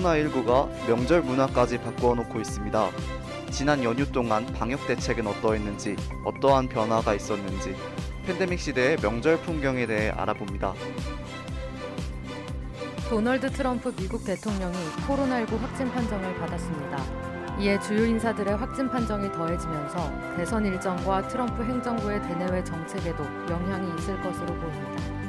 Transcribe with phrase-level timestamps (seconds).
[0.00, 2.90] 코로나19가 명절 문화까지 바꾸어 놓고 있습니다.
[3.50, 7.74] 지난 연휴 동안 방역 대책은 어떠했는지, 어떠한 변화가 있었는지,
[8.24, 10.74] 팬데믹 시대의 명절 풍경에 대해 알아봅니다.
[13.08, 14.76] 도널드 트럼프 미국 대통령이
[15.06, 17.04] 코로나19 확진 판정을 받았습니다.
[17.58, 24.46] 이에 주요 인사들의 확진 판정이 더해지면서 대선 일정과 트럼프 행정부의 대내외 정책에도 영향이 있을 것으로
[24.46, 25.19] 보입니다.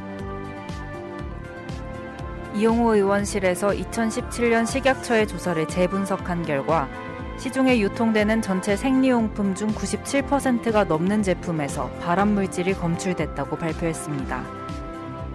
[2.53, 6.89] 이용호 의원실에서 2017년 식약처의 조사를 재분석한 결과
[7.37, 14.43] 시중에 유통되는 전체 생리용품 중 97%가 넘는 제품에서 발암물질이 검출됐다고 발표했습니다.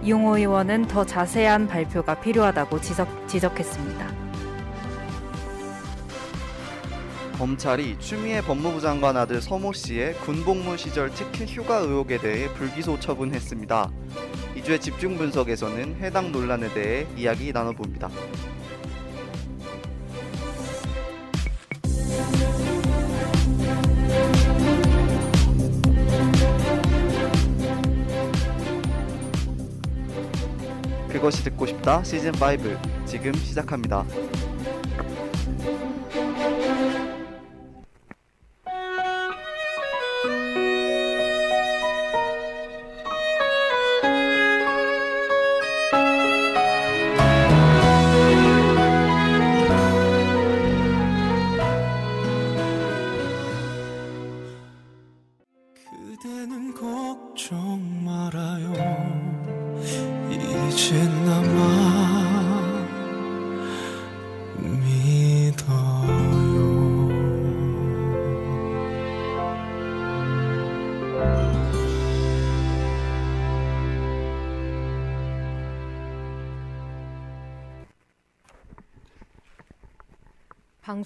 [0.02, 4.25] 이용호 의원은 더 자세한 발표가 필요하다고 지적, 지적했습니다.
[7.38, 13.92] 검찰이 추미애 법무부 장관 아들 서모 씨의 군복무 시절 특혜 휴가 의혹에 대해 불기소 처분했습니다.
[14.56, 18.08] 이주의 집중 분석에서는 해당 논란에 대해 이야기 나눠봅니다.
[31.10, 34.06] 그것이 듣고 싶다 시즌 5 지금 시작합니다.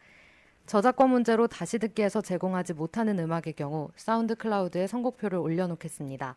[0.67, 6.35] 저작권 문제로 다시 듣기에서 제공하지 못하는 음악의 경우 사운드 클라우드에 선곡표를 올려놓겠습니다.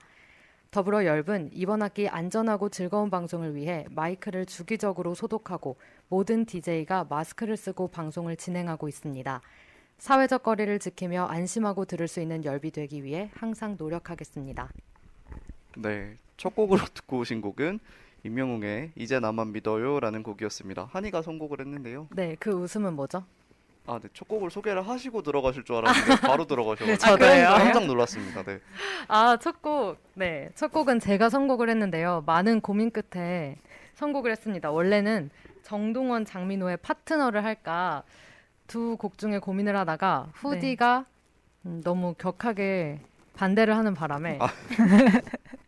[0.71, 5.77] 더불어 열분 이번 학기 안전하고 즐거운 방송을 위해 마이크를 주기적으로 소독하고
[6.09, 9.41] 모든 DJ가 마스크를 쓰고 방송을 진행하고 있습니다.
[9.99, 14.69] 사회적 거리를 지키며 안심하고 들을 수 있는 열비 되기 위해 항상 노력하겠습니다.
[15.77, 17.79] 네, 첫 곡으로 듣고 오신 곡은
[18.25, 20.89] 임영웅의 이제 나만 믿어요라는 곡이었습니다.
[20.91, 22.07] 한이가 선곡을 했는데요.
[22.11, 23.23] 네, 그 웃음은 뭐죠?
[23.87, 27.47] 아, 네, 첫 곡을 소개를 하시고 들어가실 줄 알았는데 바로 들어가셔서 네, 저도요.
[27.57, 28.43] 깜짝 놀랐습니다.
[28.43, 28.59] 네.
[29.07, 29.97] 아, 첫 곡.
[30.15, 30.49] 네.
[30.55, 32.23] 첫 곡은 제가 선곡을 했는데요.
[32.25, 33.57] 많은 고민 끝에
[33.95, 34.71] 선곡을 했습니다.
[34.71, 35.29] 원래는
[35.63, 38.03] 정동원, 장민호의 파트너를 할까
[38.67, 41.05] 두 곡 중에 고민을 하다가 후디가
[41.67, 42.99] 음, 너무 격하게
[43.35, 44.47] 반대를 하는 바람에 아.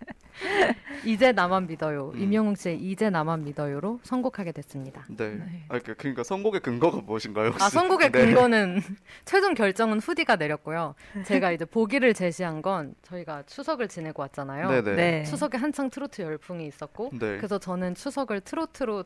[1.06, 2.12] 이제 나만 믿어요.
[2.16, 2.20] 음.
[2.20, 5.06] 임영웅 씨의 이제 나만 믿어요로 선곡하게 됐습니다.
[5.10, 5.36] 네.
[5.36, 5.64] 네.
[5.70, 7.48] 아, 그- 그러니까 선곡의 근거가 무엇인가요?
[7.48, 7.70] 아, 혹시?
[7.72, 8.26] 선곡의 네.
[8.26, 8.82] 근거는
[9.26, 10.96] 최종 결정은 후디가 내렸고요.
[11.26, 14.70] 제가 이제 보기를 제시한 건 저희가 추석을 지내고 왔잖아요.
[14.70, 14.96] 네네.
[14.96, 15.24] 네.
[15.24, 17.38] 추석에 한창 트로트 열풍이 있었고 네.
[17.38, 19.04] 그래서 저는 추석을 트로트로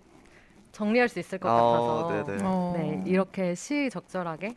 [0.72, 2.44] 정리할 수 있을 것 아, 같아서 네네.
[2.46, 2.74] 어.
[2.78, 4.56] 네, 이렇게 시적절하게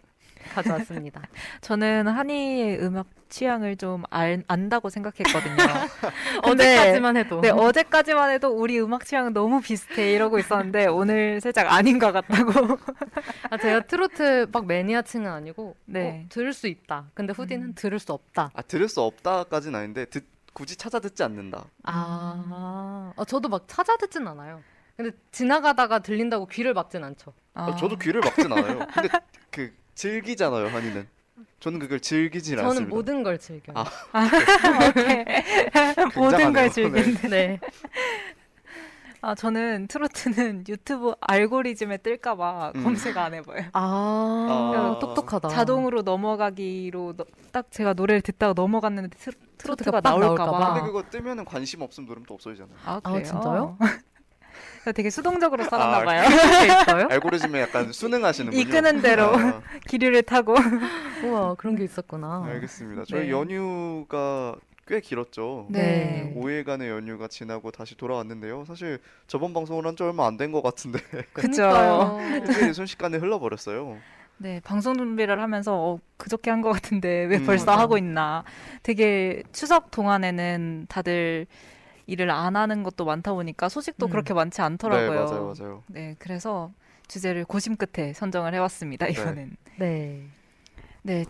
[0.53, 1.22] 가져왔습니다.
[1.60, 5.56] 저는 한이의 음악 취향을 좀 알, 안다고 생각했거든요.
[6.44, 11.99] 어제까지만 해도 네, 어제까지만 해도 우리 음악 취향은 너무 비슷해 이러고 있었는데 오늘 살짝 아닌
[11.99, 12.53] 것 같다고.
[13.51, 16.24] 아, 제가 트로트 막 매니아층은 아니고 네.
[16.24, 17.07] 어, 들을 수 있다.
[17.15, 17.74] 근데 후디는 음.
[17.74, 18.51] 들을 수 없다.
[18.54, 21.65] 아, 들을 수 없다까지는 아닌데 듣, 굳이 찾아 듣지 않는다.
[21.83, 24.63] 아, 어, 저도 막 찾아 듣진 않아요.
[24.97, 27.33] 근데 지나가다가 들린다고 귀를 막진 않죠.
[27.54, 28.86] 아, 저도 귀를 막진 않아요.
[28.95, 29.09] 근데
[29.51, 31.06] 그 즐기잖아요, 한이는.
[31.60, 32.00] 저는 그걸
[32.62, 32.94] 저는 않습니다.
[32.94, 33.74] 모든 걸 즐겨요.
[33.76, 33.84] 아.
[36.16, 36.70] 모든 걸.
[36.70, 37.28] 즐긴다.
[37.28, 37.58] 네.
[39.22, 42.84] 아 저는 트로트는 유튜브 알고리즘에 뜰까봐 음.
[42.84, 43.64] 검색 안 해봐요.
[43.72, 44.98] 아, 아.
[45.00, 45.48] 똑똑하다.
[45.48, 50.44] 자동으로 넘어가기로 너- 딱 제가 노래를 듣다가 넘어갔는데 트, 트로트가 트로트가 빡 나올까봐.
[50.50, 50.74] 나올까봐.
[50.74, 52.76] 근데 그거 뜨면은 관심 없으면 누르면 또 없어지잖아요.
[52.84, 53.24] 아, 아, 그래요?
[53.24, 53.78] 진짜요?
[54.92, 56.22] 되게 수동적으로 살았나 아, 봐요.
[56.28, 57.09] 그게 있어요?
[57.10, 58.60] 알고리즘에 약간 수능하시는군요.
[58.60, 60.54] 이끄는 대로 아, 기류를 타고.
[61.25, 62.45] 우와, 그런 게 있었구나.
[62.47, 63.04] 알겠습니다.
[63.09, 63.31] 저희 네.
[63.31, 65.66] 연휴가 꽤 길었죠.
[65.71, 66.34] 네.
[66.36, 68.65] 5일간의 연휴가 지나고 다시 돌아왔는데요.
[68.66, 70.98] 사실 저번 방송을 한 지 얼마 안 된 것 같은데
[71.33, 71.63] 그죠.
[71.69, 72.19] 그러니까요.
[72.37, 73.97] 일주일이 순식간에 흘러버렸어요.
[74.37, 77.78] 네, 방송 준비를 하면서 어, 그저께 한 것 같은데 왜 음, 벌써 맞아.
[77.80, 78.45] 하고 있나.
[78.83, 81.47] 되게 추석 동안에는 다들
[82.06, 84.10] 일을 안 하는 것도 많다 보니까 소식도 음.
[84.10, 85.24] 그렇게 많지 네, 않더라고요.
[85.24, 85.83] 맞아요, 맞아요.
[85.86, 86.72] 네, 그래서
[87.09, 89.06] 주제를 고심 끝에 선정을 해왔습니다.
[89.09, 89.56] 이번엔.
[89.78, 90.27] 네.
[91.03, 91.24] 네.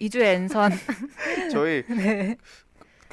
[0.00, 0.72] 2주의 엔선.
[1.50, 2.36] 저희 네.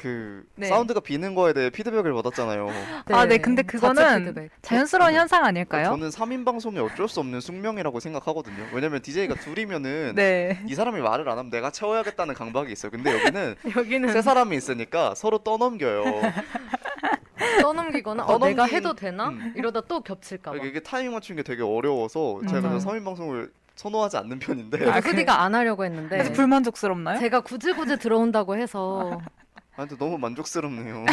[0.00, 0.66] 그 네.
[0.68, 2.70] 사운드가 비는 거에 대해 피드백을 받았잖아요.
[3.12, 4.50] 아, 네, 근데 자체 그거는 피드백.
[4.62, 5.84] 자연스러운 현상 아닐까요?
[5.90, 8.64] 저는 3인 방송이 어쩔 수 없는 숙명이라고 생각하거든요.
[8.72, 10.58] 왜냐면 DJ가 둘이면은 네.
[10.66, 12.90] 이 사람이 말을 안 하면 내가 채워야겠다는 강박이 있어요.
[12.90, 16.04] 근데 여기는 여기는 세 사람이 있으니까 서로 떠넘겨요.
[17.60, 19.28] 떠넘기거나 어, 내가 해도 되나?
[19.28, 19.52] 음.
[19.54, 20.56] 이러다 또 겹칠까 봐.
[20.64, 22.78] 이게 타이밍 맞추는 게 되게 어려워서 제가 맞아요.
[22.78, 27.18] 3인 방송을 선호하지 않는 편인데 그래서 아, 후디가 안 하려고 했는데 그래서 불만족스럽나요?
[27.18, 29.20] 제가 굳이 굳이 들어온다고 해서
[29.80, 31.06] 아, 근데 너무 만족스럽네요.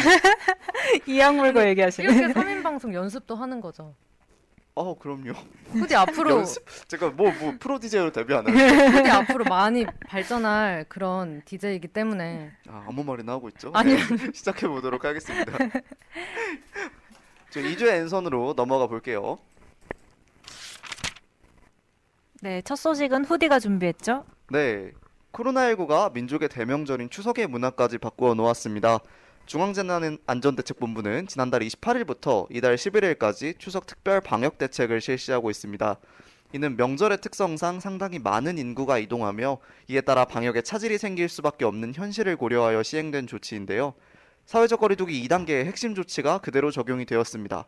[1.06, 2.14] 이 악 물고 얘기하시는.
[2.14, 3.94] 이렇게 3인 방송 연습도 하는 거죠.
[4.76, 5.32] 아, 그럼요.
[5.70, 6.62] 후디 앞으로 연습?
[6.86, 8.54] 제가 뭐, 뭐 프로 DJ로 데뷔하나요?
[8.54, 13.72] 후디 앞으로 많이 발전할 그런 DJ이기 때문에 아, 아무 말이나 하고 있죠?
[13.74, 13.96] 아니요.
[13.96, 15.50] 네, 시작해 보도록 하겠습니다.
[17.50, 19.38] 저 2주의 엔선으로 넘어가 볼게요.
[22.42, 24.24] 네, 첫 소식은 후디가 준비했죠?
[24.50, 24.92] 네.
[25.32, 29.00] 코로나19가 민족의 대명절인 추석의 문화까지 바꾸어 놓았습니다.
[29.46, 35.96] 중앙재난안전대책본부는 지난달 28일부터 이달 11일까지 추석 특별 방역 대책을 실시하고 있습니다.
[36.54, 39.58] 이는 명절의 특성상 상당히 많은 인구가 이동하며
[39.88, 43.94] 이에 따라 방역에 차질이 생길 수밖에 없는 현실을 고려하여 시행된 조치인데요.
[44.46, 47.66] 사회적 거리두기 2단계의 핵심 조치가 그대로 적용이 되었습니다.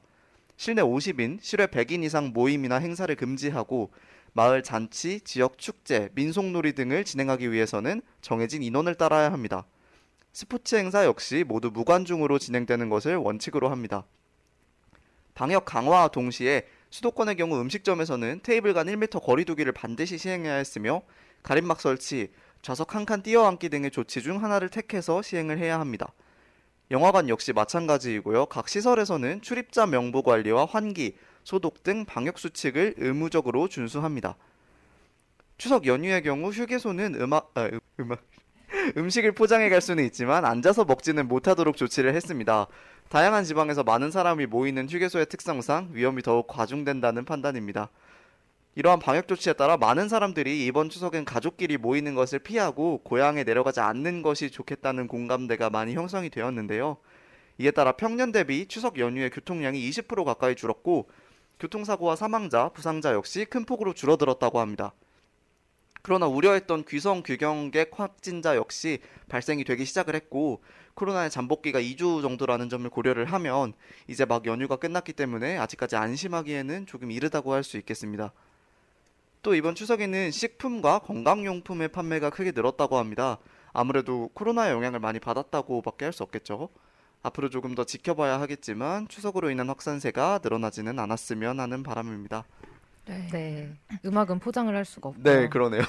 [0.57, 3.91] 실내 50인, 실외 100인 이상 모임이나 행사를 금지하고
[4.33, 9.67] 마을 잔치, 지역 축제, 민속놀이 등을 진행하기 위해서는 정해진 인원을 따라야 합니다.
[10.33, 14.05] 스포츠 행사 역시 모두 무관중으로 진행되는 것을 원칙으로 합니다.
[15.35, 21.03] 방역 강화와 동시에 수도권의 경우 음식점에서는 테이블 간 1m 거리두기를 반드시 시행해야 했으며
[21.43, 22.31] 가림막 설치,
[22.63, 26.13] 좌석 한 칸 띄어앉기 등의 조치 중 하나를 택해서 시행을 해야 합니다.
[26.91, 28.47] 영화관 역시 마찬가지이고요.
[28.47, 34.37] 각 시설에서는 출입자 명부 관리와 환기, 소독 등 방역 수칙을 의무적으로 준수합니다.
[35.59, 38.23] 추석 연휴의 경우 휴게소는 음악 아, 음- 음악
[38.97, 42.67] 음식을 포장해 갈 수는 있지만 앉아서 먹지는 못하도록 조치를 했습니다.
[43.09, 47.91] 다양한 지방에서 많은 사람이 모이는 휴게소의 특성상 위험이 더욱 과중된다는 판단입니다.
[48.77, 54.23] 이러한 방역 조치에 따라 많은 사람들이 이번 추석엔 가족끼리 모이는 것을 피하고 고향에 내려가지 않는
[54.23, 56.97] 것이 좋겠다는 공감대가 많이 형성이 되었는데요.
[57.59, 61.09] 이에 따라 평년 대비 추석 연휴의 교통량이 20% 가까이 줄었고
[61.61, 64.93] 교통사고와 사망자, 부상자 역시 큰 폭으로 줄어들었다고 합니다.
[66.03, 70.63] 그러나 우려했던 귀성 귀경객 확진자 역시 발생이 되기 시작을 했고
[70.95, 73.75] 코로나의 잠복기가 2주 정도라는 점을 고려를 하면
[74.09, 78.33] 이제 막 연휴가 끝났기 때문에 아직까지 안심하기에는 조금 이르다고 할 수 있겠습니다.
[79.43, 83.39] 또 이번 추석에는 식품과 건강용품의 판매가 크게 늘었다고 합니다.
[83.73, 86.71] 아무래도 코로나의 영향을 많이 받았다고밖에 할 수 없겠죠.
[87.23, 92.45] 앞으로 조금 더 지켜봐야 하겠지만 추석으로 인한 확산세가 늘어나지는 않았으면 하는 바람입니다.
[93.33, 93.69] 네.
[94.05, 95.23] 음악은 포장을 할 수가 없고.
[95.23, 95.83] 네, 그러네요.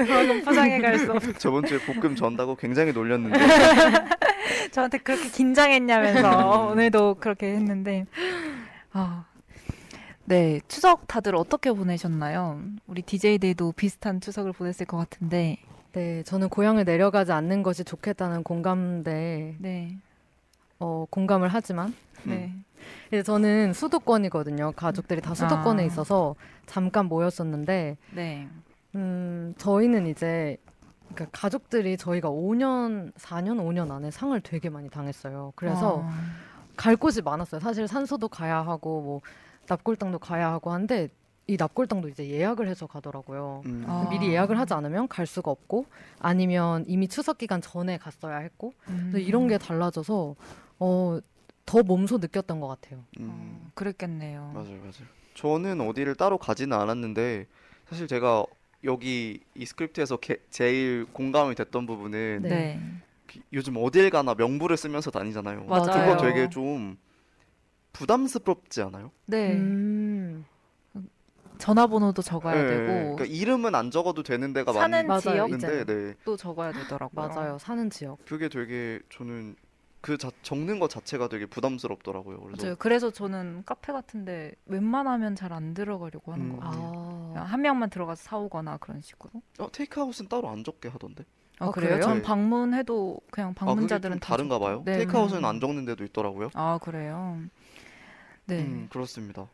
[0.00, 1.22] 음악은 포장해 갈 수 없.
[1.38, 3.38] 저번 주에 볶음 전다고 굉장히 놀렸는데
[4.72, 8.04] 저한테 그렇게 긴장했냐면서 오늘도 그렇게 했는데.
[8.92, 9.24] 아.
[10.24, 12.60] 네, 추석 다들 어떻게 보내셨나요?
[12.86, 15.56] 우리 DJ들도 비슷한 추석을 보냈을 것 같은데.
[15.92, 19.98] 네, 저는 고향을 내려가지 않는 것이 좋겠다는 공감대, 네.
[20.78, 22.52] 어, 공감을 하지만 네.
[23.08, 24.72] 이제 저는 수도권이거든요.
[24.76, 25.86] 가족들이 다 수도권에 아.
[25.86, 26.34] 있어서
[26.66, 28.48] 잠깐 모였었는데, 네.
[28.94, 30.58] 음, 저희는 이제
[31.14, 35.52] 그러니까 가족들이 저희가 5년, 4년, 5년 안에 상을 되게 많이 당했어요.
[35.56, 36.10] 그래서 어.
[36.76, 37.60] 갈 곳이 많았어요.
[37.60, 39.20] 사실 산소도 가야 하고 뭐
[39.68, 41.08] 납골당도 가야 하고 한데
[41.50, 43.62] 이 납골당도 이제 예약을 해서 가더라고요.
[43.64, 44.06] 음, 아.
[44.10, 45.86] 미리 예약을 하지 않으면 갈 수가 없고
[46.20, 49.14] 아니면 이미 추석 기간 전에 갔어야 했고 음.
[49.16, 50.36] 이런 게 달라져서
[50.78, 51.18] 어,
[51.64, 53.02] 더 몸소 느꼈던 것 같아요.
[53.18, 54.50] 음, 어, 그랬겠네요.
[54.54, 55.08] 맞아요, 맞아요.
[55.34, 57.46] 저는 어디를 따로 가지는 않았는데
[57.88, 58.44] 사실 제가
[58.84, 62.48] 여기 이 스크립트에서 게- 제일 공감이 됐던 부분은 네.
[62.48, 62.80] 네.
[63.26, 65.64] 그 요즘 어딜 가나 명부를 쓰면서 다니잖아요.
[65.64, 66.14] 맞아요.
[66.14, 66.98] 그거 되게 좀
[67.94, 69.10] 부담스럽지 않아요?
[69.26, 69.54] 네.
[71.58, 75.84] 음, 전화번호도 적어야 네, 되고 그러니까 이름은 안 적어도 되는 데가 사는 맞아요, 지역 많은데,
[75.84, 75.86] 이제는.
[75.86, 77.28] 네, 또 적어야 되더라고요.
[77.28, 77.58] 맞아요.
[77.58, 78.18] 사는 지역.
[78.24, 79.56] 그게 되게 저는
[80.00, 82.40] 그 자, 적는 것 자체가 되게 부담스럽더라고요.
[82.40, 82.76] 그래서 맞아요.
[82.78, 86.52] 그래서 저는 카페 같은데 웬만하면 잘 안 들어가려고 하는 음.
[86.52, 86.92] 것 같아요.
[87.32, 89.42] 그냥 아, 한 명만 들어가서 사오거나 그런 식으로.
[89.58, 91.24] 어, 테이크아웃은 따로 안 적게 하던데.
[91.58, 91.98] 아, 어, 그래요?
[91.98, 92.00] 그래요?
[92.00, 92.22] 전 네.
[92.22, 94.64] 방문해도 그냥 아, 방문자들은 다 다른가 적고.
[94.64, 94.82] 봐요.
[94.84, 94.98] 네.
[94.98, 96.50] 테이크아웃은 안 적는 데도 있더라고요.
[96.54, 97.42] 아 그래요.
[98.46, 98.58] 네.
[98.62, 99.48] 음, 그렇습니다.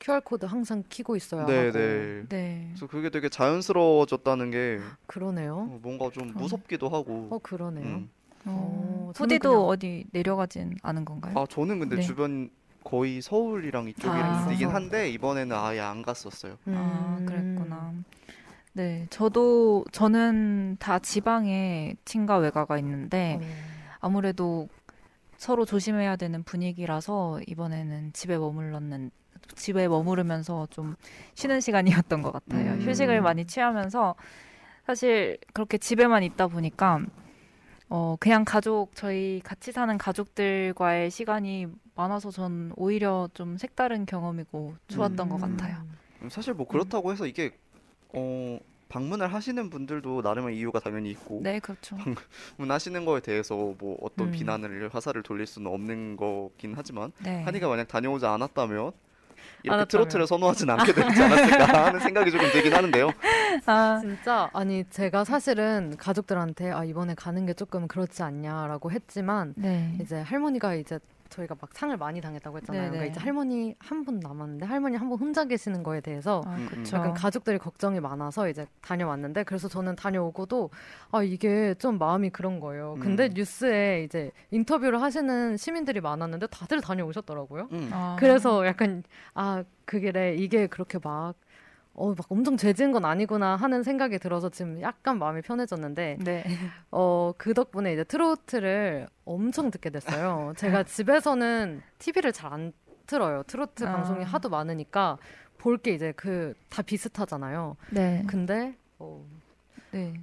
[0.00, 1.78] QR 코드 항상 키고 있어야 네, 하고.
[1.78, 2.22] 네.
[2.28, 2.66] 네.
[2.70, 5.68] 그래서 그게 되게 자연스러워졌다는 게 그러네요.
[5.70, 6.42] 어, 뭔가 좀 그럼.
[6.42, 7.28] 무섭기도 하고.
[7.30, 7.84] 어 그러네요.
[7.84, 8.10] 음.
[8.46, 11.34] 어, 저는 후디도 그냥- 어디 내려가진 않은 건가요?
[11.38, 12.02] 아 저는 근데 네.
[12.02, 12.48] 주변
[12.82, 14.74] 거의 서울이랑 이쪽이랑 아.
[14.74, 16.56] 한데 이번에는 아예 안 갔었어요.
[16.68, 17.26] 아, 음.
[17.26, 17.92] 그랬구나.
[18.72, 23.46] 네, 저도 저는 다 지방에 친가 외가가 있는데 어.
[24.00, 24.68] 아무래도
[25.36, 29.10] 서로 조심해야 되는 분위기라서 이번에는 집에 머물렀는
[29.54, 30.96] 집에 머무르면서 좀
[31.34, 32.72] 쉬는 시간이었던 것 같아요.
[32.72, 32.80] 음.
[32.80, 34.14] 휴식을 많이 취하면서
[34.86, 37.00] 사실 그렇게 집에만 있다 보니까
[37.88, 45.28] 어 그냥 가족 저희 같이 사는 가족들과의 시간이 많아서 전 오히려 좀 색다른 경험이고 좋았던
[45.28, 45.56] 것 음.
[45.56, 45.76] 같아요.
[46.22, 47.52] 음, 사실 뭐 그렇다고 해서 이게
[48.12, 51.96] 어 방문을 하시는 분들도 나름의 이유가 당연히 있고 네, 그렇죠.
[52.56, 54.32] 방문하시는 거에 대해서 뭐 어떤 음.
[54.32, 57.42] 비난을 화살을 돌릴 수는 없는 거긴 하지만 네.
[57.42, 58.92] 한이가 만약 다녀오지 않았다면
[59.62, 59.84] 이렇게.
[59.86, 63.10] 트로트를 선호하진 않게 되지 않았을까 하는 생각이 조금 들긴 하는데요.
[63.66, 69.96] 아, 진짜 아니 제가 사실은 가족들한테 아 이번에 가는 게 조금 그렇지 않냐라고 했지만 네.
[70.00, 70.98] 이제 할머니가 이제
[71.30, 72.82] 저희가 막 상을 많이 당했다고 했잖아요.
[72.82, 72.90] 네네.
[72.96, 76.66] 그러니까 이제 할머니 한 분 남았는데 할머니 한 분 혼자 계시는 거에 대해서 아, 음,
[76.68, 76.96] 그렇죠.
[76.96, 80.70] 약간 가족들이 걱정이 많아서 이제 다녀왔는데 그래서 저는 다녀오고도
[81.12, 82.96] 아 이게 좀 마음이 그런 거예요.
[83.00, 83.32] 근데 음.
[83.34, 87.68] 뉴스에 이제 인터뷰를 하시는 시민들이 많았는데 다들 다녀오셨더라고요.
[87.72, 87.90] 음.
[87.92, 88.16] 아.
[88.18, 89.02] 그래서 약간
[89.34, 91.34] 아 그게 이게 그렇게 막
[91.94, 96.44] 어, 막 엄청 죄지은 건 아니구나 하는 생각이 들어서 지금 약간 마음이 편해졌는데, 네.
[96.90, 100.52] 어, 그 덕분에 이제 트로트를 엄청 듣게 됐어요.
[100.56, 102.72] 제가 집에서는 TV를 잘 안
[103.06, 103.42] 틀어요.
[103.44, 103.92] 트로트 아.
[103.92, 105.18] 방송이 하도 많으니까
[105.58, 107.76] 볼 게 이제 그 다 비슷하잖아요.
[107.90, 108.22] 네.
[108.28, 109.24] 근데, 어,
[109.90, 110.14] 네.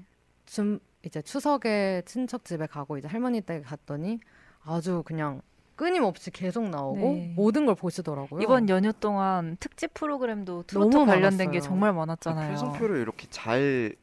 [0.45, 4.19] 좀 이제 추석에 친척 집에 가고 이제 할머니 댁에 갔더니
[4.63, 5.41] 아주 그냥
[5.77, 7.33] 끊임없이 계속 나오고 네.
[7.35, 8.41] 모든 걸 보시더라고요.
[8.41, 11.61] 이번 연휴 동안 특집 프로그램도 트로트 너무 관련된 게.
[11.61, 12.49] 정말 많았잖아요.
[12.49, 13.93] 편성표를 이렇게 잘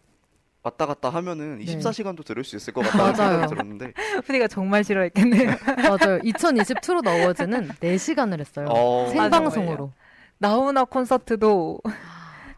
[0.63, 1.65] 왔다 갔다 하면은 네.
[1.67, 3.49] 24시간도 들을 수 있을 것 같다는 생각이.
[3.49, 3.93] 들었는데
[4.25, 5.51] 후디가 정말 싫어했겠네요.
[5.99, 6.21] 맞아요.
[6.23, 8.67] 2020 트롯 어워즈는 4시간을 했어요.
[8.71, 9.93] 어, 생방송으로.
[10.39, 11.81] 나훈아 콘서트도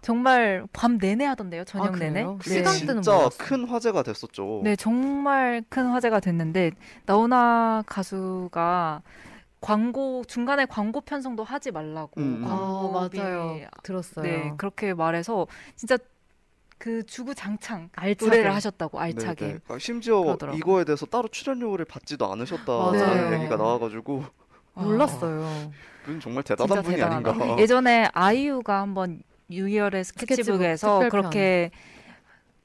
[0.06, 1.64] 정말 밤 내내 하던데요.
[1.64, 2.22] 저녁 아, 내내.
[2.22, 2.38] 네.
[2.40, 3.30] 시간대는 진짜 몰랐어요.
[3.38, 4.60] 큰 화제가 됐었죠.
[4.62, 6.70] 네, 정말 큰 화제가 됐는데
[7.06, 9.02] 나훈아 가수가
[9.60, 12.44] 광고 중간에 광고 편성도 하지 말라고 음, 음.
[12.44, 13.58] 아, 광고비 맞아요.
[13.82, 14.24] 들었어요.
[14.24, 15.98] 네, 그렇게 말해서 진짜
[16.78, 18.30] 그 주구장창 알차게.
[18.30, 19.46] 노래를 하셨다고 네, 알차게.
[19.46, 19.58] 네.
[19.66, 20.56] 아, 심지어 그러더라고요.
[20.56, 23.34] 이거에 대해서 따로 출연료를 받지도 않으셨다는 맞아요.
[23.40, 24.22] 얘기가 나와가지고
[24.74, 25.72] 몰랐어요.
[26.04, 27.30] 그분 정말 대단한 분이 대단하다.
[27.30, 27.60] 아닌가.
[27.60, 31.70] 예전에 아이유가 한번 유이얼의 스케치북에서 스케치북 그렇게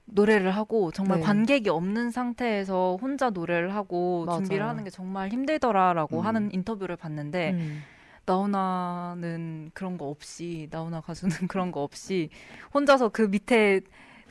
[0.05, 1.23] 노래를 하고 정말 네.
[1.23, 4.39] 관객이 없는 상태에서 혼자 노래를 하고 맞아요.
[4.39, 6.25] 준비를 하는 게 정말 힘들더라라고 음.
[6.25, 7.81] 하는 인터뷰를 봤는데 음.
[8.25, 12.29] 나훈아는 그런 거 없이 나훈아 가수는 그런 거 없이
[12.73, 13.81] 혼자서 그 밑에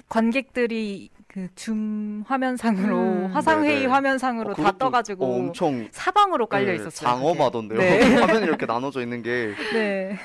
[0.09, 3.27] 관객들이 그 줌 화면상으로 음.
[3.33, 3.87] 화상 회의 네네.
[3.87, 7.09] 화면상으로 어, 다 그것도 떠가지고 어, 엄청 사방으로 깔려 네, 있었어요.
[7.09, 7.79] 장엄하던데요.
[7.79, 8.15] 네.
[8.17, 10.19] 화면이 이렇게 나눠져 있는 게 네.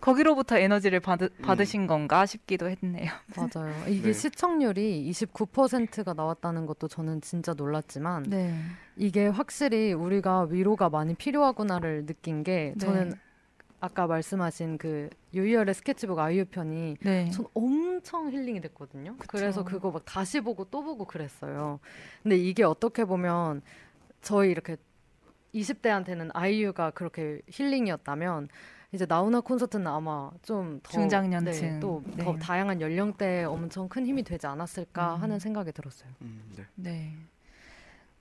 [0.00, 1.42] 거기로부터 에너지를 받으, 음.
[1.42, 3.10] 받으신 건가 싶기도 했네요.
[3.34, 3.72] 맞아요.
[3.88, 4.12] 이게 네.
[4.12, 8.54] 시청률이 29%가 나왔다는 것도 저는 진짜 놀랐지만 네.
[8.96, 12.84] 이게 확실히 우리가 위로가 많이 필요하구나를 느낀 게 네.
[12.84, 13.14] 저는
[13.82, 17.28] 아까 말씀하신 그 유이열의 스케치북 아이유 편이 네.
[17.30, 19.16] 전 엄청 힐링이 됐거든요.
[19.16, 19.26] 그쵸.
[19.28, 21.80] 그래서 그거 막 다시 보고 또 보고 그랬어요.
[22.22, 23.60] 근데 이게 어떻게 보면
[24.20, 24.76] 저희 이렇게
[25.52, 28.48] 20대한테는 아이유가 그렇게 힐링이었다면
[28.92, 31.80] 이제 나훈아 콘서트는 아마 좀 더 중장년층.
[31.80, 32.38] 또더 네.
[32.38, 35.22] 다양한 연령대에 엄청 큰 힘이 되지 않았을까 음.
[35.22, 36.08] 하는 생각이 들었어요.
[36.20, 37.16] 음, 네.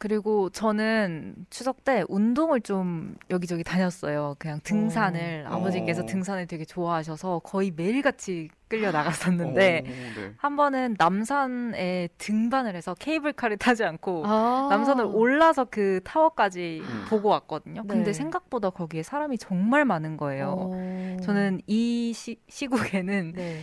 [0.01, 0.07] 네.
[0.07, 4.35] 그리고 저는 추석 때 운동을 좀 여기저기 다녔어요.
[4.39, 5.53] 그냥 등산을 어.
[5.53, 6.05] 아버지께서 어.
[6.07, 10.33] 등산을 되게 좋아하셔서 거의 매일같이 끌려 나갔었는데 어, 네.
[10.37, 14.67] 한 번은 남산에 등반을 해서 케이블카를 타지 않고 아.
[14.71, 17.05] 남산을 올라서 그 타워까지 음.
[17.07, 17.83] 보고 왔거든요.
[17.85, 18.13] 근데 네.
[18.13, 20.55] 생각보다 거기에 사람이 정말 많은 거예요.
[20.57, 21.17] 어.
[21.21, 23.61] 저는 이 시, 시국에는 네.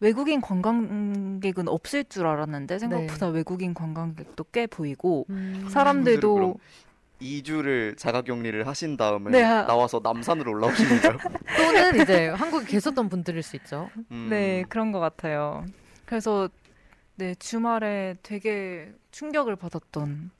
[0.00, 5.66] 외국인 관광객은 없을 줄 알았는데 생각보다 외국인 관광객도 꽤 보이고 음.
[5.70, 6.58] 사람들도
[7.20, 11.18] 2주를 자가격리를 하신 다음에 네, 하- 나와서 남산으로 올라오신 건가요?
[11.58, 13.90] 또는 이제 한국에 계셨던 분들일 수 있죠.
[14.10, 15.66] 음, 네 그런 것 같아요.
[16.06, 16.48] 그래서
[17.16, 20.30] 네 주말에 되게 충격을 받았던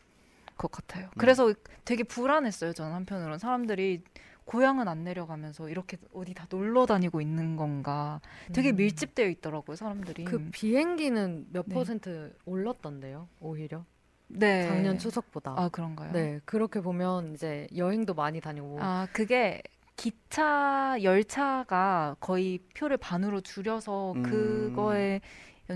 [0.56, 1.04] 것 같아요.
[1.06, 1.18] 음.
[1.18, 1.52] 그래서
[1.84, 2.72] 되게 불안했어요.
[2.72, 4.02] 저는 한편으로는 사람들이
[4.50, 8.20] 고향은 안 내려가면서 이렇게 어디 다 놀러 다니고 있는 건가
[8.52, 8.76] 되게 음.
[8.76, 10.24] 밀집되어 있더라고요 사람들이.
[10.24, 11.74] 그 비행기는 몇 네.
[11.74, 13.84] 퍼센트 올랐던데요, 오히려
[14.26, 14.66] 네.
[14.66, 15.54] 작년 추석보다.
[15.56, 16.10] 아 그런가요?
[16.10, 18.78] 네, 그렇게 보면 이제 여행도 많이 다니고.
[18.80, 19.62] 아 그게
[19.94, 24.22] 기차 열차가 거의 표를 반으로 줄여서 음.
[24.24, 25.20] 그거에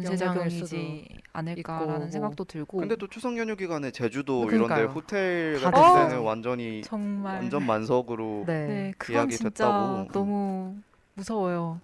[0.03, 2.11] 연쇄작용이지 않을까라는 있고.
[2.13, 4.79] 생각도 들고 근데 또 추석 연휴 기간에 제주도 그러니까요.
[4.81, 6.09] 이런데 호텔 다 같은 됐어요.
[6.09, 8.67] 데는 완전히 정말 완전 만석으로 네.
[8.67, 8.93] 네,
[9.37, 10.09] 진짜 됐다고.
[10.13, 10.77] 너무
[11.15, 11.81] 무서워요.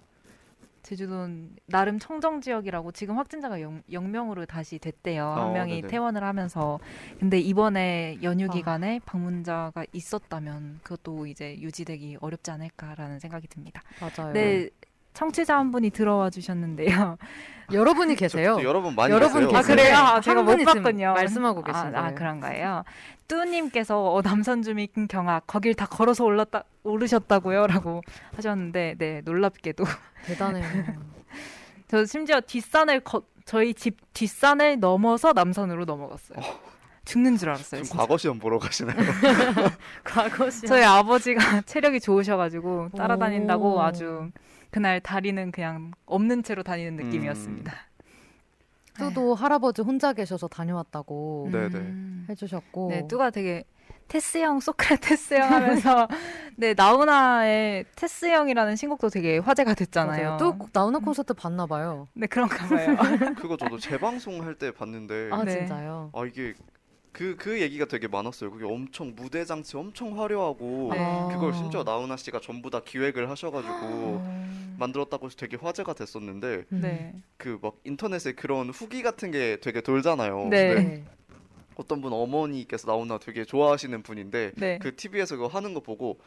[0.83, 5.25] 제주도는 나름 청정 지역이라고 지금 확진자가 영, 0명으로 다시 됐대요.
[5.25, 5.87] 어, 한 명이 네네.
[5.87, 6.79] 퇴원을 하면서.
[7.19, 8.49] 근데 이번에 연휴 아.
[8.49, 13.83] 기간에 방문자가 있었다면 그것도 이제 유지되기 어렵지 않을까라는 생각이 듭니다.
[14.01, 14.33] 맞아요.
[14.33, 14.69] 네,
[15.13, 17.17] 청취자 한 분이 들어와 주셨는데요.
[17.73, 18.55] 여러분 계세요.
[18.57, 19.57] 저- 저 여러분 많이 여러분 계세요.
[19.57, 19.61] 아.
[19.61, 19.95] 그래요?
[19.97, 21.13] 아, 한 제가 못 봤군요.
[21.13, 22.07] 말씀하고 계신 아.
[22.07, 22.83] 아, 그런가요?
[23.27, 28.01] 뚜님께서 어, 남선 주민 경악 거길 다 걸어서 올랐다 오르셨다고요라고
[28.35, 29.85] 하셨는데 네 놀랍게도
[30.25, 30.65] 대단해요.
[31.87, 36.39] 저 심지어 뒷산을 거, 저희 집 뒷산을 넘어서 남산으로 넘어갔어요.
[37.05, 37.81] 죽는 줄 알았어요.
[37.81, 37.97] 지금 진짜.
[37.97, 38.97] 과거 시험 보러 가시나요?
[40.03, 43.81] 과거 시 저희 아버지가 체력이 좋으셔가지고 따라다닌다고 오.
[43.81, 44.29] 아주
[44.71, 47.05] 그날 다리는 그냥 없는 채로 다니는 음.
[47.05, 47.73] 느낌이었습니다.
[48.99, 51.77] 또도 할아버지 혼자 계셔서 다녀왔다고 네, 네.
[51.77, 52.25] 음.
[52.29, 53.63] 해주셨고 네, 뚜가 되게
[54.07, 56.07] 테스 형, 소크라테스 형 하면서
[56.57, 60.23] 네, 나훈아의 테스 형이라는 신곡도 되게 화제가 됐잖아요.
[60.31, 60.37] 맞아요.
[60.37, 62.09] 또 나훈아 콘서트 봤나 봐요.
[62.13, 62.95] 네, 그런가 봐요.
[63.39, 65.51] 그거 저도 재방송 할 때 봤는데 아 네.
[65.59, 66.11] 진짜요?
[66.13, 66.53] 아 이게
[67.13, 68.51] 그 그 얘기가 되게 많았어요.
[68.51, 70.99] 그게 엄청 무대 장치 엄청 화려하고 네.
[70.99, 71.27] 아.
[71.27, 74.75] 그걸 심지어 나훈아 씨가 전부 다 기획을 하셔가지고 음.
[74.79, 76.81] 만들었다고 해서 되게 화제가 됐었는데 음.
[76.81, 77.13] 네.
[77.37, 80.47] 그 막 인터넷에 그런 후기 같은 게 되게 돌잖아요.
[80.49, 80.73] 네.
[80.73, 81.05] 근데 네.
[81.75, 84.79] 어떤 분 어머니께서 나훈아 되게 좋아하시는 분인데 네.
[84.81, 86.19] 그 TV에서 그거 하는 거 보고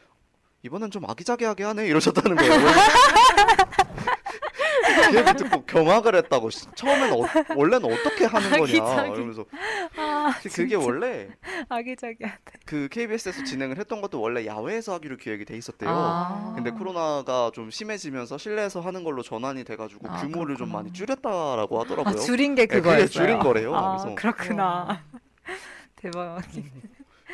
[0.63, 2.53] 이번엔 좀 아기자기하게 하네 이러셨다는 거예요.
[5.11, 9.11] 그 얘기 듣고 경악을 했다고 시- 처음에는 어, 원래는 어떻게 하는 거냐 아기자기.
[9.13, 9.45] 이러면서
[9.97, 11.29] 아, 그게 진짜 원래
[11.69, 12.39] 아기자기한데.
[12.65, 15.89] 그 KBS에서 진행을 했던 것도 원래 야외에서 하기로 기획이 돼 있었대요.
[15.89, 16.53] 아.
[16.55, 20.73] 근데 코로나가 좀 심해지면서 실내에서 하는 걸로 전환이 돼가지고 아, 규모를 좀 그렇구나.
[20.79, 22.13] 많이 줄였다라고 하더라고요.
[22.13, 23.07] 아, 줄인 게 네, 그게 그거였어요.
[23.09, 23.75] 줄인 거래요.
[23.75, 25.03] 아, 그래서 그렇구나.
[25.95, 26.41] 대박.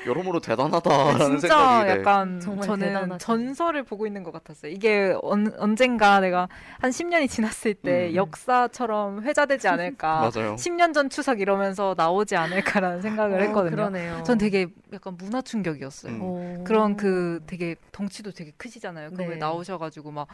[0.06, 2.00] 여러모로 대단하다라는 진짜 생각이 네.
[2.00, 3.18] 약간 정말 저는 대단하시네.
[3.20, 4.72] 전설을 보고 있는 것 같았어요.
[4.72, 6.48] 이게 언, 언젠가 내가
[6.80, 8.16] 한 10년이 지났을 때 음.
[8.16, 10.32] 역사처럼 회자되지 않을까.
[10.34, 10.56] 맞아요.
[10.56, 13.76] 10년 전 추석 이러면서 나오지 않을까라는 생각을 어, 했거든요.
[13.76, 14.24] 그러네요.
[14.24, 16.14] 전 되게 약간 문화 충격이었어요.
[16.14, 16.22] 음.
[16.22, 16.64] 오.
[16.64, 19.12] 그런 그 되게 덩치도 되게 크시잖아요.
[19.12, 19.36] 그거에 네.
[19.36, 20.28] 나오셔가지고 막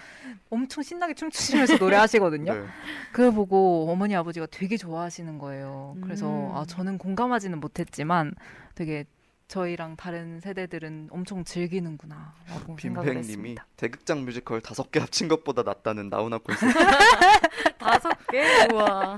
[0.49, 2.53] 엄청 신나게 춤추시면서 노래하시거든요.
[2.53, 2.65] 네.
[3.11, 5.97] 그걸 보고 어머니 아버지가 되게 좋아하시는 거예요.
[6.01, 6.55] 그래서 음.
[6.55, 8.33] 아 저는 공감하지는 못했지만
[8.75, 9.05] 되게
[9.47, 13.55] 저희랑 다른 세대들은 엄청 즐기는구나라고 생각을 빈팽님이.
[13.77, 16.73] 대극장 뮤지컬 다섯 개 합친 것보다 낫다는 나훈아 콘서트.
[17.79, 18.67] 다섯 개?
[18.73, 19.17] 우와.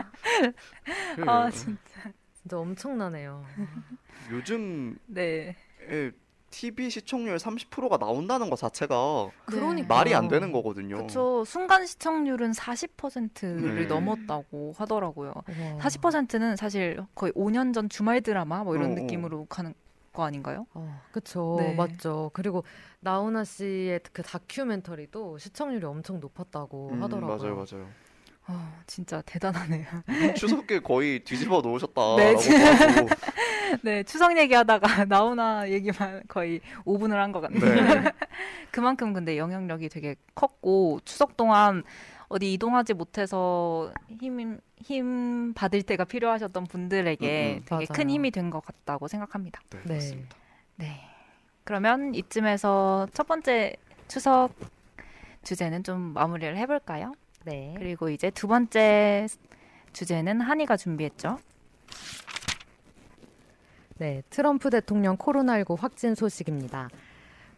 [1.25, 1.79] 아 진짜.
[2.33, 3.43] 진짜 엄청나네요.
[4.31, 5.55] 요즘에 네.
[6.51, 10.95] TV 시청률 30%가 나온다는 것 자체가 그러니까 말이 안 되는 거거든요.
[10.97, 11.43] 그렇죠.
[11.45, 13.85] 순간 시청률은 40%를 네.
[13.85, 15.33] 넘었다고 하더라고요.
[15.47, 15.77] 우와.
[15.79, 18.95] 40%는 사실 거의 5년 전 주말 드라마 뭐 이런 어, 어.
[18.95, 19.73] 느낌으로 가는
[20.13, 20.65] 거 아닌가요?
[20.73, 21.55] 어, 그쵸.
[21.59, 21.73] 네.
[21.75, 22.31] 맞죠.
[22.33, 22.63] 그리고
[22.99, 27.37] 나훈아 씨의 그 다큐멘터리도 시청률이 엄청 높았다고 음, 하더라고요.
[27.37, 27.87] 맞아요, 맞아요.
[28.47, 29.85] 어, 진짜 대단하네요.
[30.35, 33.07] 추석에 거의 뒤집어 놓으셨다라고 네, 하고.
[33.83, 37.61] 네, 추석 얘기하다가 나훈아 얘기만 거의 5분을 한 것 같네요.
[38.01, 38.11] 네.
[38.71, 41.83] 그만큼 근데 영향력이 되게 컸고 추석 동안
[42.29, 47.61] 어디 이동하지 못해서 힘, 힘 받을 때가 필요하셨던 분들에게 음, 음.
[47.65, 47.85] 되게 맞아요.
[47.91, 49.61] 큰 힘이 된 것 같다고 생각합니다.
[49.71, 49.93] 네, 네.
[49.95, 50.35] 맞습니다.
[50.75, 51.01] 네.
[51.63, 53.75] 그러면 이쯤에서 첫 번째
[54.07, 54.51] 추석
[55.43, 57.13] 주제는 좀 마무리를 해볼까요?
[57.45, 57.73] 네.
[57.77, 59.27] 그리고 이제 두 번째
[59.93, 61.39] 주제는 한이가 준비했죠.
[63.97, 66.89] 네, 트럼프 대통령 코로나19 확진 소식입니다.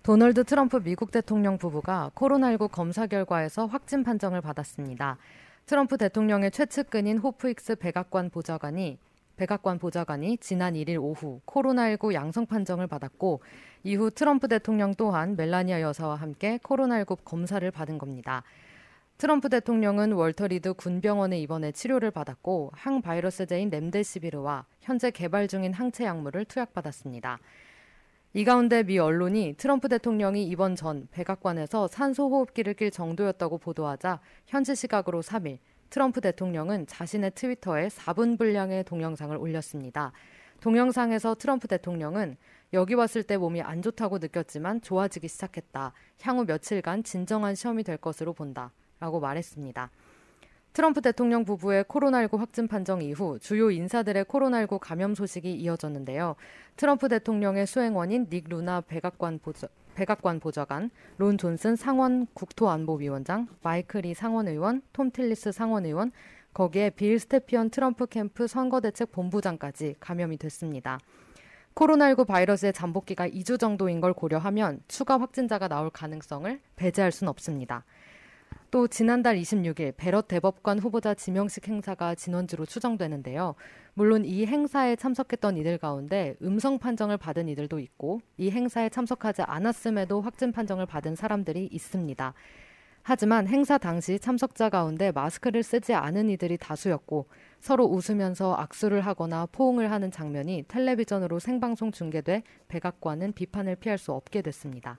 [0.04, 5.20] 도널드 트럼프 미국 대통령 부부가 코로나19 검사 결과에서 확진 판정을 받았습니다.
[5.68, 8.98] 트럼프 대통령의 최측근인 호프 힉스 백악관 보좌관이
[9.38, 13.44] 백악관 보좌관이 지난 1일 오후 코로나19 양성 판정을 받았고
[13.84, 18.42] 이후 트럼프 대통령 또한 멜라니아 여사와 함께 코로나19 검사를 받은 겁니다.
[19.20, 26.46] 트럼프 대통령은 월터 리드 군병원에 입원해 치료를 받았고 항바이러스제인 렘데시비르와 현재 개발 중인 항체 약물을
[26.46, 27.38] 투약받았습니다.
[28.34, 35.22] 이 가운데 미 언론이 트럼프 대통령이 입원 전 백악관에서 산소호흡기를 낄 정도였다고 보도하자 현지 시각으로
[35.22, 35.58] 3일
[35.90, 40.14] 트럼프 대통령은 자신의 트위터에 4분 분량의 동영상을 올렸습니다.
[40.62, 42.38] 동영상에서 트럼프 대통령은
[42.72, 45.92] 여기 왔을 때 몸이 안 좋다고 느꼈지만 좋아지기 시작했다.
[46.22, 48.72] 향후 며칠간 진정한 시험이 될 것으로 본다.
[49.02, 49.90] 라고 말했습니다.
[50.74, 56.36] 트럼프 대통령 부부의 코로나19 확진 판정 이후 주요 인사들의 코로나19 감염 소식이 이어졌는데요.
[56.78, 64.14] 트럼프 대통령의 수행원인 닉 루나 백악관 보좌, 백악관 보좌관, 론 존슨 상원 국토안보위원장, 마이클 리
[64.14, 66.14] 상원의원, 톰 틸리스 상원의원,
[66.54, 71.00] 거기에 빌 스테피언 트럼프 캠프 선거대책 본부장까지 감염이 됐습니다.
[71.76, 77.84] 코로나19 바이러스의 잠복기가 2주 정도인 걸 고려하면 추가 확진자가 나올 가능성을 배제할 수는 없습니다.
[78.72, 83.56] 또 지난달 26일 베럿 대법관 후보자 지명식 행사가 진원지로 추정되는데요.
[83.94, 90.22] 물론 이 행사에 참석했던 이들 가운데 음성 판정을 받은 이들도 있고 이 행사에 참석하지 않았음에도
[90.22, 92.34] 확진 판정을 받은 사람들이 있습니다.
[93.04, 97.28] 하지만 행사 당시 참석자 가운데 마스크를 쓰지 않은 이들이 다수였고
[97.60, 104.42] 서로 웃으면서 악수를 하거나 포옹을 하는 장면이 텔레비전으로 생방송 중계돼 백악관은 비판을 피할 수 없게
[104.42, 104.98] 됐습니다.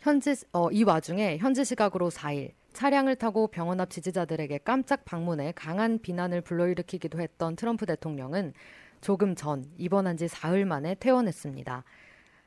[0.00, 5.98] 현지 어, 이 와중에 현지 시각으로 4일 차량을 타고 병원 앞 지지자들에게 깜짝 방문해 강한
[5.98, 8.54] 비난을 불러일으키기도 했던 트럼프 대통령은
[9.02, 11.84] 조금 전 입원한 지 사흘 만에 퇴원했습니다.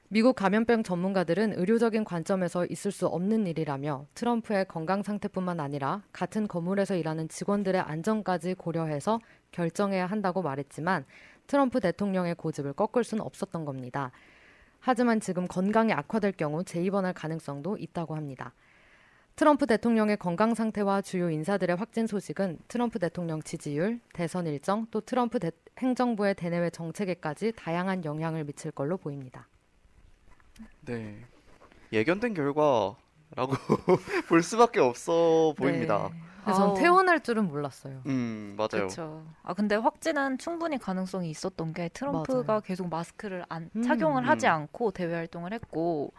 [0.07, 6.95] 미국 감염병 전문가들은 의료적인 관점에서 있을 수 없는 일이라며 트럼프의 건강 상태뿐만 아니라 같은 건물에서
[6.95, 9.19] 일하는 직원들의 안전까지 고려해서
[9.51, 11.05] 결정해야 한다고 말했지만
[11.45, 14.11] 트럼프 대통령의 고집을 꺾을 수는 없었던 겁니다.
[14.85, 18.53] 하지만 지금 건강이 악화될 경우 재입원할 가능성도 있다고 합니다.
[19.37, 25.39] 트럼프 대통령의 건강 상태와 주요 인사들의 확진 소식은 트럼프 대통령 지지율, 대선 일정, 또 트럼프
[25.39, 29.47] 대, 행정부의 대내외 정책에까지 다양한 영향을 미칠 걸로 보입니다.
[30.81, 31.17] 네.
[31.93, 32.97] 예견된 결과라고
[34.27, 36.09] 볼 수밖에 없어 보입니다.
[36.11, 36.19] 네.
[36.43, 38.01] 근데 전 아우, 퇴원할 줄은 몰랐어요.
[38.05, 38.69] 음, 맞아요.
[38.69, 39.25] 그렇죠.
[39.43, 42.61] 아 근데 확진은 충분히 가능성이 있었던 게 트럼프가 맞아요.
[42.61, 43.81] 계속 마스크를 안 음.
[43.81, 44.51] 착용을 하지 음.
[44.51, 46.11] 않고 대외 활동을 했고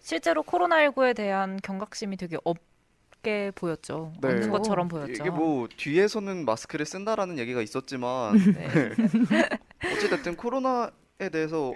[0.00, 4.12] 실제로 코로나19에 대한 경각심이 되게 없게 보였죠.
[4.20, 4.28] 네.
[4.28, 5.12] 없는 것처럼 보였죠.
[5.12, 8.68] 이게 뭐 뒤에서는 마스크를 쓴다라는 얘기가 있었지만 네.
[9.94, 11.74] 어찌됐든 코로나에 대해서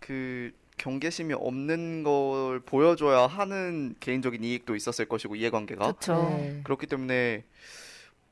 [0.00, 0.50] 그
[0.82, 6.14] 경계심이 없는 걸 보여줘야 하는 개인적인 이익도 있었을 것이고 이해관계가 그렇죠.
[6.14, 6.60] 네.
[6.64, 7.44] 그렇기 때문에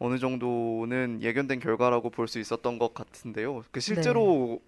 [0.00, 3.62] 어느 정도는 예견된 결과라고 볼 수 있었던 것 같은데요.
[3.70, 4.60] 그 실제로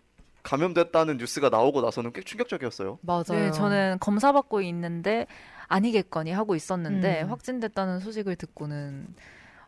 [0.45, 3.01] 감염됐다는 뉴스가 나오고 나서는 꽤 충격적이었어요.
[3.03, 3.25] 맞아요.
[3.31, 5.27] 네, 저는 검사 받고 있는데
[5.67, 7.31] 아니겠거니 하고 있었는데 음.
[7.31, 9.09] 확진됐다는 소식을 듣고는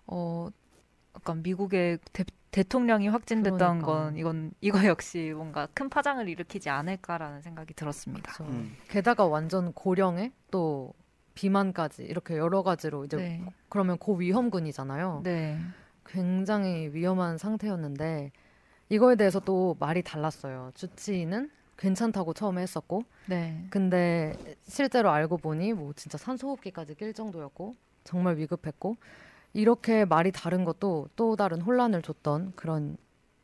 [0.06, 0.50] 어
[1.16, 1.98] 약간 미국의
[2.50, 3.86] 대, 통령이 확진됐다는 그러니까.
[3.86, 8.32] 건 이건 이거 역시 뭔가 큰 파장을 일으키지 않을까라는 생각이 들었습니다.
[8.32, 8.76] 그래서 음.
[8.88, 10.94] 게다가 완전 고령에 또
[11.34, 13.44] 비만까지 이렇게 여러 가지로 이제 네.
[13.68, 15.22] 그러면 고위험군이잖아요.
[15.24, 15.58] 네.
[16.06, 18.30] 굉장히 위험한 상태였는데
[18.88, 20.70] 이거에 대해서 또 말이 달랐어요.
[20.74, 23.66] 주치의는 괜찮다고 처음에 했었고 네.
[23.70, 27.74] 근데 실제로 알고 보니 뭐 진짜 산소호흡기까지 낄 정도였고
[28.04, 28.96] 정말 위급했고
[29.54, 32.96] 이렇게 말이 다른 것도 또 다른 혼란을 줬던 그런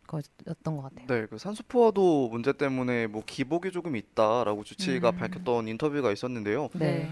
[0.06, 1.06] 거였던 것 같아요.
[1.06, 5.16] 네, 그 산소포화도 문제 때문에 뭐 기복이 조금 있다라고 주치의가 음.
[5.16, 6.68] 밝혔던 인터뷰가 있었는데요.
[6.74, 7.08] 네.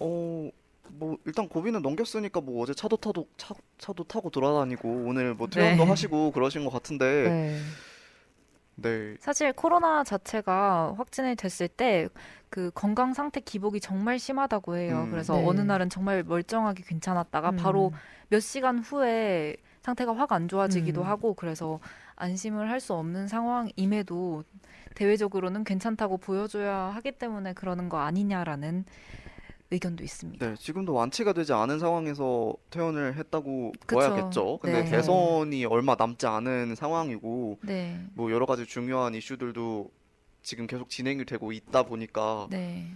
[0.00, 0.50] 어,
[0.88, 5.84] 뭐 일단 고비는 넘겼으니까 뭐 어제 차도 타도 차, 차도 타고 돌아다니고 오늘 뭐 퇴원도
[5.84, 5.90] 네.
[5.90, 7.60] 하시고 그러신 것 같은데 네.
[8.76, 12.08] 네, 사실 코로나 자체가 확진이 됐을 때
[12.54, 15.02] 그 건강 상태 기복이 정말 심하다고 해요.
[15.06, 15.10] 음.
[15.10, 15.44] 그래서 네.
[15.44, 17.56] 어느 날은 정말 멀쩡하게 괜찮았다가 음.
[17.56, 17.92] 바로
[18.28, 21.06] 몇 시간 후에 상태가 확 안 좋아지기도 음.
[21.08, 21.80] 하고 그래서
[22.14, 24.44] 안심을 할 수 없는 상황임에도
[24.94, 28.84] 대외적으로는 괜찮다고 보여줘야 하기 때문에 그러는 거 아니냐라는
[29.70, 30.46] 의견도 있습니다.
[30.46, 33.98] 네, 지금도 완치가 되지 않은 상황에서 퇴원을 했다고 그쵸.
[33.98, 34.58] 봐야겠죠.
[34.62, 34.90] 근데 네.
[34.90, 39.90] 대선이 얼마 남지 않은 상황이고 네, 뭐 여러 가지 중요한 이슈들도
[40.42, 42.86] 지금 계속 진행이 되고 있다 보니까 네,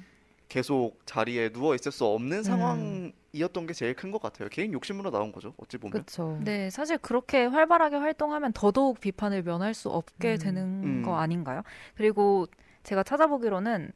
[0.48, 2.42] 계속 자리에 누워 있을 수 없는 음.
[2.42, 4.48] 상황이었던 게 제일 큰 것 같아요.
[4.50, 5.54] 개인 욕심으로 나온 거죠.
[5.56, 5.92] 어찌 보면.
[5.92, 6.38] 그렇죠.
[6.44, 6.70] 네.
[6.70, 10.38] 사실 그렇게 활발하게 활동하면 더더욱 비판을 면할 수 없게 음.
[10.38, 11.02] 되는 음.
[11.02, 11.62] 거 아닌가요?
[11.96, 12.46] 그리고
[12.84, 13.92] 제가 찾아보기로는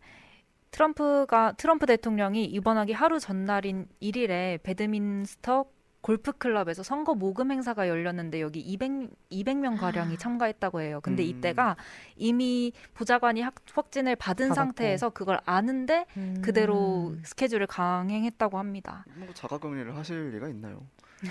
[0.73, 5.67] 트럼프가 트럼프 대통령이 입원하기 하루 전날인 1일에 배드민스터
[6.01, 8.91] 골프 클럽에서 선거 모금 행사가 열렸는데 여기 200
[9.31, 10.99] 200명 가량이 참가했다고 해요.
[11.01, 11.29] 근데 음.
[11.29, 11.77] 이때가
[12.17, 14.55] 이미 보좌관이 확- 확진을 받은 받았고.
[14.55, 16.43] 상태에서 그걸 아는데 음.
[16.43, 19.05] 그대로 스케줄을 강행했다고 합니다.
[19.15, 20.81] 뭐 자가격리를 하실 리가 있나요?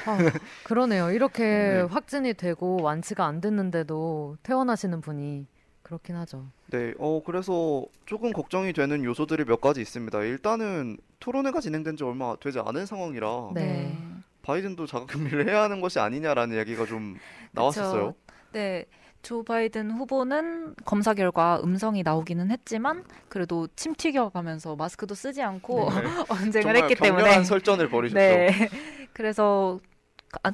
[0.06, 0.18] 아,
[0.64, 1.12] 그러네요.
[1.12, 1.82] 이렇게 네.
[1.82, 5.48] 확진이 되고 완치가 안 됐는데도 퇴원하시는 분이
[5.92, 6.46] 그렇긴 하죠.
[6.68, 10.24] 네, 어, 그래서 조금 걱정이 되는 요소들이 몇 가지 있습니다.
[10.24, 13.98] 일단은 토론회가 진행된 지 얼마 되지 않은 상황이라 네.
[14.42, 17.18] 바이든도 자가격리를 해야 하는 것이 아니냐라는 얘기가 좀
[17.52, 18.16] 나왔었어요.
[18.54, 18.86] 네.
[19.22, 26.02] 조 바이든 후보는 검사 결과 음성이 나오기는 했지만 그래도 침 튀겨가면서 마스크도 쓰지 않고 네.
[26.30, 28.18] 언쟁을 했기 때문에 격렬한 설전을 벌이셨죠.
[28.18, 28.70] 네.
[29.14, 29.91] 그래서 아,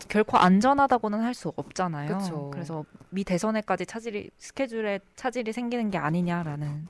[0.09, 2.17] 결코 안전하다고는 할 수 없잖아요.
[2.17, 2.51] 그쵸.
[2.55, 6.87] 래서 미 대선에까지 차질이 스케줄에 차질이 생기는 게 아니냐라는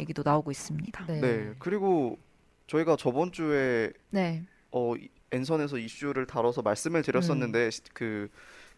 [0.00, 1.06] 얘기도 나오고 있습니다.
[1.06, 1.20] 네.
[1.20, 1.52] 네.
[1.60, 2.18] 그리고
[2.66, 4.42] 저희가 저번 주에 네.
[4.72, 8.28] 어 이- 엔선에서 이슈를 다뤄서 말씀을 드렸었는데 시- 그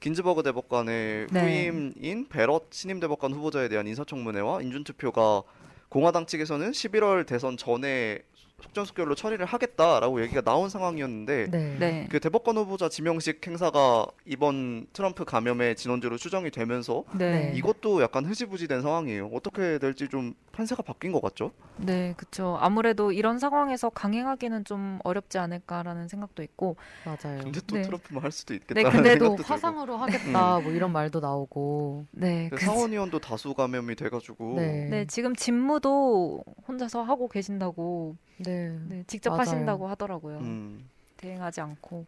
[0.00, 1.28] 긴즈버그 대법관의 음.
[1.32, 1.68] 네.
[1.68, 5.42] 후임인 베럿 신임 대법관 후보자에 대한 인사청문회와 인준투표가
[5.88, 8.20] 공화당 측에서는 11월 대선 전에
[8.66, 11.76] 속전속결로 처리를 하겠다라고 얘기가 나온 상황이었는데 네.
[11.78, 12.06] 네.
[12.10, 17.30] 그 대법관 후보자 지명식 행사가 이번 트럼프 감염의 진원지로 추정이 되면서 네.
[17.30, 17.52] 네.
[17.56, 19.30] 이것도 약간 흐지부지된 상황이에요.
[19.32, 21.52] 어떻게 될지 좀 판세가 바뀐 것 같죠?
[21.76, 22.56] 네, 그렇죠.
[22.60, 27.38] 아무래도 이런 상황에서 강행하기는 좀 어렵지 않을까라는 생각도 있고, 맞아요.
[27.42, 27.82] 근데 또 네.
[27.82, 29.36] 트럼프만 할 수도 네, 있겠다는 근데도.
[29.42, 32.06] 화상으로 하겠다 뭐 이런 말도 나오고.
[32.12, 34.86] 네, 상원 의원도 다수 감염이 돼가지고 네.
[34.88, 38.78] 네, 지금 직무도 혼자서 하고 계신다고, 네.
[38.88, 39.40] 네, 직접 맞아요.
[39.40, 40.38] 하신다고 하더라고요.
[40.38, 40.88] 음,
[41.18, 42.06] 대행하지 않고.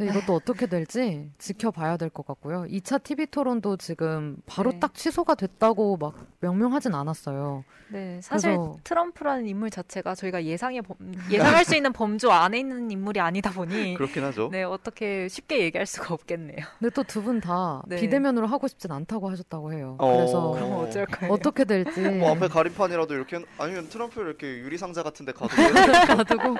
[0.00, 2.64] 근데 이것도 어떻게 될지 지켜봐야 될 것 같고요.
[2.70, 4.80] 2차 TV 토론도 지금 바로 네.
[4.80, 7.64] 딱 취소가 됐다고 막 명명하진 않았어요.
[7.92, 10.96] 네, 사실 그래서- 트럼프라는 인물 자체가 저희가 예상의 범,
[11.30, 14.48] 예상할 수 있는 범주 안에 있는 인물이 아니다 보니, 그렇긴 하죠.
[14.50, 16.64] 네, 어떻게 쉽게 얘기할 수가 없겠네요.
[16.78, 17.96] 근데 또 두 분다 네.
[17.96, 19.96] 비대면으로 하고 싶진 않다고 하셨다고 해요.
[19.98, 20.16] 어.
[20.16, 21.32] 그래서 그럼 어쩔까요?
[21.32, 25.48] 어떻게 될지 뭐 앞에 가림판이라도 이렇게 아니면 트럼프 이렇게 유리 상자 같은데 가도
[26.16, 26.56] 놔두고.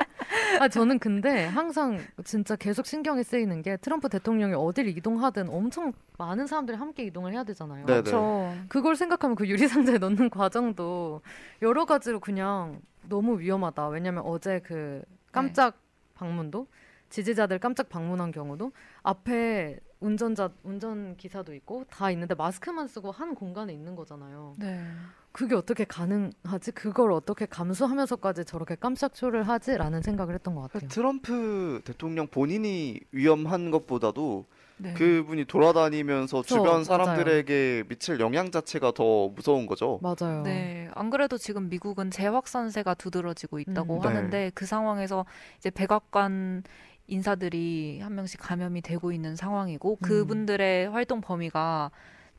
[0.59, 6.49] 아 저는 근데 항상 진짜 계속 신경이 쓰이는 게 트럼프 대통령이 어딜 이동하든 엄청 많은
[6.49, 7.87] 사람들이 함께 이동을 해야 되잖아요.
[7.87, 8.03] 네.
[8.03, 8.53] 그렇죠.
[8.69, 11.23] 그걸 생각하면 그 유리 상자에 넣는 과정도
[11.63, 13.89] 여러 가지로 그냥 너무 위험하다.
[13.89, 15.79] 왜냐면 어제 그 깜짝
[16.15, 16.67] 방문도
[17.09, 23.73] 지지자들 깜짝 방문한 경우도 앞에 운전자 운전 기사도 있고 다 있는데 마스크만 쓰고 한 공간에
[23.73, 24.57] 있는 거잖아요.
[24.59, 24.85] 네.
[25.33, 26.73] 그게 어떻게 가능하지?
[26.73, 30.89] 그걸 어떻게 감수하면서까지 저렇게 깜짝 쇼를 하지라는 생각을 했던 것 같아요.
[30.89, 34.47] 트럼프 대통령 본인이 위험한 것보다도
[34.79, 34.95] 네.
[34.95, 36.85] 그분이 돌아다니면서 그쵸, 주변 맞아요.
[36.85, 40.01] 사람들에게 미칠 영향 자체가 더 무서운 거죠.
[40.03, 40.43] 맞아요.
[40.43, 44.01] 네, 안 그래도 지금 미국은 재확산세가 두드러지고 있다고 음.
[44.01, 44.09] 네.
[44.09, 45.27] 하는데 그 상황에서
[45.59, 46.63] 이제 백악관
[47.09, 50.01] 인사들이 한 명씩 감염이 되고 있는 상황이고 음.
[50.01, 51.91] 그분들의 활동 범위가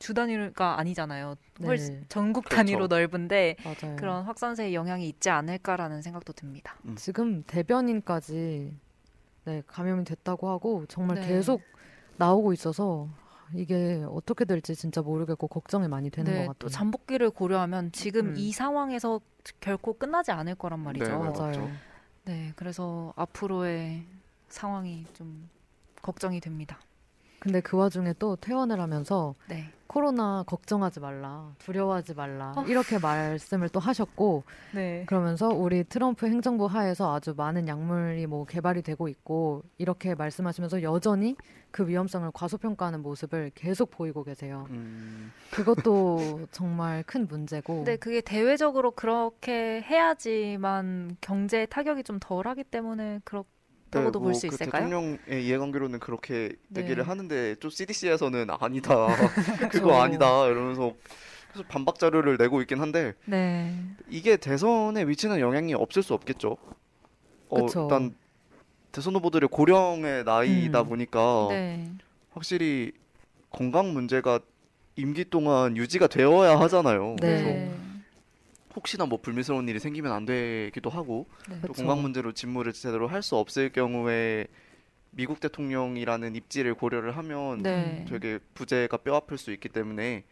[0.02, 1.36] 주 단위가 아니잖아요.
[1.62, 2.04] 훨씬 네.
[2.08, 2.56] 전국 그렇죠.
[2.56, 3.94] 단위로 넓은데 맞아요.
[3.94, 6.74] 그런 확산세의 영향이 있지 않을까라는 생각도 듭니다.
[6.96, 8.76] 지금 대변인까지
[9.44, 11.28] 네, 감염이 됐다고 하고 정말 네.
[11.28, 11.62] 계속
[12.16, 13.08] 나오고 있어서
[13.54, 16.58] 이게 어떻게 될지 진짜 모르겠고 걱정이 많이 되는 것 네, 같아요.
[16.58, 18.34] 또 잠복기를 고려하면 지금 음.
[18.36, 19.20] 이 상황에서
[19.60, 21.04] 결코 끝나지 않을 거란 말이죠.
[21.04, 21.30] 네, 맞아요.
[21.30, 21.70] 맞죠.
[22.24, 24.04] 네, 그래서 앞으로의
[24.48, 25.48] 상황이 좀
[26.02, 26.80] 걱정이 됩니다.
[27.42, 29.68] 근데 그 와중에 또 퇴원을 하면서 네.
[29.88, 32.62] 코로나 걱정하지 말라, 두려워하지 말라 어.
[32.62, 35.02] 이렇게 말씀을 또 하셨고 네.
[35.06, 41.36] 그러면서 우리 트럼프 행정부 하에서 아주 많은 약물이 뭐 개발이 되고 있고 이렇게 말씀하시면서 여전히
[41.72, 44.66] 그 위험성을 과소평가하는 모습을 계속 보이고 계세요.
[44.70, 47.78] 음, 그것도 정말 큰 문제고.
[47.78, 53.44] 근데 그게 대외적으로 그렇게 해야지만 경제 타격이 좀 덜하기 때문에 그렇
[53.92, 54.88] 다고도 볼수그 있을까요?
[54.88, 56.82] 대통령의 이해관계로는 그렇게 네.
[56.82, 59.06] 얘기를 하는데 또 CDC에서는 아니다,
[59.70, 60.00] 그거.
[60.02, 60.94] 아니다 이러면서
[61.52, 63.78] 계속 반박 자료를 내고 있긴 한데 네.
[64.08, 66.56] 이게 대선에 미치는 영향이 없을 수 없겠죠.
[67.50, 67.82] 어, 그쵸.
[67.82, 68.14] 일단
[68.90, 70.88] 대선 후보들의 고령의 나이다 음.
[70.88, 71.90] 보니까 네.
[72.32, 72.92] 확실히
[73.50, 74.40] 건강 문제가
[74.96, 77.16] 임기 동안 유지가 되어야 하잖아요.
[77.20, 77.26] 네.
[77.42, 77.91] 그래서
[78.74, 81.56] 혹시나 뭐 불미스러운 일이 생기면 안 되기도 하고 네.
[81.66, 81.82] 또 그쵸.
[81.82, 84.46] 건강 문제로 직무를 제대로 할 수 없을 경우에
[85.10, 88.04] 미국 대통령이라는 입지를 고려를 하면 네.
[88.08, 90.24] 되게 부재가 뼈 아플 수 있기 때문에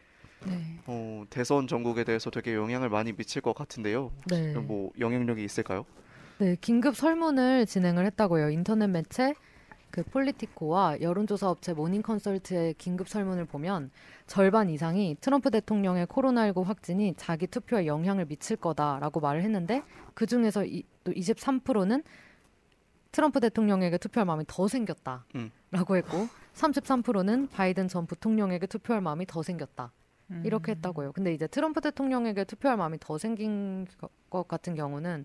[0.47, 0.81] 네.
[0.87, 4.11] 어, 대선 정국에 대해서 되게 영향을 많이 미칠 것 같은데요.
[4.25, 4.55] 네.
[4.55, 5.85] 뭐 영향력이 있을까요?
[6.39, 8.51] 네, 긴급 설문을 진행을 했다고요.
[8.51, 9.35] 인터넷 매체
[9.91, 13.91] 그 폴리티코와 여론조사 업체 모닝 컨설트의 긴급 설문을 보면
[14.27, 19.83] 절반 이상이 트럼프 대통령의 코로나19 확진이 자기 투표에 영향을 미칠 거다라고 말을 했는데
[20.15, 22.03] 그 중에서 이, 또 23%는
[23.13, 25.51] 트럼프 대통령에게 투표할 마음이 더 생겼다라고 음.
[25.75, 29.93] 했고 33%는 바이든 전 부통령에게 투표할 마음이 더 생겼다.
[30.31, 30.43] 음.
[30.45, 31.13] 이렇게 했다고요.
[31.13, 35.25] 근데 이제 트럼프 대통령에게 투표할 마음이 더 생긴 거- 것 같은 경우는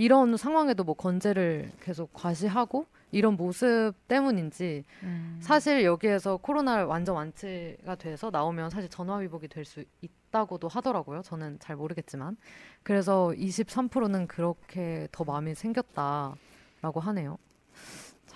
[0.00, 5.38] 이런 상황에도 뭐 건재를 계속 과시하고 이런 모습 때문인지 음.
[5.42, 11.20] 사실 여기에서 코로나 완전 완치가 돼서 나오면 사실 전화위복이 될 수 있다고도 하더라고요.
[11.20, 12.38] 저는 잘 모르겠지만
[12.82, 17.36] 그래서 23%는 그렇게 더 마음이 생겼다라고 하네요.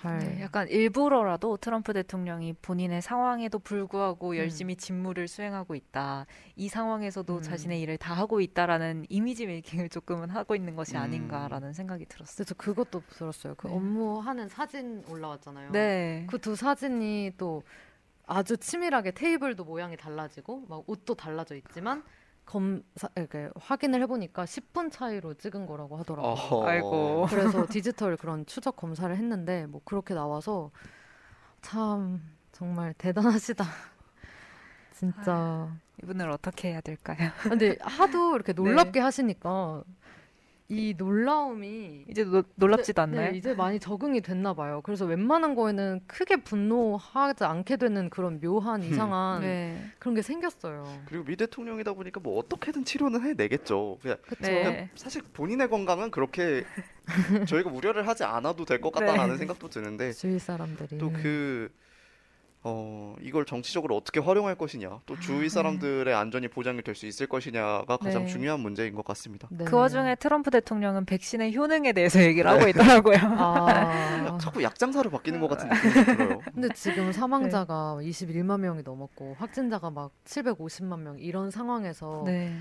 [0.04, 4.36] 잘 네, 약간 일부러라도 트럼프 대통령이 본인의 상황에도 불구하고 음.
[4.36, 6.26] 열심히 직무를 수행하고 있다.
[6.56, 7.42] 이 상황에서도 음.
[7.42, 11.02] 자신의 일을 다 하고 있다라는 이미지 메이킹을 조금은 하고 있는 것이 음.
[11.02, 12.34] 아닌가라는 생각이 들었어요.
[12.36, 13.54] 그래서 그것도 들었어요.
[13.56, 13.74] 그 네.
[13.74, 15.72] 업무하는 사진 올라왔잖아요.
[15.72, 16.26] 네.
[16.28, 17.62] 그 두 사진이 또
[18.26, 22.02] 아주 치밀하게 테이블도 모양이 달라지고 막 옷도 달라져 있지만
[22.46, 26.32] 검사 이렇게 확인을 해보니까 10분 차이로 찍은 거라고 하더라고요.
[26.32, 26.66] 어허.
[26.66, 27.26] 아이고.
[27.30, 30.70] 그래서 디지털 그런 추적 검사를 했는데 뭐 그렇게 나와서
[31.62, 33.64] 참 정말 대단하시다.
[34.92, 35.68] 진짜.
[36.02, 37.30] 이분을 어떻게 해야 될까요?
[37.42, 38.52] 근데 하도 이렇게
[38.94, 39.82] 놀랍게 하시니까
[40.68, 43.32] 이 놀라움이 이제 노, 놀랍지도 네, 않나요?
[43.32, 44.80] 네, 이제 많이 적응이 됐나 봐요.
[44.82, 49.78] 그래서 웬만한 거에는 크게 분노하지 않게 되는 그런 묘한 이상한 네.
[49.98, 50.84] 그런 게 생겼어요.
[51.06, 53.98] 그리고 미 대통령이다 보니까 뭐 어떻게든 치료는 해내겠죠.
[54.00, 54.16] 그냥?
[54.40, 54.62] 네.
[54.62, 56.64] 그냥 사실 본인의 건강은 그렇게
[57.46, 59.38] 저희가 우려를 하지 않아도 될 것 같다라는 네.
[59.38, 61.70] 생각도 드는데 주위 사람들이 또 그
[62.66, 67.96] 어, 이걸 정치적으로 어떻게 활용할 것이냐, 또 주위 사람들의 안전이 보장이 될 수 있을 것이냐가
[67.98, 68.26] 가장 네.
[68.28, 69.48] 중요한 문제인 것 같습니다.
[69.50, 69.64] 네.
[69.64, 73.16] 그 와중에 트럼프 대통령은 백신의 효능에 대해서 얘기를 하고 있더라고요.
[73.20, 76.40] 아 자꾸 약장사로 바뀌는 것 같은 느낌이 들어요.
[76.54, 82.56] 근데 지금 사망자가 21만 명이 넘었고 확진자가 막 750만 명 이런 상황에서 네.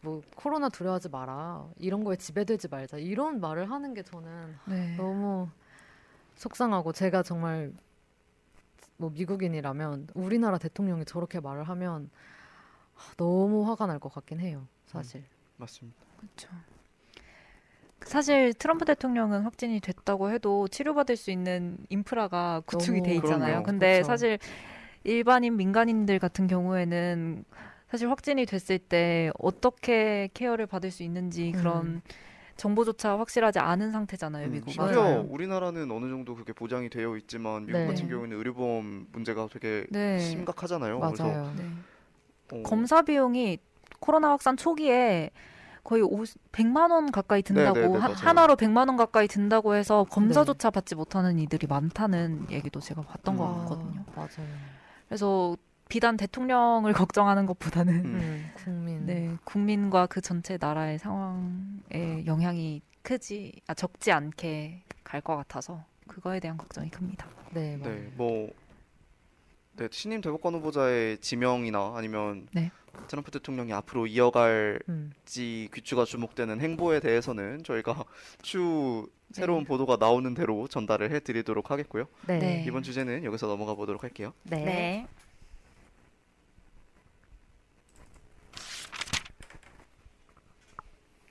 [0.00, 4.30] 뭐 코로나 두려워하지 마라 이런 거에 지배되지 말자 이런 말을 하는 게 저는
[4.66, 4.94] 네.
[4.96, 5.48] 너무
[6.36, 7.72] 속상하고 제가 정말
[8.96, 12.10] 뭐 미국인이라면 우리나라 대통령이 저렇게 말을 하면
[12.94, 15.24] 하, 너무 화가 날 것 같긴 해요 사실
[15.58, 15.98] 맞습니다.
[16.16, 16.48] 그렇죠.
[18.02, 23.62] 사실 트럼프 대통령은 확진이 됐다고 해도 치료받을 수 있는 인프라가 구축이 돼 있잖아요.
[23.62, 23.62] 그럼요.
[23.64, 24.06] 근데 그쵸.
[24.06, 24.38] 사실
[25.04, 27.44] 일반인 민간인들 같은 경우에는
[27.90, 32.02] 사실 확진이 됐을 때 어떻게 케어를 받을 수 있는지 그런 음.
[32.56, 34.72] 정보조차 확실하지 않은 상태잖아요, 음, 미국은.
[34.72, 35.26] 심지어 맞아요.
[35.28, 37.86] 우리나라는 어느 정도 그게 보장이 되어 있지만 미국 네.
[37.86, 40.18] 같은 경우에는 의료보험 문제가 되게 네.
[40.18, 40.98] 심각하잖아요.
[41.00, 41.64] 그래서 맞아요 네.
[42.52, 43.58] 어, 검사 비용이
[44.00, 45.30] 코로나 확산 초기에
[45.84, 48.08] 거의 50, 100만 원 가까이 든다고 네, 네, 네, 하.
[48.12, 53.44] 하나로 100만 원 가까이 든다고 해서 검사조차 받지 못하는 이들이 많다는 얘기도 제가 봤던 것
[53.46, 54.04] 아, 같거든요.
[54.16, 54.48] 맞아요
[55.06, 55.56] 그래서
[55.88, 58.14] 비단 대통령을 걱정하는 것보다는 음.
[58.14, 65.36] 음, 국민 네, 국민과 그 전체 나라의 상황에 영향이 크지 아, 적지 않게 갈 것
[65.36, 67.28] 같아서 그거에 대한 걱정이 큽니다.
[67.52, 67.94] 네, 맞아요.
[67.94, 68.50] 네, 뭐
[69.76, 72.70] 네, 신임 대법관 후보자의 지명이나 아니면 네.
[73.08, 75.12] 트럼프 대통령이 앞으로 이어갈지 음.
[75.74, 78.04] 귀추가 주목되는 행보에 대해서는 저희가
[78.42, 82.06] 추 새로운 보도가 나오는 대로 전달을 해드리도록 하겠고요.
[82.26, 82.38] 네.
[82.38, 82.64] 네.
[82.66, 84.32] 이번 주제는 여기서 넘어가 보도록 할게요.
[84.44, 85.06] 네.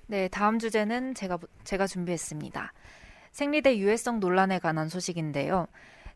[0.08, 2.74] 네, 다음 주제는 제가 제가 준비했습니다.
[3.32, 5.68] 생리대 유해성 논란에 관한 소식인데요.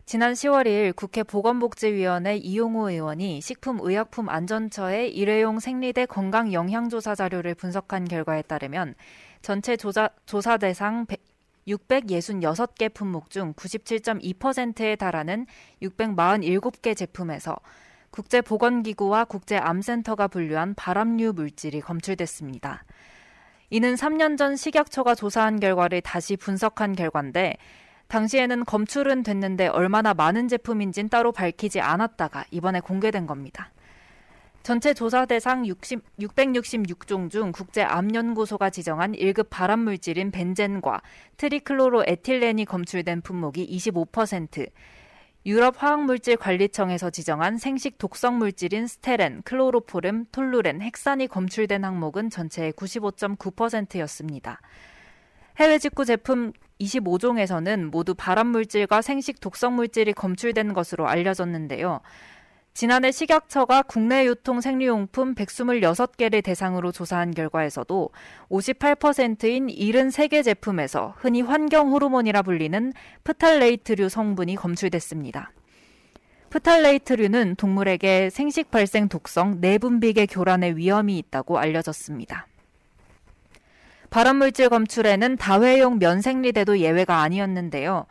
[0.06, 8.42] 지난 10월 1일 국회 보건복지위원회 이용호 의원이 식품의약품안전처의 일회용 생리대 건강 영향조사 자료를 분석한 결과에
[8.44, 8.96] 따르면
[9.42, 11.06] 전체 조사, 조사 대상
[11.68, 15.46] 666개 품목 중 97.2%에 달하는
[15.82, 17.58] 647개 제품에서
[18.12, 22.84] 국제보건기구와 국제암센터가 분류한 발암류 물질이 검출됐습니다.
[23.70, 27.58] 이는 3년 전 식약처가 조사한 결과를 다시 분석한 결과인데
[28.08, 33.72] 당시에는 검출은 됐는데 얼마나 많은 제품인진 따로 밝히지 않았다가 이번에 공개된 겁니다.
[34.64, 41.02] 전체 조사 대상 60, 666종 중 국제 암연구소가 지정한 1급 발암 물질인 벤젠과
[41.38, 44.70] 트리클로로에틸렌이 검출된 품목이 25%,
[45.46, 54.60] 유럽 화학물질 관리청에서 지정한 생식 독성 물질인 스테렌, 클로로포름, 톨루렌, 헥산이 검출된 항목은 전체의 95.9%였습니다.
[55.58, 62.02] 해외 직구 제품 25종에서는 모두 발암 물질과 생식 독성 물질이 검출된 것으로 알려졌는데요.
[62.74, 68.10] 지난해 식약처가 국내 유통 생리용품 126개를 대상으로 조사한 결과에서도
[68.50, 75.52] 58%인 73개 제품에서 흔히 환경 호르몬이라 불리는 프탈레이트류 성분이 검출됐습니다.
[76.50, 82.48] 프탈레이트류는 동물에게 생식 발생 독성, 내분비계 교란의 위험이 있다고 알려졌습니다.
[84.10, 88.08] 발암물질 검출에는 다회용 면생리대도 예외가 아니었는데요.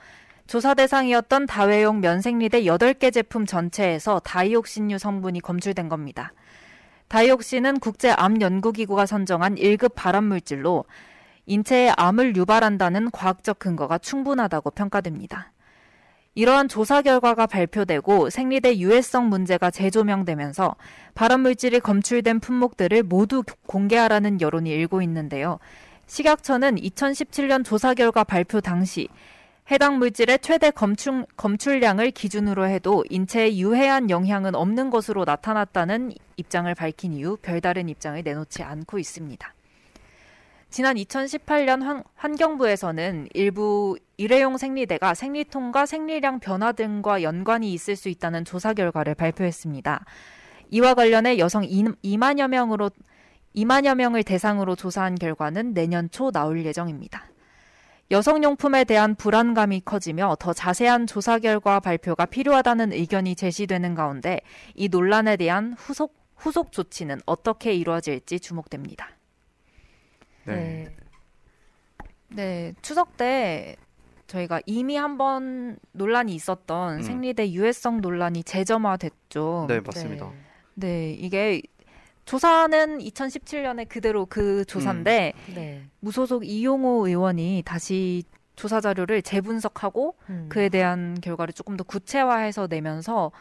[0.48, 6.32] 조사 대상이었던 다회용 면생리대 8개 제품 전체에서 다이옥신류 성분이 검출된 겁니다.
[7.08, 10.86] 다이옥신은 국제암연구기구가 선정한 1급 발암물질로
[11.44, 15.52] 인체에 암을 유발한다는 과학적 근거가 충분하다고 평가됩니다.
[16.34, 20.76] 이러한 조사 결과가 발표되고 생리대 유해성 문제가 재조명되면서
[21.14, 25.58] 발암물질이 검출된 품목들을 모두 공개하라는 여론이 일고 있는데요.
[26.06, 29.08] 식약처는 2017년 조사 결과 발표 당시
[29.70, 37.12] 해당 물질의 최대 검출, 검출량을 기준으로 해도 인체에 유해한 영향은 없는 것으로 나타났다는 입장을 밝힌
[37.12, 39.54] 이후 별다른 입장을 내놓지 않고 있습니다.
[40.70, 48.46] 지난 2018년 환, 환경부에서는 일부 일회용 생리대가 생리통과 생리량 변화 등과 연관이 있을 수 있다는
[48.46, 50.02] 조사 결과를 발표했습니다.
[50.70, 52.90] 이와 관련해 여성 2만여 명으로
[53.54, 57.26] 2만여 명을 대상으로 조사한 결과는 내년 초 나올 예정입니다.
[58.10, 64.40] 여성용품에 대한 불안감이 커지며 더 자세한 조사 결과 발표가 필요하다는 의견이 제시되는 가운데
[64.74, 69.10] 이 논란에 대한 후속 후속 조치는 어떻게 이루어질지 주목됩니다.
[70.46, 70.94] 네.
[72.28, 73.76] 네, 추석 때
[74.28, 77.02] 저희가 이미 한번 논란이 있었던 음.
[77.02, 79.66] 생리대 유해성 논란이 재점화됐죠.
[79.68, 80.30] 네, 맞습니다.
[80.74, 81.62] 네, 이게
[82.28, 85.54] 조사는 2017년에 그대로 그 조사인데 네.
[85.54, 85.82] 네.
[86.00, 88.22] 무소속 이용호 의원이 다시
[88.54, 90.46] 조사 자료를 재분석하고 음.
[90.50, 93.32] 그에 대한 결과를 조금 더 구체화해서 내면서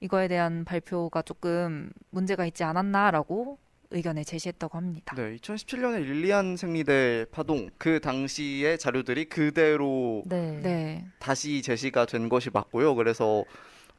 [0.00, 3.58] 이거에 대한 발표가 조금 문제가 있지 않았나라고
[3.90, 5.14] 의견을 제시했다고 합니다.
[5.16, 10.58] 네, 2017년에 릴리안 생리대 파동 그 당시의 자료들이 그대로 네.
[10.62, 11.04] 네.
[11.18, 12.94] 다시 제시가 된 것이 맞고요.
[12.94, 13.44] 그래서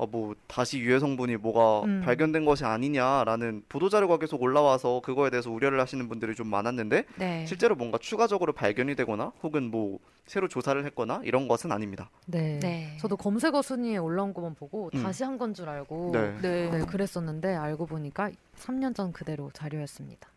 [0.01, 2.01] 어, 뭐 다시 유해 성분이 뭐가 음.
[2.03, 7.45] 발견된 것이 아니냐라는 보도 자료가 계속 올라와서 그거에 대해서 우려를 하시는 분들이 좀 많았는데 네.
[7.45, 12.09] 실제로 뭔가 추가적으로 발견이 되거나 혹은 뭐 새로 조사를 했거나 이런 것은 아닙니다.
[12.25, 12.57] 네.
[12.63, 12.97] 네.
[12.99, 15.03] 저도 검색어 순위에 올라온 것만 보고 음.
[15.03, 16.35] 다시 한 건 줄 알고 네.
[16.41, 16.69] 네.
[16.71, 20.30] 네, 그랬었는데 알고 보니까 3년 전 그대로 자료였습니다.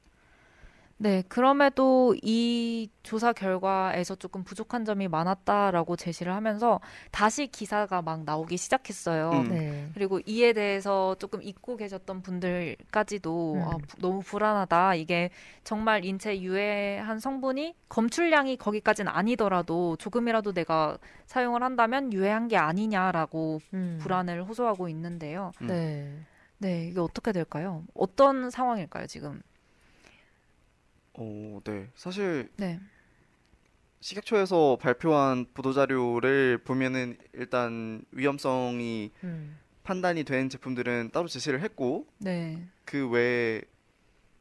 [0.97, 6.81] 네, 그럼에도 이 조사 결과에서 조금 부족한 점이 많았다라고 제시를 하면서
[7.11, 9.31] 다시 기사가 막 나오기 시작했어요.
[9.31, 9.49] 음.
[9.49, 9.91] 네.
[9.95, 13.63] 그리고 이에 대해서 조금 잊고 계셨던 분들까지도 음.
[13.63, 14.95] 아, 부- 너무 불안하다.
[14.95, 15.31] 이게
[15.65, 23.99] 정말 인체 유해한 성분이 검출량이 거기까지는 아니더라도 조금이라도 내가 사용을 한다면 유해한 게 아니냐라고 음.
[24.01, 25.51] 불안을 호소하고 있는데요.
[25.63, 25.67] 음.
[25.67, 26.19] 네.
[26.59, 27.83] 네, 이게 어떻게 될까요?
[27.95, 29.43] 어떤 상황일까요, 지금?
[31.15, 31.89] 어, 네.
[31.95, 32.81] 사실 네.
[34.01, 39.59] 식약처에서 발표한 보도 자료를 보면은 일단 위험성이 음.
[39.83, 42.67] 판단이 된 제품들은 따로 제시를 했고 네.
[42.85, 43.63] 그 외에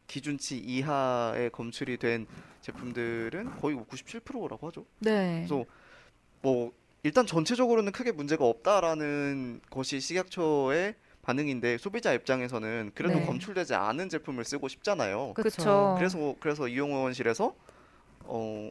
[0.07, 2.27] 기준치 이하의 검출이 된
[2.61, 4.85] 제품들은 거의 97%라고 하죠.
[4.99, 5.45] 네.
[5.47, 5.65] 그래서
[6.41, 13.25] 뭐 일단 전체적으로는 크게 문제가 없다라는 것이 식약처의 반응인데 소비자 입장에서는 그래도 네.
[13.25, 15.33] 검출되지 않은 제품을 쓰고 싶잖아요.
[15.33, 15.95] 그쵸.
[15.97, 17.55] 그래서 그래서 이용호 의원실에서
[18.25, 18.69] 어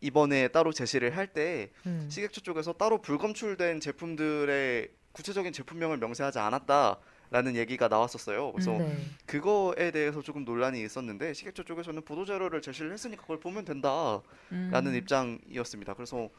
[0.00, 2.06] 이번에 따로 제시를 할때 음.
[2.08, 8.52] 식약처 쪽에서 따로 불검출된 제품들의 구체적인 제품명을 명세하지 않았다라는 얘기가 나왔었어요.
[8.52, 8.96] 그래서 네.
[9.26, 14.22] 그거에 대해서 조금 논란이 있었는데 식약처 쪽에서는 보도 자료를 제시를 했으니까 그걸 보면 된다라는
[14.52, 14.94] 음.
[14.94, 15.94] 입장이었습니다.
[15.94, 16.30] 그래서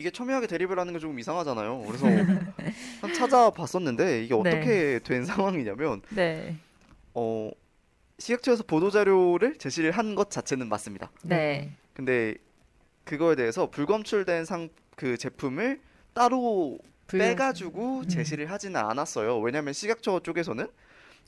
[0.00, 1.84] 이게 첨예하게 대립을 하는 게 조금 이상하잖아요.
[1.86, 2.06] 그래서
[3.02, 6.56] 한 찾아봤었는데 이게 어떻게 된 상황이냐면 네.
[7.12, 7.50] 어
[8.18, 11.10] 식약처에서 보도 자료를 제시를 한 것 자체는 맞습니다.
[11.22, 11.72] 네.
[11.92, 12.34] 근데
[13.04, 15.80] 그거에 대해서 불검출된 상 그 제품을
[16.12, 17.22] 따로 불- 음.
[17.22, 19.38] 빼가지고 제시를 하지는 않았어요.
[19.40, 20.66] 왜냐하면 식약처 쪽에서는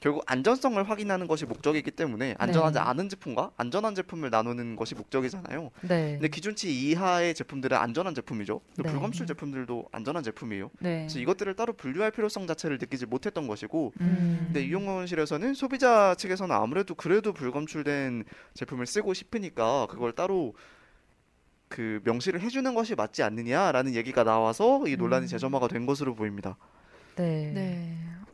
[0.02, 2.80] 결국 안전성을 확인하는 것이 목적이기 때문에 안전하지 네.
[2.80, 5.70] 않은 제품과 안전한 제품을 나누는 것이 목적이잖아요.
[5.82, 6.12] 네.
[6.14, 8.60] 근데 기준치 이하의 제품들은 안전한 제품이죠.
[8.78, 8.90] 네.
[8.90, 10.70] 불검출 제품들도 안전한 제품이에요.
[10.80, 11.02] 네.
[11.02, 14.42] 그래서 이것들을 따로 분류할 필요성 자체를 느끼지 못했던 것이고 음.
[14.46, 18.24] 근데 이용원실에서는 소비자 측에서는 아무래도 그래도 불검출된
[18.54, 20.56] 제품을 쓰고 싶으니까 그걸 따로
[21.68, 25.28] 그 명시를 해주는 것이 맞지 않느냐라는 얘기가 나와서 이 논란이 음.
[25.28, 26.56] 재점화가 된 것으로 보입니다.
[27.14, 27.52] 네.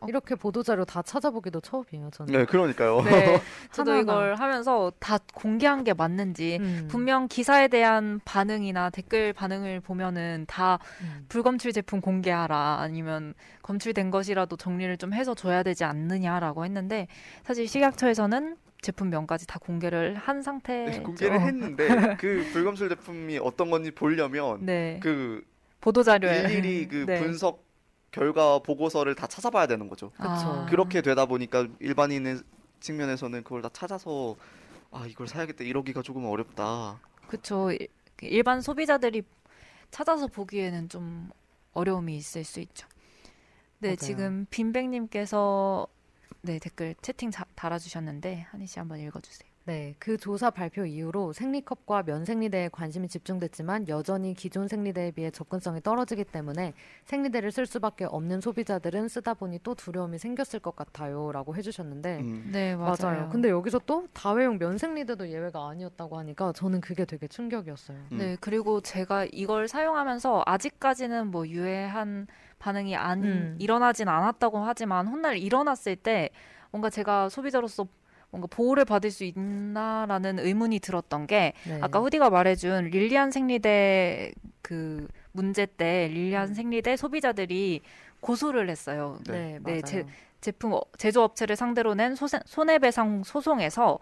[0.01, 0.07] 네.
[0.07, 2.33] 어, 이렇게 보도 자료 다 찾아보기도 처음이에요, 저는.
[2.33, 3.03] 네, 그러니까요.
[3.03, 3.41] 네.
[3.73, 4.01] 저도 하나하나.
[4.01, 6.89] 이걸 하면서 다 공개한 게 맞는지 음.
[6.91, 11.27] 분명 기사에 대한 반응이나 댓글 반응을 보면은 다 음.
[11.29, 17.09] 불검출 제품 공개하라 아니면 검출된 것이라도 정리를 좀 해서 줘야 되지 않느냐라고 했는데
[17.45, 20.91] 사실 식약처에서는 제품명까지 다 공개를 한 상태죠.
[20.99, 21.89] 네, 공개를 했는데
[22.21, 25.01] 그 불검출 제품이 어떤 건지 보려면 네.
[25.03, 25.43] 그
[25.81, 27.19] 보도 자료에 일일이 그 네.
[27.21, 27.68] 분석
[28.11, 30.11] 결과 보고서를 다 찾아봐야 되는 거죠.
[30.19, 30.67] 아.
[30.69, 32.41] 그렇게 되다 보니까 일반인의
[32.81, 34.37] 측면에서는 그걸 다 찾아서
[34.91, 37.01] 아 이걸 사야겠다 이러기가 조금 어렵다.
[37.27, 37.71] 그쵸.
[37.73, 37.89] 일-
[38.23, 39.23] 일반 소비자들이
[39.91, 41.31] 찾아서 보기에는 좀
[41.73, 42.89] 어려움이 있을 수 있죠.
[43.81, 43.97] 네, 맞아요.
[43.97, 45.87] 지금 빈백님께서
[46.43, 49.48] 네 댓글 채팅 자, 달아주셨는데 한희 씨 한번 읽어주세요.
[49.69, 56.25] 네, 그 조사 발표 이후로 생리컵과 면생리대에 관심이 집중됐지만 여전히 기존 생리대에 비해 접근성이 떨어지기
[56.25, 56.73] 때문에
[57.05, 62.49] 생리대를 쓸 수밖에 없는 소비자들은 쓰다 보니 또 두려움이 생겼을 것 같아요라고 해주셨는데 음.
[62.51, 62.97] 네, 맞아요.
[62.99, 63.29] 맞아요.
[63.29, 67.99] 근데 여기서 또 다회용 면생리대도 예외가 아니었다고 하니까 저는 그게 되게 충격이었어요.
[68.13, 68.17] 음.
[68.17, 72.27] 네, 그리고 제가 이걸 사용하면서 아직까지는 뭐 유해한
[72.59, 73.57] 반응이 안 음.
[73.59, 76.31] 일어나진 않았다고 하지만 훗날 일어났을 때
[76.71, 77.87] 뭔가 제가 소비자로서
[78.31, 81.79] 뭔가 보호를 받을 수 있나라는 의문이 들었던 게 네.
[81.81, 86.55] 아까 후디가 말해준 릴리안 생리대 그 문제 때 릴리안 음.
[86.55, 87.81] 생리대 소비자들이
[88.21, 89.19] 고소를 했어요.
[89.27, 89.81] 네, 네, 맞아요.
[89.83, 90.05] 제-
[90.41, 93.99] 제품 어- 제조업체를 상대로 낸 소세- 손해배상 소송에서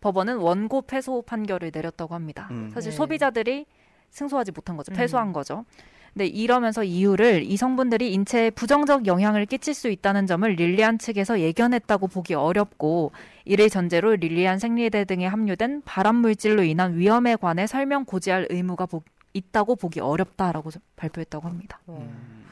[0.00, 2.48] 법원은 원고 패소 판결을 내렸다고 합니다.
[2.50, 2.70] 음.
[2.74, 2.96] 사실 네.
[2.96, 3.66] 소비자들이
[4.10, 4.92] 승소하지 못한 거죠.
[4.92, 4.96] 음.
[4.96, 5.64] 패소한 거죠.
[6.14, 12.08] 근데 이러면서 이유를 이 성분들이 인체에 부정적 영향을 끼칠 수 있다는 점을 릴리안 측에서 예견했다고
[12.08, 13.12] 보기 어렵고
[13.44, 19.02] 이를 전제로 릴리안 생리대 등에 함유된 발암 물질로 인한 위험에 관해 설명 고지할 의무가 보-
[19.34, 21.80] 있다고 보기 어렵다라고 발표했다고 합니다.
[21.86, 21.98] 어.
[22.00, 22.46] 음,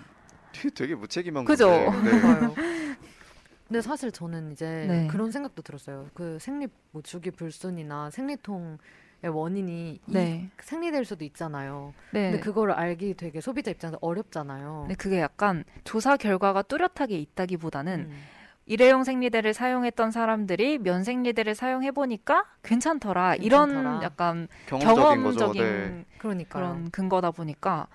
[0.75, 1.69] 되게 무책임한 그죠?
[1.71, 2.21] 네.
[2.21, 2.55] 봐요.
[3.67, 5.07] 근데 사실 저는 이제 네.
[5.11, 6.07] 그런 생각도 들었어요.
[6.15, 8.79] 그 생리 뭐 주기 불순이나 생리통의
[9.23, 10.49] 원인이 네.
[10.49, 11.95] 이 생리될 수도 있잖아요.
[12.13, 12.31] 네.
[12.31, 14.85] 근데 그거를 알기 되게 소비자 입장에서 어렵잖아요.
[14.87, 18.23] 근데 그게 약간 조사 결과가 뚜렷하게 있다기보다는 음.
[18.67, 23.37] 일회용 생리대를 사용했던 사람들이 면 생리대를 사용해 보니까 괜찮더라.
[23.37, 24.03] 이런 괜찮더라.
[24.03, 25.05] 약간 경험적인.
[25.05, 26.45] 경험적인 네.
[26.49, 27.87] 그런 근거다 보니까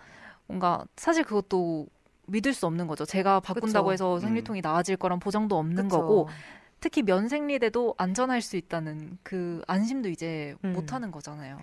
[0.47, 1.87] 뭔가 사실 그것도
[2.27, 3.03] 믿을 수 없는 거죠.
[3.05, 3.93] 제가 바꾼다고 그쵸.
[3.93, 4.19] 해서 음.
[4.21, 5.97] 생리통이 나아질 거란 보장도 없는 그쵸.
[5.97, 6.29] 거고
[6.81, 10.73] 특히 면 생리대도 안전할 수 있다는 그 안심도 이제 음.
[10.73, 11.57] 못 하는 거잖아요.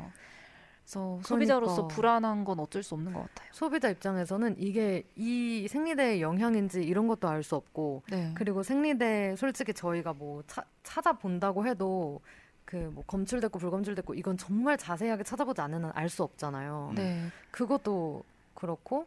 [0.84, 1.94] 그래서 소비자로서 그러니까.
[1.94, 3.48] 불안한 건 어쩔 수 없는 것 같아요.
[3.52, 8.32] 소비자 입장에서는 이게 이 생리대의 영향인지 이런 것도 알 수 없고 네.
[8.34, 12.20] 그리고 생리대 솔직히 저희가 뭐 차- 찾아본다고 해도
[12.64, 16.92] 그뭐 검출됐고 불검출됐고 이건 정말 자세하게 찾아보지 한알수 없잖아요.
[16.94, 17.24] 네.
[17.50, 18.22] 그것도
[18.54, 19.06] 그렇고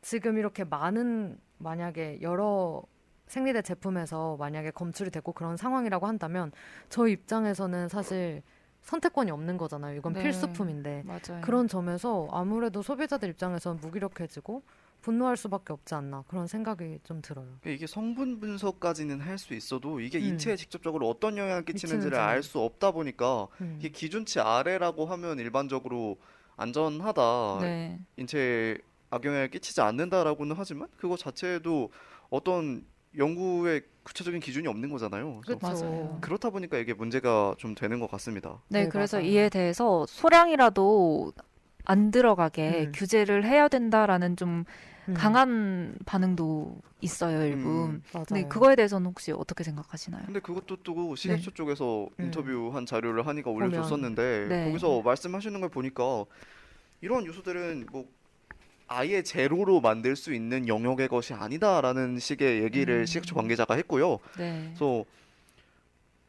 [0.00, 2.82] 지금 이렇게 많은 만약에 여러
[3.30, 6.50] 생리대 제품에서 만약에 검출이 됐고 그런 상황이라고 한다면
[6.88, 8.42] 저희 입장에서는 사실
[8.82, 9.96] 선택권이 없는 거잖아요.
[9.96, 10.22] 이건 네.
[10.22, 11.40] 필수품인데 맞아요.
[11.42, 14.62] 그런 점에서 아무래도 소비자들 입장에서는 무기력해지고
[15.00, 17.46] 분노할 수밖에 없지 않나 그런 생각이 좀 들어요.
[17.64, 20.24] 이게 성분 분석까지는 할 수 있어도 이게 음.
[20.24, 22.18] 인체에 직접적으로 어떤 영향을 끼치는지를.
[22.18, 23.76] 알 수 없다 보니까 음.
[23.78, 26.18] 이게 기준치 아래라고 하면 일반적으로
[26.56, 28.00] 안전하다, 네.
[28.16, 28.76] 인체에
[29.10, 31.90] 악영향을 끼치지 않는다라고는 하지만 그거 자체도
[32.28, 32.84] 어떤
[33.16, 35.40] 연구의 구체적인 기준이 없는 거잖아요.
[35.44, 35.66] 그렇죠.
[35.66, 36.18] 맞아요.
[36.20, 38.60] 그렇다 보니까 이게 문제가 좀 되는 것 같습니다.
[38.68, 39.28] 네, 네, 그래서 맞아요.
[39.28, 41.32] 이에 대해서 소량이라도
[41.84, 42.92] 안 들어가게 음.
[42.94, 44.64] 규제를 해야 된다라는 좀
[45.08, 45.14] 음.
[45.14, 47.86] 강한 반응도 있어요, 일부.
[47.86, 48.02] 음.
[48.12, 48.24] 맞아요.
[48.28, 50.22] 근데 그거에 대해서는 혹시 어떻게 생각하시나요?
[50.26, 52.24] 근데 그것도 또 식약처 쪽에서 음.
[52.26, 53.68] 인터뷰한 자료를 한이가 보면.
[53.70, 54.64] 올려줬었는데 네.
[54.66, 56.24] 거기서 말씀하시는 걸 보니까
[57.00, 58.06] 이런 요소들은 뭐
[58.90, 63.06] 아예 제로로 만들 수 있는 영역의 것이 아니다라는 식의 얘기를 음.
[63.06, 64.18] 식약처 관계자가 했고요.
[64.36, 64.64] 네.
[64.66, 65.04] 그래서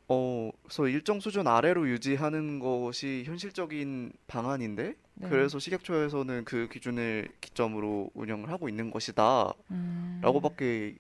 [0.08, 5.30] 어, 그래서 일정 수준 아래로 유지하는 것이 현실적인 방안인데 네.
[5.30, 10.98] 그래서 식약처에서는 그 기준을 기점으로 운영을 하고 있는 것이다라고밖에 음.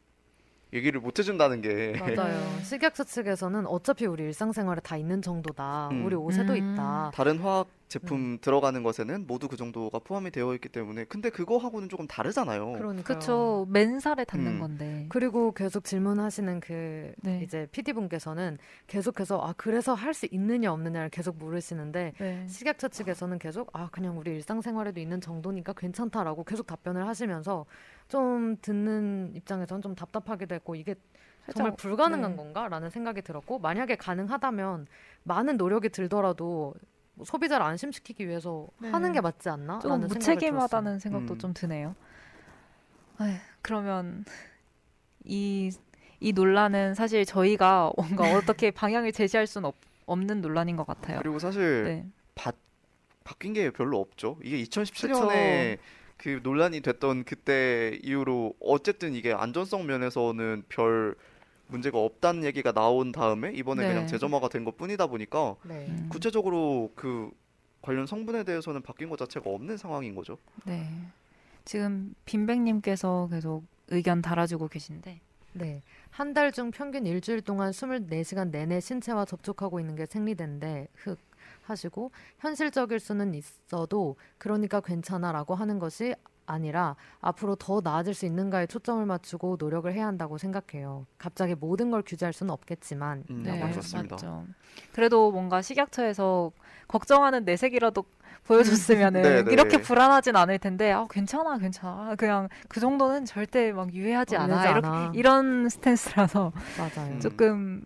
[0.74, 2.40] 얘기를 못 해준다는 게 맞아요.
[2.40, 2.64] 네.
[2.66, 5.90] 식약처 측에서는 어차피 우리 일상생활에 다 있는 정도다.
[5.92, 6.06] 음.
[6.06, 6.74] 우리 옷에도 음.
[6.74, 7.12] 있다.
[7.14, 12.08] 다른 화학 제품 들어가는 것에는 모두 그 정도가 포함이 되어 있기 때문에 근데 그거하고는 조금
[12.08, 12.72] 다르잖아요.
[12.72, 13.68] 그러니까 그쵸.
[13.70, 14.60] 맨살에 닿는 음.
[14.60, 15.06] 건데.
[15.10, 17.42] 그리고 계속 질문하시는 그 네.
[17.44, 22.48] 이제 PD 분께서는 계속해서 아 그래서 할 수 있느냐 없느냐를 계속 물으시는데 네.
[22.48, 27.66] 식약처 측에서는 계속 아 그냥 우리 일상생활에도 있는 정도니까 괜찮다라고 계속 답변을 하시면서
[28.10, 30.96] 좀 듣는 입장에서는 좀 답답하기도 했고 이게
[31.56, 32.38] 정말 불가능한 네.
[32.38, 34.88] 건가라는 생각이 들었고 만약에 가능하다면
[35.24, 36.74] 많은 노력이 들더라도 뭐
[37.26, 38.90] 소비자를 안심시키기 위해서 네.
[38.90, 39.80] 하는 게 맞지 않나?
[39.80, 41.40] 좀 무책임하다는 생각도 음.
[41.40, 41.96] 좀 드네요.
[43.22, 44.26] 에휴, 그러면
[45.24, 45.72] 이,
[46.20, 51.20] 이 논란은 사실 저희가 뭔가 어떻게 방향을 제시할 수는 없, 없는 논란인 것 같아요.
[51.20, 52.06] 그리고 사실 네.
[52.36, 52.52] 바,
[53.24, 54.38] 바뀐 게 별로 없죠.
[54.44, 55.78] 이게 2017년에
[56.18, 61.16] 그 논란이 됐던 그때 이후로 어쨌든 이게 안전성 면에서는 별
[61.72, 63.88] 문제가 없다는 얘기가 나온 다음에 이번에 네.
[63.94, 65.88] 그냥 재점화가 된 것 뿐이다 보니까 네.
[65.90, 67.32] 음, 구체적으로 그
[67.82, 70.38] 관련 성분에 대해서는 바뀐 것 자체가 없는 상황인 거죠.
[70.66, 70.88] 네.
[71.66, 75.20] 지금 빈백님께서 계속 의견 달아주고 계신데.
[75.54, 75.82] 네.
[76.12, 81.18] 한 달 중 평균 일주일 동안 24시간 내내 신체와 접촉하고 있는 게 생리대인데 흑
[81.64, 86.14] 하시고 현실적일 수는 있어도 그러니까 괜찮아라고 하는 것이
[86.46, 91.06] 아니라 앞으로 더 나아질 수 있는가에 초점을 맞추고 노력을 해야 한다고 생각해요.
[91.18, 93.62] 갑자기 모든 걸 규제할 수는 없겠지만 음, 네.
[93.62, 94.46] 맞죠.
[94.94, 96.52] 그래도 뭔가 식약처에서
[96.88, 98.04] 걱정하는 내색이라도
[98.46, 99.52] 보여줬으면은 네, 네.
[99.52, 104.70] 이렇게 불안하진 않을 텐데 아 괜찮아 괜찮아 그냥 그 정도는 절대 막 유해하지 않아 유해하지
[104.72, 105.12] 이렇게 않아.
[105.14, 107.12] 이런 스탠스라서 맞아요.
[107.14, 107.20] 음.
[107.20, 107.84] 조금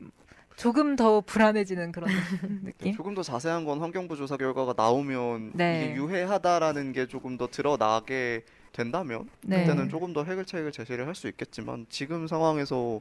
[0.56, 2.10] 조금 더 불안해지는 그런
[2.64, 2.94] 느낌.
[2.96, 5.84] 조금 더 자세한 건 환경부 조사 결과가 나오면 네.
[5.86, 9.62] 이게 유해하다라는 게 조금 더 드러나게 된다면 네.
[9.66, 13.00] 그때는 조금 더 해결책을 제시를 할 수 있겠지만 지금 상황에서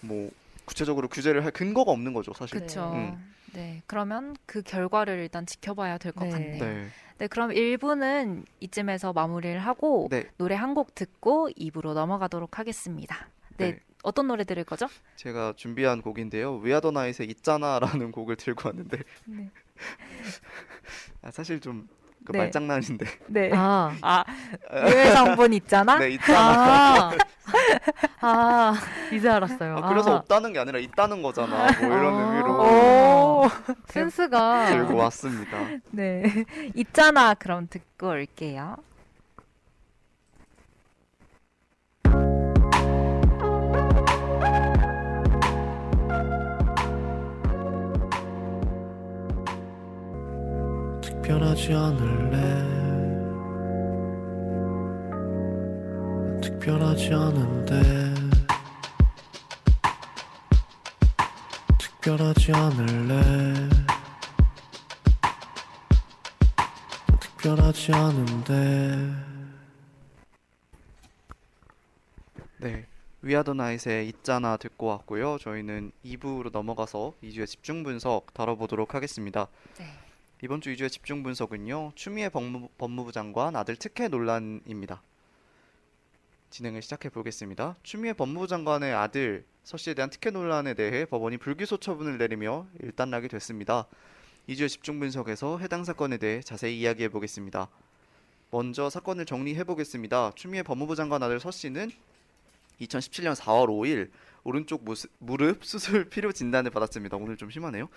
[0.00, 0.30] 뭐
[0.64, 2.58] 구체적으로 규제를 할 근거가 없는 거죠 사실.
[2.58, 2.92] 그렇죠.
[2.94, 3.32] 음.
[3.52, 6.30] 네, 그러면 그 결과를 일단 지켜봐야 될것 네.
[6.30, 6.64] 같네요.
[6.64, 6.86] 네.
[7.18, 10.26] 네, 그럼 1부는 이쯤에서 마무리를 하고 네.
[10.38, 13.28] 노래 한 곡 듣고 2부로 넘어가도록 하겠습니다.
[13.56, 13.72] 네.
[13.72, 13.80] 네.
[14.02, 14.86] 어떤 노래 들을 거죠?
[15.16, 16.56] 제가 준비한 곡인데요.
[16.56, 19.50] 위아더 나잇의 있잖아라는 곡을 들고 왔는데 네.
[21.22, 21.88] 아, 사실 좀
[22.24, 22.38] 그 네.
[22.38, 23.06] 말장난인데.
[23.26, 23.50] 네.
[23.54, 24.24] 아, 아,
[25.14, 25.98] 성분 있잖아?
[25.98, 27.10] 네, 있잖아.
[27.10, 27.16] 아,
[28.20, 28.74] 아,
[29.12, 29.76] 이제 알았어요.
[29.76, 31.70] 아, 그래서 아, 없다는 게 아니라 있다는 거잖아.
[31.80, 32.32] 뭐 이런 아.
[32.32, 33.48] 의미로 오,
[33.88, 35.58] 센스가 들고 왔습니다.
[35.90, 36.44] 네.
[36.74, 37.34] 있잖아.
[37.34, 38.76] 그럼 듣고 올게요.
[51.24, 52.38] 특별하지 않을래
[56.42, 57.82] 특별하지 않은데
[61.78, 63.68] 특별하지 않을래
[67.20, 69.10] 특별하지 않은데
[72.58, 72.86] 네.
[73.22, 75.38] 위아더 나잇의 있잖아 듣고 왔고요.
[75.38, 79.48] 저희는 2부로 넘어가서 2주의 집중 분석 다뤄보도록 하겠습니다.
[79.78, 80.03] 네.
[80.44, 81.92] 이번 주 2주의 집중 분석은요.
[81.94, 85.00] 추미애 법무, 법무부 장관 아들 특혜 논란입니다.
[86.50, 87.76] 진행을 시작해 보겠습니다.
[87.82, 93.28] 추미애 법무부 장관의 아들 서 씨에 대한 특혜 논란에 대해 법원이 불기소 처분을 내리며 일단락이
[93.28, 93.86] 됐습니다.
[94.50, 97.70] 2주의 집중 분석에서 해당 사건에 대해 자세히 이야기해 보겠습니다.
[98.50, 100.32] 먼저 사건을 정리해 보겠습니다.
[100.34, 101.90] 추미애 법무부 장관 아들 서 씨는
[102.80, 104.10] 2017년 4월 5일
[104.44, 104.84] 오른쪽
[105.18, 107.16] 무릎 수술 필요 진단을 받았습니다.
[107.16, 107.88] 오늘 좀 심하네요.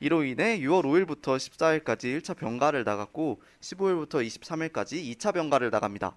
[0.00, 6.16] 이로 인해 6월 5일부터 14일까지 1차 병가를 나갔고 15일부터 23일까지 2차 병가를 나갑니다.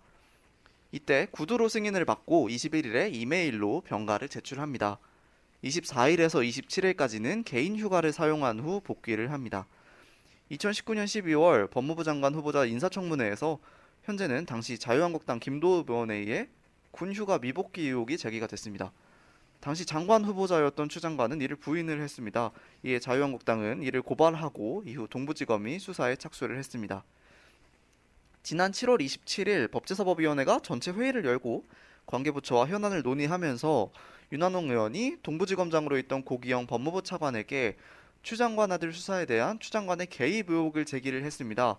[0.91, 4.97] 이때 구두로 승인을 받고 21일에 이메일로 병가를 제출합니다.
[5.63, 9.67] 24일에서 27일까지는 개인 휴가를 사용한 후 복귀를 합니다.
[10.51, 13.59] 2019년 12월 법무부 장관 후보자 인사청문회에서
[14.03, 16.47] 현재는 당시 자유한국당 김도읍 의원에 의해
[16.95, 18.93] 군 휴가 미복귀 의혹이 제기가 됐습니다.
[19.59, 22.51] 당시 장관 후보자였던 추 장관은 이를 부인을 했습니다.
[22.83, 27.03] 이에 자유한국당은 이를 고발하고 이후 동부지검이 수사에 착수를 했습니다.
[28.43, 31.65] 지난 7월 27일 법제사법위원회가 전체 회의를 열고
[32.05, 33.91] 관계부처와 현안을 논의하면서
[34.31, 37.75] 윤한홍 의원이 동부지검장으로 있던 고기영 법무부 차관에게
[38.23, 41.77] 추 장관 아들 수사에 대한 추 장관의 개입 의혹을 제기를 했습니다.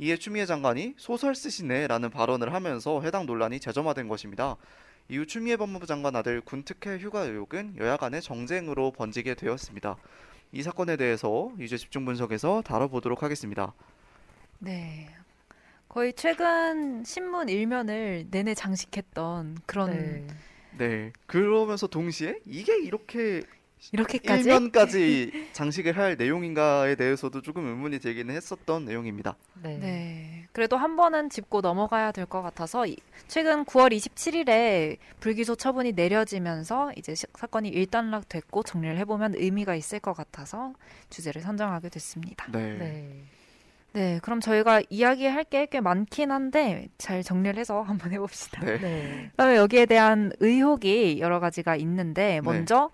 [0.00, 4.56] 이에 추미애 장관이 소설 쓰시네라는 발언을 하면서 해당 논란이 재점화된 것입니다.
[5.10, 9.98] 이후 추미애 법무부 장관 아들 군특혜 휴가 의혹은 여야 간의 정쟁으로 번지게 되었습니다.
[10.52, 13.74] 이 사건에 대해서 이제 집중 분석해서 다뤄보도록 하겠습니다.
[14.58, 15.10] 네.
[15.90, 20.26] 거의 최근 신문 일면을 내내 장식했던 그런 네.
[20.78, 21.12] 네.
[21.26, 23.42] 그러면서 동시에 이게 이렇게
[23.92, 29.36] 이렇게까지 일면까지 장식을 할 내용인가에 대해서도 조금 의문이 들기는 했었던 내용입니다.
[29.62, 29.78] 네.
[29.78, 30.46] 네.
[30.52, 32.96] 그래도 한 번은 짚고 넘어가야 될 것 같아서 이-
[33.28, 40.12] 최근 9월 27일에 불기소 처분이 내려지면서 이제 시- 사건이 일단락됐고 정리를 해보면 의미가 있을 것
[40.12, 40.72] 같아서
[41.08, 42.46] 주제를 선정하게 됐습니다.
[42.52, 42.76] 네.
[42.78, 43.22] 네.
[43.92, 48.64] 네, 그럼 저희가 이야기할 게 꽤 많긴 한데 잘 정리를 해서 한번 해봅시다.
[48.64, 48.78] 네.
[48.78, 49.28] 네.
[49.32, 52.40] 그다음에 여기에 대한 의혹이 여러 가지가 있는데 네.
[52.40, 52.90] 먼저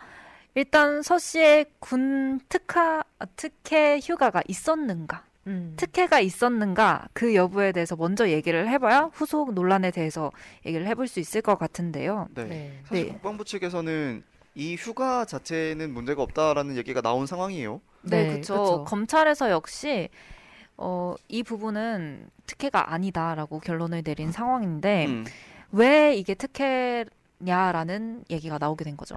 [0.56, 5.22] 일단 서 씨의 군 특하 아, 특혜 휴가가 있었는가?
[5.46, 5.74] 음.
[5.76, 7.08] 특혜가 있었는가?
[7.12, 10.32] 그 여부에 대해서 먼저 얘기를 해봐야 후속 논란에 대해서
[10.64, 12.28] 얘기를 해볼 수 있을 것 같은데요.
[12.34, 12.44] 네.
[12.44, 12.80] 네.
[12.84, 13.12] 사실 네.
[13.12, 17.82] 국방부 측에서는 이 휴가 자체는 문제가 없다라는 얘기가 나온 상황이에요.
[18.00, 18.84] 네, 네, 그렇죠.
[18.84, 20.08] 검찰에서 역시
[20.78, 25.24] 어, 이 부분은 특혜가 아니다라고 결론을 내린 상황인데 음.
[25.70, 29.16] 왜 이게 특혜냐라는 얘기가 나오게 된 거죠.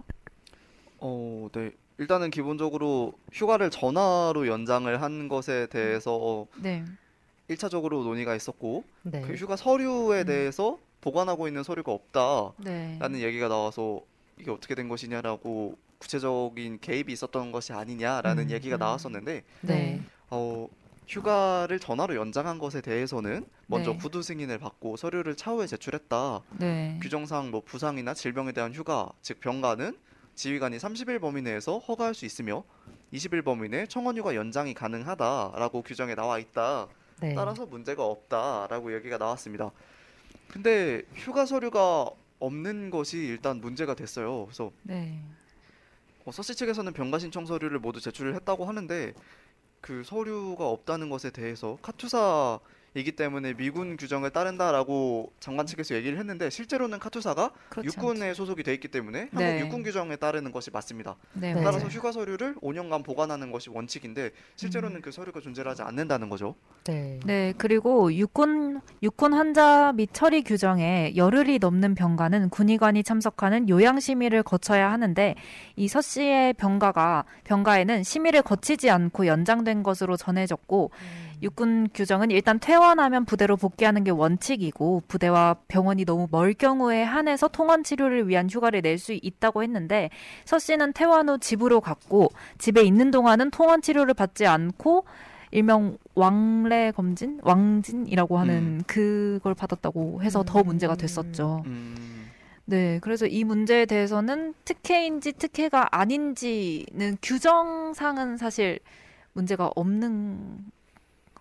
[1.02, 1.72] 어, 네.
[1.98, 6.86] 일단은 기본적으로 휴가를 전화로 연장을 한 것에 대해서 네.
[7.50, 9.22] 1차적으로 논의가 있었고 네.
[9.22, 10.26] 그 휴가 서류에 음.
[10.26, 13.22] 대해서 보관하고 있는 서류가 없다라는 네.
[13.22, 14.02] 얘기가 나와서
[14.40, 18.80] 이게 어떻게 된 것이냐라고 구체적인 개입이 있었던 것이 아니냐라는 음, 얘기가 음.
[18.80, 20.02] 나왔었는데 네.
[20.30, 20.68] 어,
[21.08, 23.98] 휴가를 전화로 연장한 것에 대해서는 먼저 네.
[23.98, 26.42] 구두 승인을 받고 서류를 차후에 제출했다.
[26.60, 27.00] 네.
[27.02, 29.98] 규정상 뭐 부상이나 질병에 대한 휴가, 즉 병가는
[30.40, 32.64] 지휘관이 30일 범위 내에서 허가할 수 있으며
[33.12, 36.88] 20일 범위 내 청원휴가 연장이 가능하다라고 규정에 나와 있다.
[37.20, 37.36] 네.
[37.36, 39.70] 따라서 문제가 없다라고 얘기가 나왔습니다.
[40.48, 42.10] 근데 휴가 서류가
[42.40, 44.46] 없는 것이 일단 문제가 됐어요.
[44.46, 45.22] 그래서 네.
[46.24, 49.14] 어, 서씨 측에서는 병가 신청 서류를 모두 제출을 했다고 하는데
[49.82, 52.62] 그 서류가 없다는 것에 대해서 카투사
[52.96, 57.52] 이기 때문에 미군 규정을 따른다라고 장관 측에서 얘기를 했는데 실제로는 카투사가
[57.84, 59.46] 육군에 소속이 돼 있기 때문에 네.
[59.46, 61.16] 한국 육군 규정에 따르는 것이 맞습니다.
[61.34, 61.62] 네, 네.
[61.62, 61.90] 따라서 맞아요.
[61.90, 65.02] 휴가 서류를 5년간 보관하는 것이 원칙인데 실제로는 음.
[65.02, 66.56] 그 서류가 존재를 하지 않는다는 거죠.
[66.86, 67.20] 네.
[67.26, 74.44] 네, 그리고 육군 육군 환자 및 처리 규정에 열흘이 넘는 병가는 군의관이 참석하는 요양 심의를
[74.44, 75.36] 거쳐야 하는데
[75.76, 81.29] 이 서 씨의 병가가 병가에는 심의를 거치지 않고 연장된 것으로 전해졌고 음.
[81.42, 87.84] 육군 규정은 일단 퇴원하면 부대로 복귀하는 게 원칙이고 부대와 병원이 너무 멀 경우에 한해서 통원
[87.84, 90.10] 치료를 위한 휴가를 낼 수 있다고 했는데
[90.44, 95.06] 서 씨는 퇴원 후 집으로 갔고 집에 있는 동안은 통원 치료를 받지 않고
[95.52, 98.84] 일명 왕래 검진, 왕진이라고 하는 음.
[98.86, 100.66] 그걸 받았다고 해서 더 음.
[100.68, 101.64] 문제가 됐었죠.
[101.66, 102.30] 음,
[102.66, 108.80] 네, 그래서 이 문제에 대해서는 특혜인지 특혜가 아닌지는 규정상은 사실
[109.34, 110.66] 문제가 없는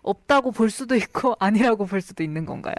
[0.01, 2.75] 없다고 볼 수도 있고 아니라고 볼 수도 있는 건가요?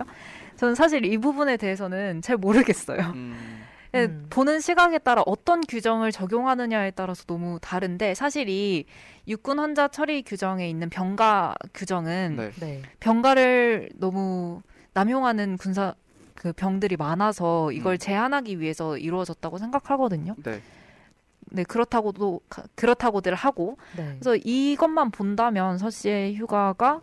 [0.57, 3.01] 저는 사실 이 부분에 대해서는 잘 모르겠어요.
[3.15, 4.27] 음, 네, 음.
[4.31, 8.85] 보는 시각에 따라 어떤 규정을 적용하느냐에 따라서 너무 다른데 사실 이
[9.27, 12.51] 육군 환자 처리 규정에 있는 병가 규정은 네.
[12.61, 12.83] 네.
[13.01, 14.63] 병가를 너무
[14.93, 15.95] 남용하는 군사
[16.35, 17.99] 그 병들이 많아서 이걸 음.
[17.99, 20.35] 제한하기 위해서 이루어졌다고 생각하거든요.
[20.43, 20.61] 네.
[21.53, 24.17] 네, 그렇다고도 가- 그렇다고들 하고 네.
[24.21, 27.01] 그래서 이것만 본다면 서 씨의 휴가가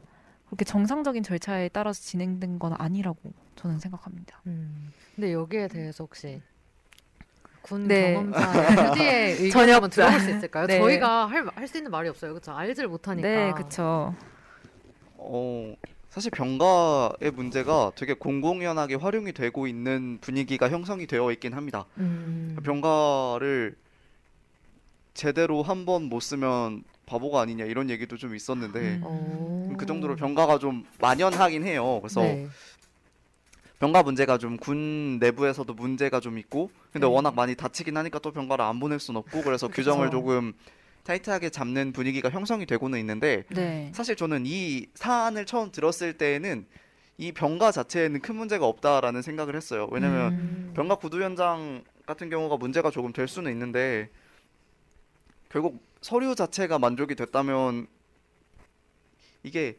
[0.48, 3.18] 그렇게 정상적인 절차에 따라서 진행된 건 아니라고
[3.56, 4.42] 저는 생각합니다.
[4.48, 4.94] 음.
[5.16, 6.42] 근데 여기에 대해서 혹시
[7.62, 8.14] 군 네.
[8.14, 9.90] 경험자 휴디의 의견 전혀 한번.
[9.90, 10.68] 들어볼 수 있을까요?
[10.68, 10.80] 네.
[10.80, 12.32] 저희가 할 할 수 있는 말이 없어요.
[12.32, 12.54] 그렇죠?
[12.54, 13.28] 알지를 못하니까.
[13.28, 14.16] 네, 그렇죠.
[15.18, 15.76] 어,
[16.10, 21.86] 사실 병가의 문제가 되게 공공연하게 활용이 되고 있는 분위기가 형성이 되어 있긴 합니다.
[21.98, 22.56] 음.
[22.64, 23.76] 병가를
[25.14, 29.02] 제대로 한 번 못 쓰면 바보가 아니냐 이런 얘기도 좀 있었는데 음.
[29.04, 29.74] 어.
[29.78, 32.00] 그 정도로 병가가 좀 만연하긴 해요.
[32.02, 32.48] 그래서 네.
[33.80, 37.14] 병가 문제가 좀 군 내부에서도 문제가 좀 있고 근데 네.
[37.14, 40.20] 워낙 많이 다치긴 하니까 또 병가를 안 보낼 순 없고 그래서 규정을 그쵸.
[40.20, 40.54] 조금
[41.04, 43.92] 타이트하게 잡는 분위기가 형성이 되고는 있는데 네.
[43.96, 46.66] 사실 저는 이 사안을 처음 들었을 때에는
[47.20, 49.88] 이 병가 자체에는 큰 문제가 없다라는 생각을 했어요.
[49.92, 50.74] 왜냐면 음.
[50.76, 54.10] 병가 구두 현장 같은 경우가 문제가 조금 될 수는 있는데
[55.50, 57.86] 결국 서류 자체가 만족이 됐다면
[59.44, 59.78] 이게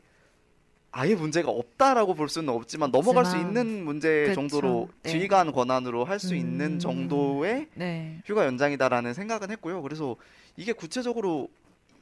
[0.92, 3.38] 아예 문제가 없다라고 볼 수는 없지만 넘어갈 수.
[3.38, 4.34] 있는 문제 그쵸.
[4.34, 5.10] 정도로 네.
[5.10, 6.36] 지휘관 권한으로 할수 음.
[6.36, 8.20] 있는 정도의 네.
[8.26, 9.80] 휴가 연장이다라는 생각은 했고요.
[9.80, 10.16] 그래서
[10.58, 11.48] 이게 구체적으로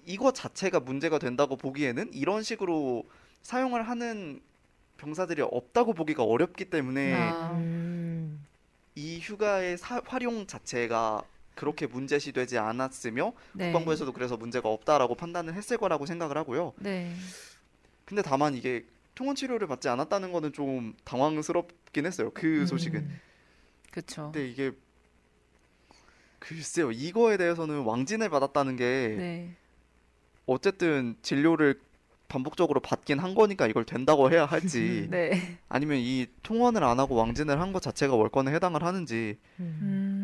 [0.07, 3.05] 이거 자체가 문제가 된다고 보기에는 이런 식으로
[3.43, 4.41] 사용을 하는
[4.97, 7.53] 병사들이 없다고 보기가 어렵기 때문에 아.
[7.53, 8.45] 음.
[8.97, 11.23] 이 휴가의 사- 활용 자체가
[11.57, 13.73] 그렇게 문제시되지 않았으며 네.
[13.73, 16.75] 국방부에서도 그래서 문제가 없다라고 판단을 했을 거라고 생각을 하고요.
[16.79, 17.13] 네.
[18.05, 18.85] 근데 다만 이게
[19.17, 22.31] 통원 치료를 받지 않았다는 거는 좀 당황스럽긴 했어요.
[22.35, 23.01] 그 소식은.
[23.01, 23.21] 음.
[23.91, 24.31] 그렇죠.
[24.31, 24.71] 근데 이게
[26.39, 26.93] 글쎄요.
[26.93, 29.57] 이거에 대해서는 왕진을 받았다는 게 네.
[30.45, 31.81] 어쨌든 진료를
[32.29, 35.59] 반복적으로 받긴 한 거니까 이걸 된다고 해야 할지 네.
[35.69, 40.16] 아니면 이 통원을 안 하고 왕진을 한 것 자체가 월권에 해당을 하는지 음.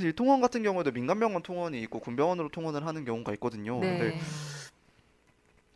[0.00, 0.02] 음.
[0.02, 3.78] 사실 통원 같은 경우에도 민간병원 통원이 있고 군병원으로 통원을 하는 경우가 있거든요.
[3.80, 3.98] 네.
[3.98, 4.20] 근데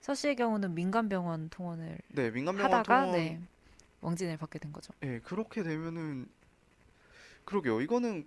[0.01, 3.41] 서 씨의 경우는 민간병원 통원을 네, 민간병원 하다가 통원 네.
[4.01, 4.93] 왕진을 받게 된 거죠.
[5.03, 6.27] 예, 그렇게 되면은
[7.45, 7.81] 그러게요.
[7.81, 8.27] 이거는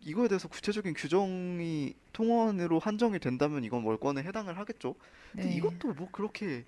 [0.00, 4.94] 이거에 대해서 구체적인 규정이 통원으로 한정이 된다면 이건 월권에 해당을 하겠죠.
[5.32, 5.56] 근데 네.
[5.56, 6.64] 이것도 뭐 그렇게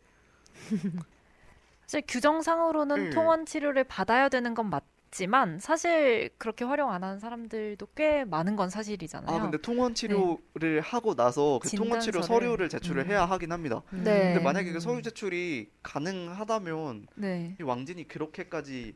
[1.87, 3.11] 사실 규정상으로는 네.
[3.11, 8.55] 통원 치료를 받아야 되는 건 맞 지만 사실 그렇게 활용 안 하는 사람들도 꽤 많은
[8.55, 9.37] 건 사실이잖아요.
[9.37, 13.11] 아 근데 통원 치료를 하고 나서 그 통원 치료 서류를 제출을 음.
[13.11, 13.83] 해야 하긴 합니다.
[13.93, 14.05] 음.
[14.05, 14.33] 네.
[14.33, 17.57] 근데 만약에 그 서류 제출이 가능하다면 네.
[17.59, 18.95] 이 왕진이 그렇게까지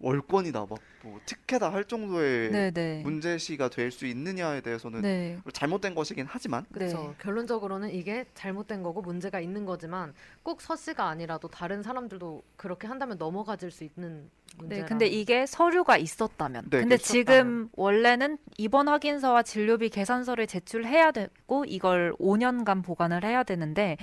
[0.00, 3.02] 월권이다 막 뭐 특혜다 할 정도의 네, 네.
[3.02, 5.36] 문제시가 될 수 있느냐에 대해서는 네.
[5.52, 6.98] 잘못된 것이긴 하지만 그렇죠.
[6.98, 7.14] 네.
[7.18, 13.18] 결론적으로는 이게 잘못된 거고 문제가 있는 거지만 꼭 서 씨가 아니라도 다른 사람들도 그렇게 한다면
[13.18, 14.76] 넘어가질 수 있는 문제.
[14.76, 16.70] 네, 근데 이게 서류가 있었다면.
[16.70, 23.42] 네, 근데 그 지금 원래는 입원 확인서와 진료비 계산서를 제출해야 되고 이걸 5년간 보관을 해야
[23.42, 23.96] 되는데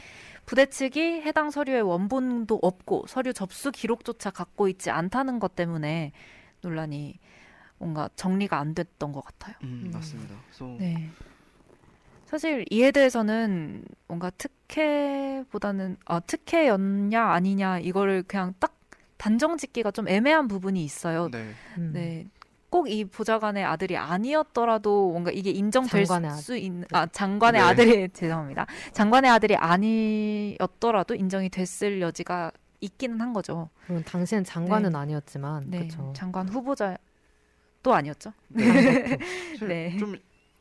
[0.48, 6.14] 부대 측이 해당 서류의 원본도 없고 서류 접수 기록조차 갖고 있지 않다는 것 때문에
[6.62, 7.20] 논란이
[7.78, 9.56] 뭔가 정리가 안 됐던 것 같아요.
[9.64, 9.92] 음, 음.
[9.92, 10.36] 맞습니다.
[10.48, 11.10] 그래서 네.
[12.28, 18.80] 사실 이에 대해서는 뭔가 특혜보다는 아, 특혜였냐 아니냐 이거를 그냥 딱
[19.18, 21.28] 단정 짓기가 좀 애매한 부분이 있어요.
[21.30, 21.52] 네.
[21.78, 21.92] 음.
[21.94, 22.26] 네.
[22.70, 27.68] 꼭 이 보좌관의 아들이 아니었더라도 뭔가 이게 인정될 장관의 수 있는 아 장관의 네.
[27.68, 28.66] 아들이 죄송합니다.
[28.92, 32.52] 장관의 아들이 아니었더라도 인정이 됐을 여지가
[32.82, 33.70] 있기는 한 거죠.
[33.88, 36.14] 물론 당시엔 장관은 아니었지만 네, 그렇죠.
[36.16, 36.98] 장관 후보자
[37.84, 38.34] 또 아니었죠.
[38.50, 39.18] 네.
[39.98, 40.16] 좀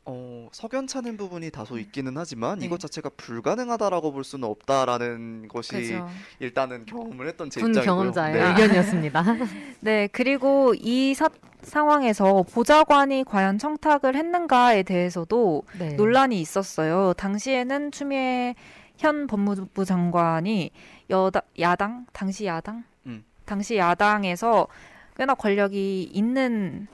[0.08, 2.66] 어, 석연찮은 부분이 다소 있기는 하지만 네.
[2.66, 6.08] 이것 자체가 불가능하다라고 볼 수는 없다라는 것이 그렇죠.
[6.38, 7.92] 일단은 경험을 했던 제 군 입장이고요.
[7.96, 8.48] 경험자의 네.
[8.48, 9.24] 의견이었습니다.
[9.80, 11.28] 네, 그리고 이 사,
[11.62, 15.94] 상황에서 보좌관이 과연 청탁을 했는가에 대해서도 네.
[15.94, 17.12] 논란이 있었어요.
[17.14, 18.54] 당시에는 추미애
[18.98, 20.70] 현 법무부 장관이
[21.10, 23.24] 여당, 야당, 당시 야당, 음.
[23.44, 24.68] 당시 야당에서
[25.16, 26.86] 꽤나 권력이 있는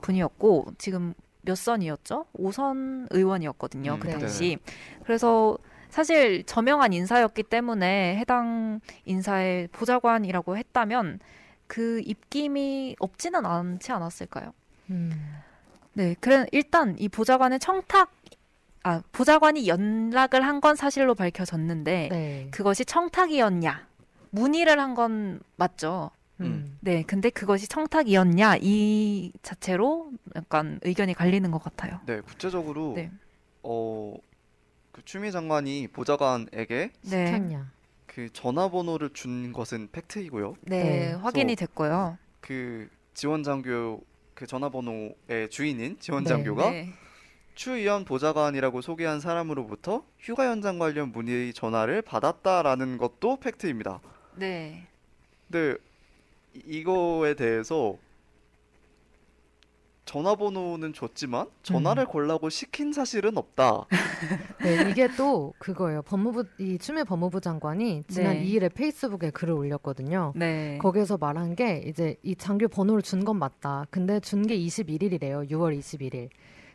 [0.00, 1.12] 분이었고 지금
[1.46, 2.26] 몇 선이었죠?
[2.38, 3.94] 5선 의원이었거든요.
[3.94, 4.18] 음, 그 네.
[4.18, 4.58] 당시.
[5.04, 5.56] 그래서
[5.88, 11.20] 사실 저명한 인사였기 때문에 해당 인사의 보좌관이라고 했다면
[11.66, 14.52] 그 입김이 없지는 않지 않았을까요?
[14.90, 15.10] 음.
[15.94, 18.12] 네, 그래 일단 이 보좌관의 청탁
[18.82, 22.48] 아 보좌관이 연락을 한 건 사실로 밝혀졌는데 네.
[22.50, 23.86] 그것이 청탁이었냐
[24.30, 26.10] 문의를 한 건 맞죠.
[26.40, 26.78] 음.
[26.80, 32.00] 네, 근데 그것이 청탁이었냐 이 자체로 약간 의견이 갈리는 것 같아요.
[32.06, 33.10] 네, 구체적으로 네.
[33.62, 34.14] 어,
[34.92, 37.58] 그 추미애 장관이 보좌관에게 네.
[38.06, 40.56] 그 전화번호를 준 것은 팩트이고요.
[40.62, 41.12] 네, 네.
[41.14, 42.18] 확인이 됐고요.
[42.40, 44.02] 그 지원 장교
[44.34, 46.28] 그 전화번호의 주인인 지원 네.
[46.28, 46.92] 장교가 네,
[47.54, 54.00] 추 의원 보좌관이라고 소개한 사람으로부터 휴가 연장 관련 문의 전화를 받았다라는 것도 팩트입니다.
[54.34, 54.86] 네,
[55.50, 55.76] 근데
[56.56, 57.96] 이- 이거에 대해서
[60.04, 62.08] 전화번호는 줬지만 전화를 음.
[62.08, 63.86] 걸라고 시킨 사실은 없다.
[64.62, 66.02] 네, 이게 또 그거예요.
[66.02, 68.44] 법무부 이 추미애 법무부 장관이 지난 네.
[68.44, 70.32] 2일에 페이스북에 글을 올렸거든요.
[70.36, 73.86] 네, 거기에서 말한 게 이제 이 장교 번호를 준 건 맞다.
[73.90, 75.50] 근데 준 게 21일이래요.
[75.50, 76.28] 6월 21일.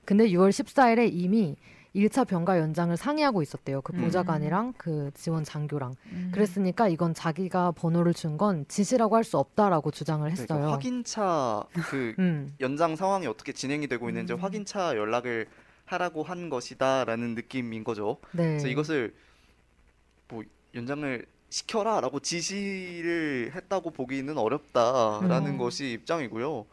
[0.04, 1.56] 근데 6월 14일에 이미
[1.96, 3.82] 1차 병가 연장을 상의하고 있었대요.
[3.82, 4.02] 그 음.
[4.02, 5.94] 보좌관이랑 그 지원 장교랑.
[6.14, 6.32] 음.
[6.34, 10.72] 그랬으니까 이건 자기가 번호를 준 건 지시라고 할 수 없다라고 주장을 그러니까 했어요.
[10.72, 12.54] 확인차 그 음.
[12.62, 14.40] 연장 상황이 어떻게 진행이 되고 있는지 음.
[14.40, 15.48] 확인차 연락을
[15.86, 18.18] 하라고 한 것이다라는 느낌인 거죠.
[18.32, 18.44] 네.
[18.52, 19.14] 그래서 이것을
[20.30, 25.58] 뭐 연장을 시켜라라고 지시를 했다고 보기는 어렵다라는 음.
[25.58, 26.66] 것이 입장이고요.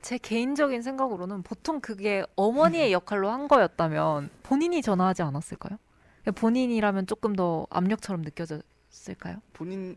[0.00, 5.78] 제 개인적인 생각으로는 보통 그게 어머니의 역할로 한 거였다면 본인이 전화하지 않았을까요?
[6.34, 9.42] 본인이라면 조금 더 압력처럼 느껴졌을까요?
[9.52, 9.96] 본인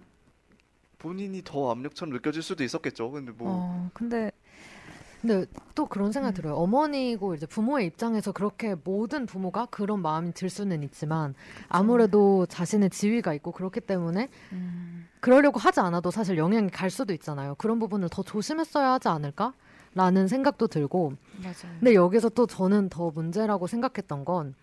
[0.98, 3.12] 본인이 더 압력처럼 느껴질 수도 있었겠죠.
[3.12, 4.32] 근데 뭐 어, 근데
[5.22, 6.34] 근데 또 그런 생각 이 음.
[6.34, 6.56] 들어요.
[6.56, 11.34] 어머니고 이제 부모의 입장에서 그렇게 모든 부모가 그런 마음이 들 수는 있지만
[11.70, 17.56] 아무래도 자신의 지위가 있고 그렇기 때문에 음, 그러려고 하지 않아도 사실 영향이 갈 수도 있잖아요.
[17.56, 19.54] 그런 부분을 더 조심했어야 하지 않을까?
[19.98, 21.74] 라는 생각도 들고 맞아요.
[21.80, 24.54] 근데 여기서 또 저는 더 문제라고 생각했던 건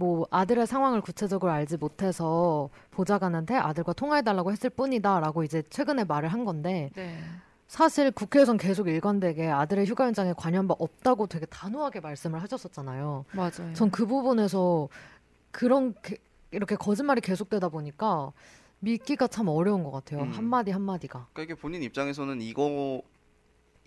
[0.00, 6.44] 뭐 아들의 상황을 구체적으로 알지 못해서 보좌관한테 아들과 통화해달라고 했을 뿐이다라고 이제 최근에 말을 한
[6.44, 7.18] 건데 네.
[7.66, 13.24] 사실 국회에선 계속 일관되게 아들의 휴가 연장에 관여한 바 없다고 되게 단호하게 말씀을 하셨었잖아요.
[13.32, 13.72] 맞아요.
[13.74, 14.88] 전 그 부분에서
[15.50, 16.18] 그런 게-
[16.52, 18.30] 이렇게 거짓말이 계속되다 보니까
[18.78, 20.22] 믿기가 참 어려운 것 같아요.
[20.22, 20.30] 음.
[20.30, 21.26] 한마디 한마디가.
[21.32, 23.02] 그러니까 이게 본인 입장에서는 이거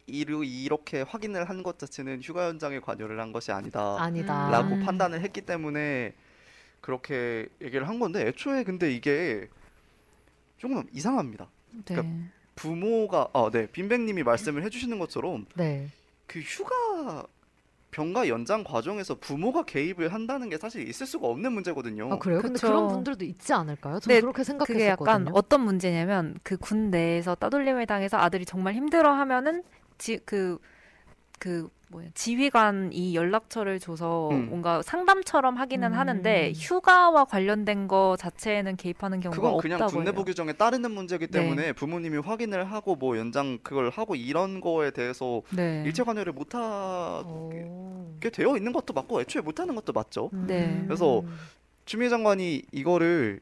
[0.07, 3.97] 이르 이렇게 확인을 한 것 자체는 휴가 연장에 관여를 한 것이 아니다.
[4.01, 4.49] 아니다.
[4.49, 4.83] 라고 음.
[4.83, 6.13] 판단을 했기 때문에
[6.81, 9.47] 그렇게 얘기를 한 건데 애초에 근데 이게
[10.57, 11.47] 조금 이상합니다.
[11.71, 11.81] 네.
[11.85, 12.15] 그러니까
[12.55, 13.67] 부모가 아, 네.
[13.67, 15.87] 빈백님이 말씀을 해 주시는 것처럼 네.
[16.27, 17.25] 그 휴가
[17.91, 22.13] 병가 연장 과정에서 부모가 개입을 한다는 게 사실 있을 수가 없는 문제거든요.
[22.13, 22.41] 아 그래요?
[22.41, 22.59] 근데.
[22.59, 23.99] 그런 분들도 있지 않을까요?
[23.99, 24.87] 저는 네, 그렇게 그게 생각했었거든요.
[24.87, 29.63] 약간 어떤 문제냐면 그 군대에서 따돌림을 당해서 아들이 정말 힘들어하면은
[30.01, 30.57] 지그그
[31.91, 34.47] 뭐야 지휘관이 연락처를 줘서 음.
[34.49, 35.97] 뭔가 상담처럼 하기는 음.
[35.97, 40.25] 하는데 휴가와 관련된 거 자체에는 개입하는 경우가 그건 그냥 없다고 군내부 해요.
[40.25, 41.39] 규정에 따르는 문제이기 네.
[41.39, 45.83] 때문에 부모님이 확인을 하고 뭐 연장 그걸 하고 이런 거에 대해서 네.
[45.85, 48.17] 일체 관여를 못 하게 오.
[48.31, 50.29] 되어 있는 것도 맞고 애초에 못 하는 것도 맞죠.
[50.33, 50.65] 네.
[50.65, 50.83] 음.
[50.87, 51.23] 그래서
[51.85, 53.41] 추미애 장관이 이거를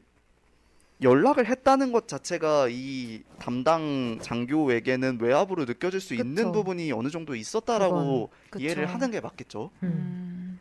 [1.02, 6.52] 연락을 했다는 것 자체가 이 담당 장교에게는 외압으로 느껴질 수 있는 그쵸.
[6.52, 8.62] 부분이 어느 정도 있었다라고 그쵸.
[8.62, 9.70] 이해를 하는 게 맞겠죠.
[9.82, 9.88] 음.
[9.88, 10.60] 음.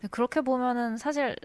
[0.00, 1.36] 네, 그렇게 보면은 사실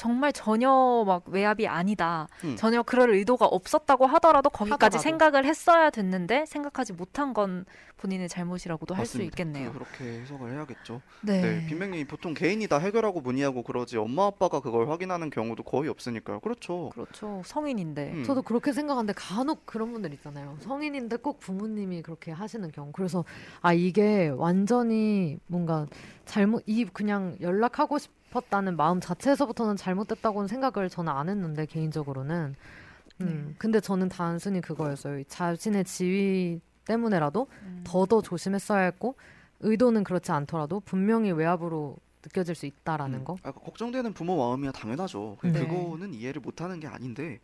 [0.00, 2.26] 정말 전혀 막 외압이 아니다.
[2.44, 2.56] 음.
[2.56, 5.02] 전혀 그럴 의도가 없었다고 하더라도 거기까지 하더라도.
[5.02, 7.66] 생각을 했어야 됐는데 생각하지 못한 건
[7.98, 9.20] 본인의 잘못이라고도 할 수.
[9.20, 9.74] 있겠네요.
[9.74, 11.02] 그렇게 해석을 해야겠죠.
[11.20, 11.42] 네.
[11.42, 16.40] 네, 빈백님이 보통 개인이 다 해결하고 문의하고 그러지 엄마 아빠가 그걸 확인하는 경우도 거의 없으니까요.
[16.40, 16.88] 그렇죠.
[16.94, 17.42] 그렇죠.
[17.44, 18.12] 성인인데.
[18.14, 18.24] 음.
[18.24, 20.56] 저도 그렇게 생각하는데 간혹 그런 분들 있잖아요.
[20.60, 22.90] 성인인데 꼭 부모님이 그렇게 하시는 경우.
[22.92, 23.26] 그래서
[23.60, 25.86] 아 이게 완전히 뭔가
[26.24, 32.54] 잘못 이 그냥 연락하고 싶 었다는 마음 자체에서부터는 잘못됐다고는 생각을 저는 안 했는데 개인적으로는
[33.22, 35.22] 음, 근데 저는 단순히 그거였어요.
[35.24, 37.84] 자신의 지위 때문에라도 음.
[37.84, 39.14] 더더 조심했어야 했고
[39.60, 43.24] 의도는 그렇지 않더라도 분명히 외압으로 느껴질 수 있다라는 음.
[43.24, 43.36] 거.
[43.42, 45.36] 아, 걱정되는 부모 마음이야 당연하죠.
[45.42, 45.52] 네.
[45.52, 47.40] 그거는 이해를 못하는 게 아닌데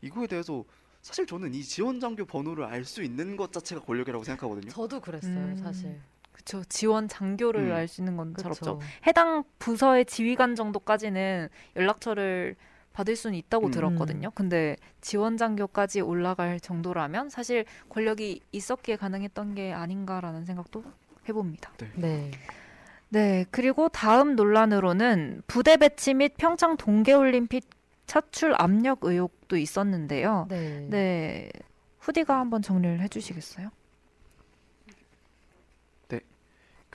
[0.00, 0.64] 이거에 대해서
[1.02, 4.70] 사실 저는 이 지원 장교 번호를 알 수 있는 것 자체가 권력이라고 생각하거든요.
[4.70, 5.56] 저도 그랬어요, 음.
[5.56, 6.00] 사실.
[6.36, 6.62] 그쵸.
[6.68, 7.72] 지원 장교를 음.
[7.72, 8.78] 알수 있는 건 잘 없죠.
[9.06, 12.56] 해당 부서의 지휘관 정도까지는 연락처를
[12.92, 13.70] 받을 수는 있다고 음.
[13.70, 14.30] 들었거든요.
[14.34, 20.84] 근데 지원 장교까지 올라갈 정도라면 사실 권력이 있었기에 가능했던 게 아닌가라는 생각도
[21.28, 21.72] 해봅니다.
[21.94, 22.30] 네.
[23.08, 27.64] 네, 그리고 다음 논란으로는 부대 배치 및 평창 동계올림픽
[28.06, 30.46] 차출 압력 의혹도 있었는데요.
[30.50, 30.86] 네.
[30.90, 31.50] 네,
[32.00, 33.70] 후디가 한번 정리를 해주시겠어요?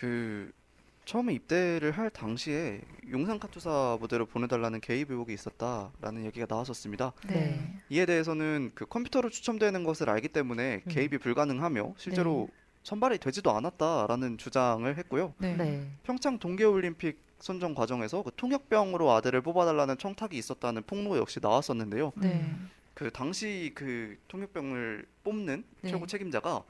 [0.02, 0.52] 그
[1.06, 2.82] 처음에 입대를 할 당시에
[3.12, 7.14] 용산 카투사 부대로 보내달라는 개입 의혹이 있었다라는 얘기가 나왔었습니다.
[7.28, 7.80] 네.
[7.90, 10.92] 이에 대해서는 그 컴퓨터로 추첨되는 것을 알기 때문에 음.
[10.92, 12.50] 개입이 불가능하며 실제로
[12.82, 15.36] 선발이 되지도 않았다라는 주장을 했고요.
[15.38, 15.56] 네.
[15.56, 15.88] 네.
[16.02, 22.12] 평창 동계올림픽 선정 과정에서 그 통역병으로 아들을 뽑아달라는 청탁이 있었다는 폭로 역시 나왔었는데요.
[22.16, 22.56] 네.
[22.96, 25.92] 그 당시 그 통역병을 뽑는 네.
[25.92, 26.64] 최고 책임자가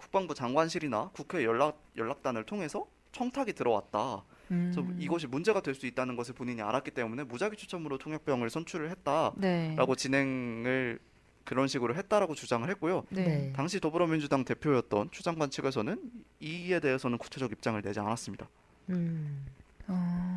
[0.00, 4.24] 국방부 장관실이나 국회 연락 연락단을 통해서 청탁이 들어왔다.
[4.48, 4.96] 그래서 음.
[4.98, 9.76] 이것이 문제가 될 수 있다는 것을 본인이 알았기 때문에 무작위 추첨으로 통역병을 선출을 했다라고 네.
[9.96, 10.98] 진행을
[11.44, 13.04] 그런 식으로 했다라고 주장을 했고요.
[13.10, 13.24] 네.
[13.24, 13.52] 네.
[13.54, 15.98] 당시 더불어민주당 대표였던 추 장관 측에서는
[16.40, 18.48] 이에 대해서는 구체적 입장을 내지 않았습니다.
[18.90, 19.46] 음.
[19.86, 20.29] 어,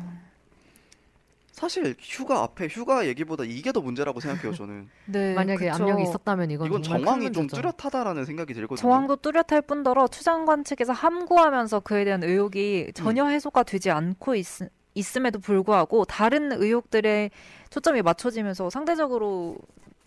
[1.54, 4.52] 사실 휴가 앞에 휴가 얘기보다 이게 더 문제라고 생각해요.
[4.54, 5.84] 저는 네, 만약에 그쵸.
[5.84, 7.62] 압력이 있었다면 이건, 이건 정말 큰 정황이 좀 문제죠.
[7.62, 8.76] 뚜렷하다라는 생각이 들거든요.
[8.76, 12.92] 정황도 뚜렷할 뿐더러 추장관 측에서 함구하면서 그에 대한 의혹이 음.
[12.92, 14.46] 전혀 해소가 되지 않고 있,
[14.94, 17.30] 있음에도 불구하고 다른 의혹들에
[17.70, 19.56] 초점이 맞춰지면서 상대적으로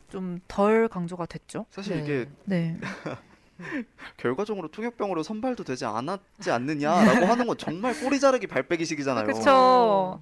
[0.09, 1.65] 좀 덜 강조가 됐죠.
[1.69, 2.03] 사실 네.
[2.03, 2.77] 이게 네.
[4.17, 9.25] 결과적으로 통역병으로 선발도 되지 않았지 않느냐라고 하는 건 정말 꼬리 자르기 발빼기식이잖아요.
[9.25, 10.19] 그렇죠.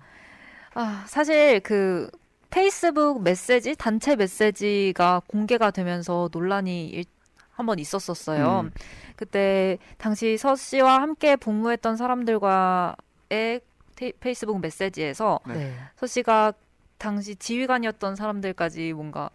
[0.75, 2.09] 아, 사실 그
[2.49, 7.03] 페이스북 메시지 단체 메시지가 공개가 되면서 논란이
[7.51, 8.61] 한번 있었었어요.
[8.65, 8.71] 음.
[9.15, 13.61] 그때 당시 서 씨와 함께 복무했던 사람들과의
[13.95, 15.53] 테이- 페이스북 메시지에서 네.
[15.53, 15.73] 네.
[15.95, 16.53] 서 씨가
[16.97, 19.29] 당시 지휘관이었던 사람들까지 뭔가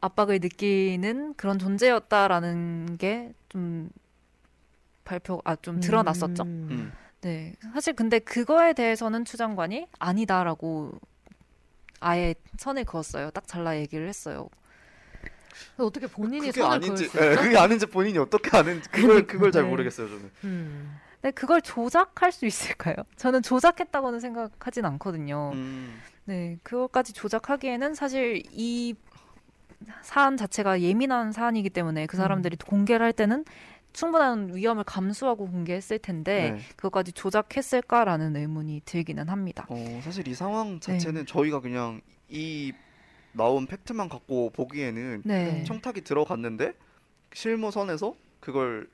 [0.00, 3.88] 압박을 느끼는 그런 존재였다라는 게 좀
[5.04, 6.42] 발표 아 좀 드러났었죠.
[6.42, 6.68] 음.
[6.70, 6.92] 음.
[7.20, 7.54] 네.
[7.72, 10.92] 사실 근데 그거에 대해서는 추 장관이 아니다라고
[12.00, 13.30] 아예 선을 그었어요.
[13.30, 14.48] 딱 잘라 얘기를 했어요.
[15.76, 17.42] 어떻게 본인이 그게 선을 아닌지, 그을 수 예, 있죠?
[17.42, 19.68] 그게 아닌지 본인이 어떻게 아는지 그걸 그걸 잘 네.
[19.68, 20.30] 모르겠어요 저는.
[20.44, 20.98] 음.
[21.20, 22.94] 근데 그걸 조작할 수 있을까요?
[23.16, 25.50] 저는 조작했다고는 생각하진 않거든요.
[25.54, 26.00] 음.
[26.24, 26.58] 네.
[26.62, 28.94] 그것까지 조작하기에는 사실 이
[30.02, 33.44] 사안 자체가 예민한 사안이기 때문에 그 사람들이 공개를 할 때는
[33.92, 36.60] 충분한 위험을 감수하고 공개했을 텐데 네.
[36.76, 39.66] 그것까지 조작했을까라는 의문이 들기는 합니다.
[39.68, 42.72] 어, 사실 이 상황 자체는 저희가 그냥 이
[43.32, 45.64] 나온 팩트만 갖고 보기에는 네.
[45.64, 46.74] 청탁이 들어갔는데
[47.32, 48.88] 실무선에서 그걸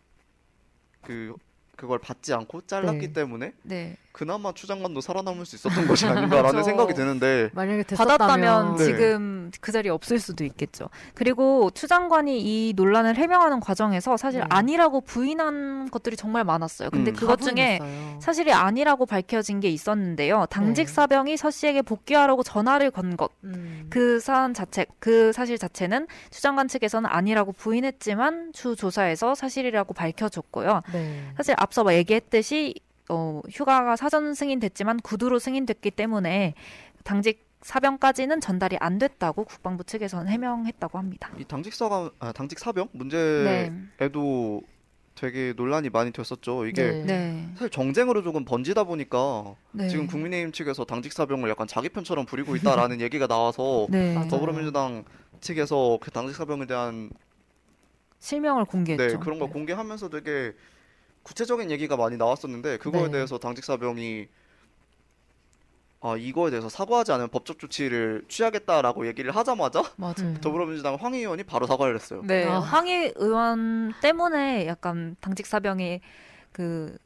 [1.02, 1.34] 그
[1.76, 3.12] 그걸 받지 않고 잘랐기 네.
[3.12, 3.96] 때문에 네.
[4.12, 6.62] 그나마 추장관도 살아남을 수 있었던 것이 아닌가라는 그렇죠.
[6.62, 8.84] 생각이 드는데 만약에 됐었다면 받았다면 네.
[8.84, 10.88] 지금 그 자리에 없을 수도 있겠죠.
[11.14, 14.46] 그리고 추 장관이 이 논란을 해명하는 과정에서 사실 네.
[14.50, 16.90] 아니라고 부인한 것들이 정말 많았어요.
[16.90, 17.14] 근데 음.
[17.14, 17.80] 그것 중에.
[18.20, 20.46] 사실이 아니라고 밝혀진 게 있었는데요.
[20.48, 20.92] 당직 네.
[20.92, 23.30] 사병이 서 씨에게 복귀하라고 전화를 건 것.
[23.44, 23.86] 음.
[23.90, 30.82] 그 사안 자체, 그 사실 자체는 추 장관 측에서는 아니라고 부인했지만 추 조사에서 사실이라고 밝혀졌고요.
[30.92, 31.32] 네.
[31.36, 32.74] 사실 앞서 뭐 얘기했듯이
[33.08, 36.54] 어, 휴가가 사전 승인됐지만 구두로 승인됐기 때문에
[37.02, 41.30] 당직 사병까지는 전달이 안 됐다고 국방부 측에서는 해명했다고 합니다.
[41.38, 42.98] 이 당직 사가 아, 당직 사병 네.
[42.98, 44.62] 문제에도
[45.14, 46.66] 되게 논란이 많이 됐었죠.
[46.66, 47.04] 이게 네.
[47.04, 47.48] 네.
[47.54, 49.88] 사실 정쟁으로 조금 번지다 보니까 네.
[49.88, 54.14] 지금 국민의힘 측에서 당직 사병을 약간 자기 편처럼 부리고 있다라는 얘기가 나와서 네.
[54.28, 55.04] 더불어민주당
[55.40, 57.10] 측에서 그 당직 사병에 대한
[58.18, 59.06] 실명을 공개했죠.
[59.06, 60.52] 네, 그런 거 공개하면서 되게
[61.24, 63.10] 구체적인 얘기가 많이 나왔었는데 그거에 네.
[63.10, 64.28] 대해서 당직 사병이
[66.02, 70.14] 아 이거에 대해서 사과하지 않으면 법적 조치를 취하겠다라고 얘기를 하자마자 맞아요.
[70.20, 70.38] 음.
[70.40, 72.22] 더불어민주당 황 의원이 바로 사과를 했어요.
[72.24, 72.60] 네, 아.
[72.60, 76.00] 황희 의원 때문에 약간 당직 사병이
[76.52, 76.96] 그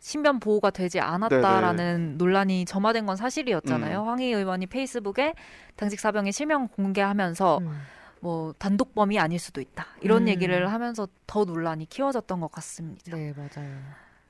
[0.00, 4.02] 신변 보호가 되지 않았다라는 논란이 점화된 건 사실이었잖아요.
[4.02, 4.08] 음.
[4.08, 5.34] 황희 의원이 페이스북에
[5.76, 7.80] 당직 사병의 실명 공개하면서 음.
[8.20, 10.28] 뭐 단독범이 아닐 수도 있다 이런 음.
[10.28, 13.16] 얘기를 하면서 더 논란이 키워졌던 것 같습니다.
[13.16, 13.78] 네, 맞아요.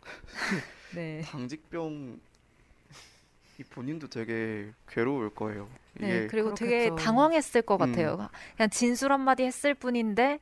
[0.95, 1.23] 네.
[1.23, 2.19] 당직병
[3.59, 5.69] 이 본인도 되게 괴로울 거예요.
[5.95, 7.05] 네, 그리고 되게 그렇겠죠.
[7.05, 7.91] 당황했을 것 음.
[7.93, 8.29] 같아요.
[8.57, 10.39] 그냥 진술 한마디 했을 뿐인데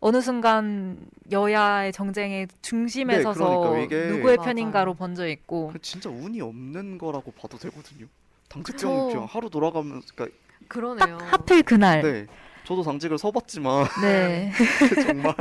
[0.00, 0.98] 어느 순간
[1.30, 4.46] 여야의 정쟁의 중심에 네, 서서 그러니까 누구의 맞아요.
[4.46, 8.06] 편인가로 번져 있고 그 진짜 운이 없는 거라고 봐도 되거든요.
[8.48, 10.38] 그냥 하루 돌아가면서 그러니까
[10.68, 11.18] 그러네요.
[11.22, 12.26] 하필 그날 네.
[12.68, 14.52] 저도 당직을 서봤지만 네.
[15.06, 15.34] 정말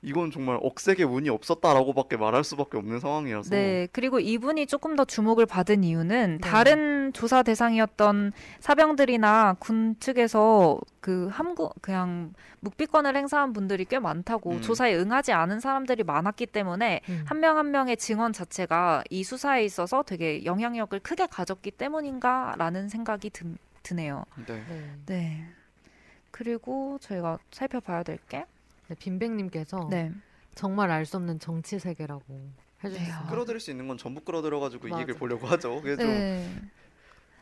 [0.00, 5.44] 이건 정말 억세게 운이 없었다라고밖에 말할 수밖에 없는 상황이라서 네, 그리고 이분이 조금 더 주목을
[5.44, 6.48] 받은 이유는 네.
[6.48, 14.62] 다른 조사 대상이었던 사병들이나 군 측에서 그 함구 그냥 묵비권을 행사한 분들이 꽤 많다고 음.
[14.62, 17.24] 조사에 응하지 않은 사람들이 많았기 때문에 음.
[17.26, 23.28] 한명한 명의 증언 자체가 이 수사에 있어서 되게 영향력을 크게 가졌기 때문인가라는 생각이
[23.82, 24.24] 드, 드네요.
[24.46, 24.64] 네.
[24.68, 24.98] 네.
[25.06, 25.46] 네.
[26.30, 28.46] 그리고 저희가 살펴봐야 될 게,
[28.88, 30.12] 네, 빈백님께서 네.
[30.54, 32.50] 정말 알 수 없는 정치 세계라고 네,
[32.84, 33.14] 해주셨어요.
[33.26, 33.30] 아.
[33.30, 35.00] 끌어들일 수 있는 건 전부 끌어들여가지고 맞아.
[35.00, 35.82] 이익을 보려고 하죠.
[35.82, 36.48] 좀 네.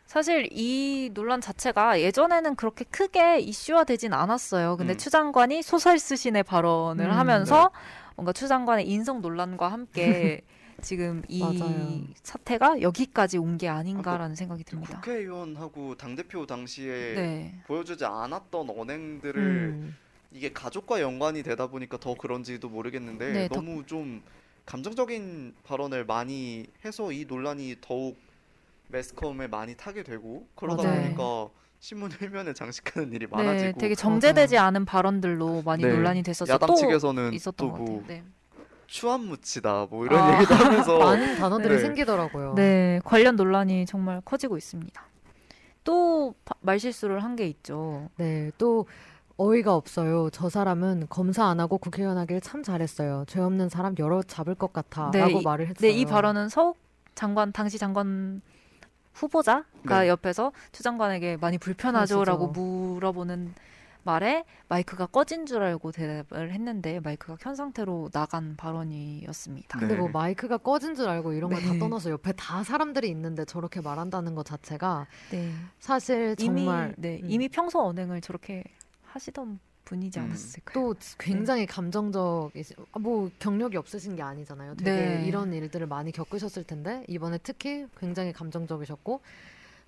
[0.06, 4.76] 사실 이 논란 자체가 예전에는 그렇게 크게 이슈화되진 않았어요.
[4.76, 4.98] 근데 음.
[4.98, 7.70] 추 장관이 소설 쓰신의 발언을 음, 하면서
[8.16, 10.40] 뭔가 추 장관의 인성 논란과 함께
[10.80, 12.02] 지금 이 맞아요.
[12.22, 15.00] 사태가 여기까지 온 게 아닌가라는 생각이 그 듭니다.
[15.00, 17.62] 국회의원하고 당 대표 당시에 네.
[17.66, 19.96] 보여주지 않았던 언행들을 음.
[20.32, 24.22] 이게 가족과 연관이 되다 보니까 더 그런지도 모르겠는데 네, 더- 너무 좀
[24.64, 28.16] 감정적인 발언을 많이 해서 이 논란이 더욱
[28.88, 31.02] 매스컴에 많이 타게 되고 그러다 맞아요.
[31.02, 31.48] 보니까
[31.80, 35.92] 신문 일면에 장식하는 일이 네, 많아지고 되게 정제되지 않은 발언들로 많이 네.
[35.92, 38.22] 논란이 됐어서 야당 또 측에서는 있었던 또것 같아요.
[38.90, 39.00] 뭐 네.
[39.00, 40.36] 추한 무치다 뭐 이런 아.
[40.36, 41.78] 얘기도 하면서 많은 단어들이 네.
[41.80, 42.54] 생기더라고요.
[42.54, 45.00] 네, 관련 논란이 정말 커지고 있습니다.
[45.84, 48.08] 또 바- 말실수를 한 게 있죠.
[48.16, 48.86] 네, 또
[49.36, 50.28] 어이가 없어요.
[50.30, 53.24] 저 사람은 검사 안 하고 국회의원 하길 참 잘했어요.
[53.26, 55.80] 죄 없는 사람 여러 잡을 것 같아라고 네, 이- 말을 했어요.
[55.80, 56.76] 네, 이 발언은 서욱
[57.14, 58.42] 장관 당시 장관
[59.14, 59.64] 후보자가
[60.02, 60.08] 네.
[60.08, 62.60] 옆에서 추 장관에게 많이 불편하죠라고 그러시죠.
[62.94, 63.54] 물어보는
[64.02, 69.78] 말에 마이크가 꺼진 줄 알고 대답을 했는데 마이크가 켠 상태로 나간 발언이었습니다.
[69.78, 69.86] 네.
[69.86, 71.78] 근데 뭐 마이크가 꺼진 줄 알고 이런 걸다 네.
[71.78, 75.52] 떠나서 옆에 다 사람들이 있는데 저렇게 말한다는 것 자체가 네.
[75.78, 77.30] 사실 이미 정말 네, 음.
[77.30, 78.64] 이미 평소 언행을 저렇게
[79.04, 80.24] 하시던 분이지 음.
[80.24, 80.74] 않았을까요?
[80.74, 82.52] 또 굉장히 감정적
[83.00, 84.76] 뭐 경력이 없으신 게 아니잖아요.
[84.76, 85.24] 되게 네.
[85.26, 89.20] 이런 일들을 많이 겪으셨을 텐데 이번에 특히 굉장히 감정적이셨고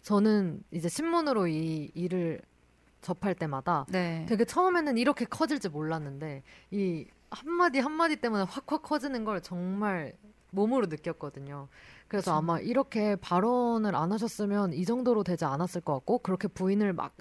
[0.03, 2.41] 저는 이제 신문으로 이 일을
[3.03, 4.25] 접할 때마다 네.
[4.29, 10.15] 되게 처음에는 이렇게 커질지 몰랐는데 이 한마디 한마디 때문에 확확 커지는 걸 정말
[10.51, 11.69] 몸으로 느꼈거든요.
[12.09, 12.35] 그래서.
[12.35, 17.15] 아마 이렇게 발언을 안 하셨으면 이 정도로 되지 않았을 것 같고 그렇게 부인을 막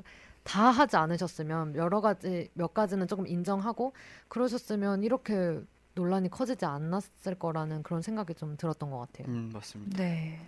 [0.43, 3.93] 다 하지 않으셨으면 여러 가지 몇 가지는 조금 인정하고
[4.27, 5.61] 그러셨으면 이렇게
[5.93, 9.27] 논란이 커지지 않았을 거라는 그런 생각이 좀 들었던 것 같아요.
[9.27, 9.97] 음 맞습니다.
[9.97, 10.39] 네.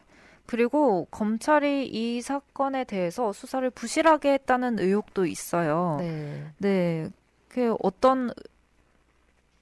[0.45, 5.97] 그리고 검찰이 이 사건에 대해서 수사를 부실하게 했다는 의혹도 있어요.
[5.99, 6.51] 네.
[6.57, 7.09] 네,
[7.47, 8.31] 그 어떤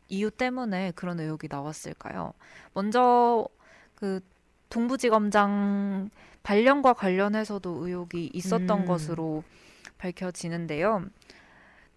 [0.09, 2.34] 이유 때문에 그런 의혹이 나왔을까요?
[2.73, 3.47] 먼저
[3.95, 4.19] 그
[4.69, 6.09] 동부지검장
[6.43, 8.86] 발령과 관련해서도 의혹이 있었던 음.
[8.86, 9.43] 것으로
[9.97, 11.05] 밝혀지는데요.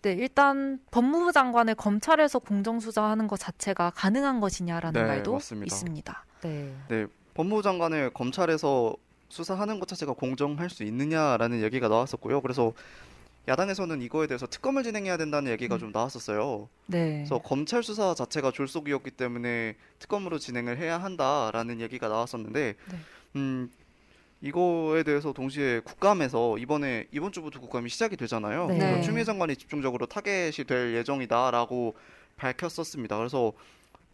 [0.02, 5.64] 네, 일단 법무부 장관을 검찰에서 공정수사하는 것 자체가 가능한 것이냐라는 네, 말도 맞습니다.
[5.64, 6.24] 있습니다.
[6.42, 6.74] 네.
[6.88, 8.96] 네, 법무부 장관을 검찰에서
[9.28, 12.40] 수사하는 것 자체가 공정할 수 있느냐라는 얘기가 나왔었고요.
[12.40, 12.72] 그래서
[13.46, 15.78] 야당에서는 이거에 대해서 특검을 진행해야 된다는 얘기가 음.
[15.78, 16.68] 좀 나왔었어요.
[16.86, 17.16] 네.
[17.16, 22.98] 그래서 검찰 수사 자체가 졸속이었기 때문에 특검으로 진행을 해야 한다라는 얘기가 나왔었는데, 네.
[23.36, 23.70] 음,
[24.40, 28.68] 이거에 대해서 동시에 국감에서 이번에 이번 주부터 국감이 시작이 되잖아요.
[28.68, 28.78] 네.
[28.78, 31.94] 그래서 추미애 장관이 집중적으로 타겟이 될 예정이다라고
[32.36, 33.16] 밝혔었습니다.
[33.18, 33.52] 그래서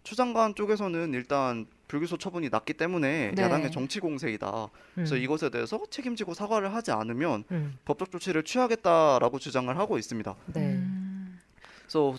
[0.03, 3.43] 추 장관 쪽에서는 일단 불기소 처분이 났기 때문에 네.
[3.43, 4.69] 야당의 정치 공세이다.
[4.95, 5.23] 그래서 음.
[5.23, 7.77] 이것에 대해서 책임지고 사과를 하지 않으면 음.
[7.85, 10.37] 법적 조치를 취하겠다라고 주장을 하고 있습니다.
[10.55, 10.61] 네.
[10.61, 11.41] 음,
[11.81, 12.15] 그래서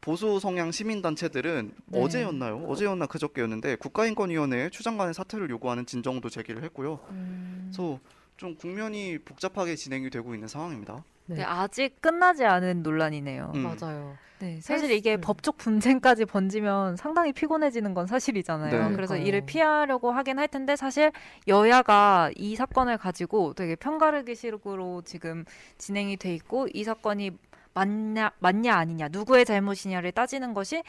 [0.00, 2.00] 보수 성향 시민 단체들은 네.
[2.00, 2.64] 어제였나요?
[2.68, 7.00] 어제였나 그저께였는데 국가인권위원회에 추 장관의 사퇴를 요구하는 진정도 제기를 했고요.
[7.10, 7.72] 음.
[7.72, 7.98] 그래서
[8.36, 11.02] 좀 국면이 복잡하게 진행이 되고 있는 상황입니다.
[11.30, 11.36] 네.
[11.36, 13.52] 네, 아직 끝나지 않은 논란이네요.
[13.54, 13.62] 음.
[13.62, 14.16] 맞아요.
[14.40, 15.20] 네, 사실 이게 음.
[15.20, 18.88] 법적 분쟁까지 번지면 상당히 피곤해지는 건 사실이잖아요.
[18.88, 18.96] 네.
[18.96, 19.16] 그래서.
[19.16, 21.12] 이를 피하려고 하긴 할 텐데 사실
[21.46, 25.44] 여야가 이 사건을 가지고 되게 편가르기식으로 지금
[25.76, 27.32] 진행이 돼 있고 이 사건이
[27.74, 30.82] 맞냐 맞냐 아니냐 누구의 잘못이냐를 따지는 것이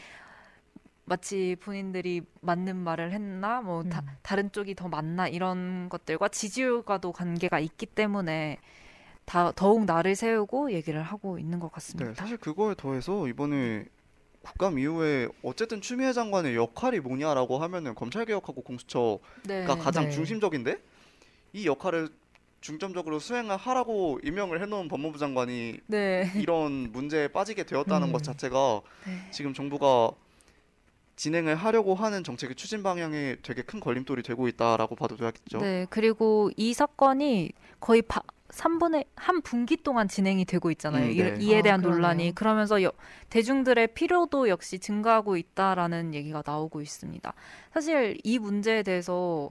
[1.06, 4.08] 마치 본인들이 맞는 말을 했나 뭐 다, 음.
[4.22, 8.60] 다른 쪽이 더 맞나 이런 것들과 지지율과도 관계가 있기 때문에
[9.32, 12.14] 다 더욱 나를 세우고 얘기를 하고 있는 것 네, 같습니다.
[12.16, 13.86] 사실 그거에 더해서 이번에
[14.42, 19.64] 국감 이후에 어쨌든 추미애 장관의 역할이 뭐냐라고 하면은 검찰 개혁하고 공수처가 네.
[19.66, 20.12] 가장 네.
[20.12, 20.82] 중심적인데
[21.54, 22.10] 이 역할을
[22.60, 26.30] 중점적으로 수행을 하라고 임명을 해놓은 법무부 장관이 네.
[26.36, 28.12] 이런 문제에 빠지게 되었다는 음.
[28.12, 29.32] 것 자체가 네.
[29.32, 30.12] 지금 정부가
[31.16, 35.60] 진행을 하려고 하는 정책의 추진 방향에 되게 큰 걸림돌이 되고 있다라고 봐도 되겠죠.
[35.60, 38.22] 네, 그리고 이 사건이 거의 바,
[38.52, 41.06] 3분의 한 분기 동안 진행이 되고 있잖아요.
[41.06, 41.36] 음, 이, 네.
[41.40, 41.96] 이에 아, 대한 그러네요.
[42.02, 42.92] 논란이 그러면서 여-
[43.30, 47.34] 대중들의 피로도 역시 증가하고 있다라는 얘기가 나오고 있습니다.
[47.74, 49.50] 사실 이 문제에 대해서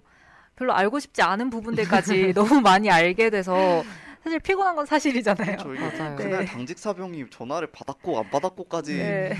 [0.57, 3.83] 별로 알고 싶지 않은 부분들까지 너무 많이 알게 돼서
[4.23, 5.57] 사실 피곤한 건 사실이잖아요.
[5.57, 6.17] 그렇죠.
[6.17, 6.45] 그날 네.
[6.45, 9.35] 당직 사병이 전화를 받았고 안 받았고까지 네.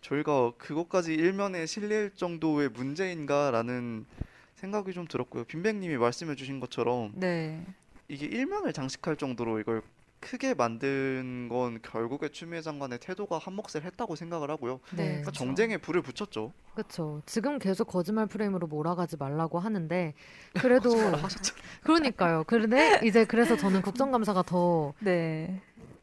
[0.00, 4.06] 저희가 그것까지 일면에 실릴 정도의 문제인가라는
[4.54, 5.44] 생각이 좀 들었고요.
[5.44, 7.64] 빈백님이 말씀해주신 것처럼 네.
[8.12, 9.82] 이게 일면을 장식할 정도로 이걸
[10.20, 14.80] 크게 만든 건 결국에 추미애 장관의 태도가 한몫을 했다고 생각을 하고요.
[14.94, 15.06] 네.
[15.06, 16.52] 그러니까 정쟁에 불을 붙였죠.
[16.74, 17.22] 그렇죠.
[17.24, 20.12] 지금 계속 거짓말 프레임으로 몰아가지 말라고 하는데
[20.60, 20.90] 그래도
[21.82, 22.44] 그러니까요.
[22.46, 25.60] 그런데 이제 그래서 저는 국정감사가 더 네.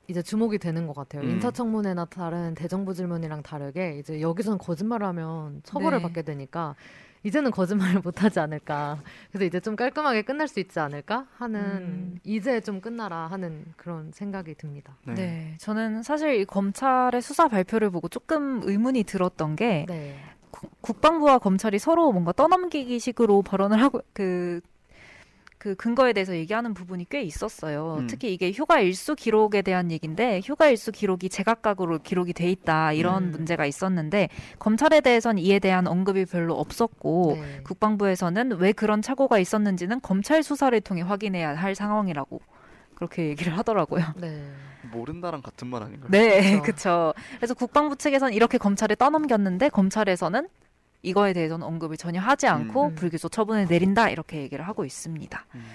[0.08, 1.22] 이제 주목이 되는 것 같아요.
[1.22, 1.30] 음.
[1.30, 6.02] 인사청문회나 다른 대정부 질문이랑 다르게 이제 여기서는 거짓말을 하면 처벌을 네.
[6.02, 6.76] 받게 되니까
[7.24, 9.02] 이제는 거짓말을 못하지 않을까.
[9.32, 12.20] 그래서 이제 좀 깔끔하게 끝날 수 있지 않을까 하는 음.
[12.24, 14.96] 이제 좀 끝나라 하는 그런 생각이 듭니다.
[15.06, 15.56] 네.
[15.60, 20.16] 저는 사실 이 검찰의 수사 발표를 보고 조금 의문이 들었던 게 네.
[20.52, 24.62] 구- 국방부와 검찰이 서로 뭔가 떠넘기기 식으로 발언을 하고 그,
[25.60, 27.98] 그 근거에 대해서 얘기하는 부분이 꽤 있었어요.
[28.00, 28.08] 음.
[28.08, 33.26] 특히 이게 휴가 일수 기록에 대한 얘기인데 휴가 일수 기록이 제각각으로 기록이 돼 있다 이런
[33.26, 33.32] 음.
[33.32, 37.62] 문제가 있었는데 검찰에 대해서는 이에 대한 언급이 별로 없었고 네.
[37.64, 42.40] 국방부에서는 왜 그런 착오가 있었는지는 검찰 수사를 통해 확인해야 할 상황이라고
[42.96, 44.06] 그렇게 얘기를 하더라고요.
[44.16, 44.42] 네.
[44.94, 46.10] 모른다랑 같은 말 아닌가요?
[46.10, 46.64] 네, 그쵸.
[46.64, 47.14] 그렇죠.
[47.36, 50.48] 그래서 국방부 측에서는 이렇게 검찰에 떠넘겼는데 검찰에서는
[51.02, 52.96] 이거에 대해서는 언급을 전혀 하지 않고 음.
[52.96, 55.46] 불기소 처분을 내린다 이렇게 얘기를 하고 있습니다.
[55.56, 55.66] 음.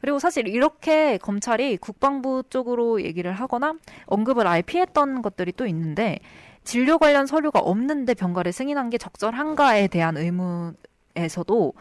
[0.00, 3.74] 그리고 사실 이렇게 검찰이 국방부 쪽으로 얘기를 하거나
[4.06, 6.18] 언급을 아예 피했던 것들이 또 있는데
[6.62, 11.72] 진료 관련 서류가 없는데 병가를 승인한 게 적절한가에 대한 의문에서도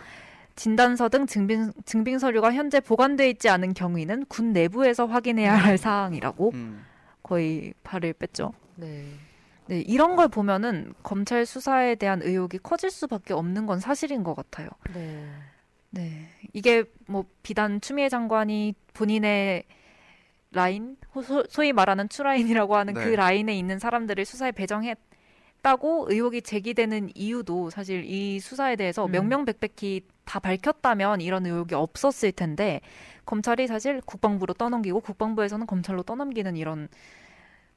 [0.55, 6.51] 진단서 등 증빙, 증빙 서류가 현재 보관돼 있지 않은 경우에는 군 내부에서 확인해야 할 사항이라고
[6.53, 6.85] 음.
[7.23, 8.53] 거의 발을 뺐죠.
[8.75, 9.05] 네.
[9.67, 14.69] 네, 이런 걸 보면은 검찰 수사에 대한 의혹이 커질 수밖에 없는 건 사실인 것 같아요.
[14.93, 15.25] 네.
[15.89, 19.63] 네, 이게 뭐 비단 추미애 장관이 본인의
[20.51, 23.15] 라인, 소, 소위 말하는 추라인이라고 하는 그 네.
[23.15, 29.11] 라인에 있는 사람들을 수사에 배정했다고 의혹이 제기되는 이유도 사실 이 수사에 대해서 음.
[29.11, 32.81] 명명백백히 다 밝혔다면 이런 의혹이 없었을 텐데
[33.25, 36.87] 검찰이 사실 국방부로 떠넘기고 국방부에서는 검찰로 떠넘기는 이런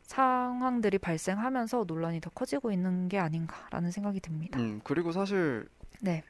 [0.06, 4.58] 상황들이 발생하면서 논란이 더 커지고 있는 게 아닌가라는 생각이 듭니다.
[4.58, 5.68] 음, 그리고 사실
[6.00, 6.22] 네.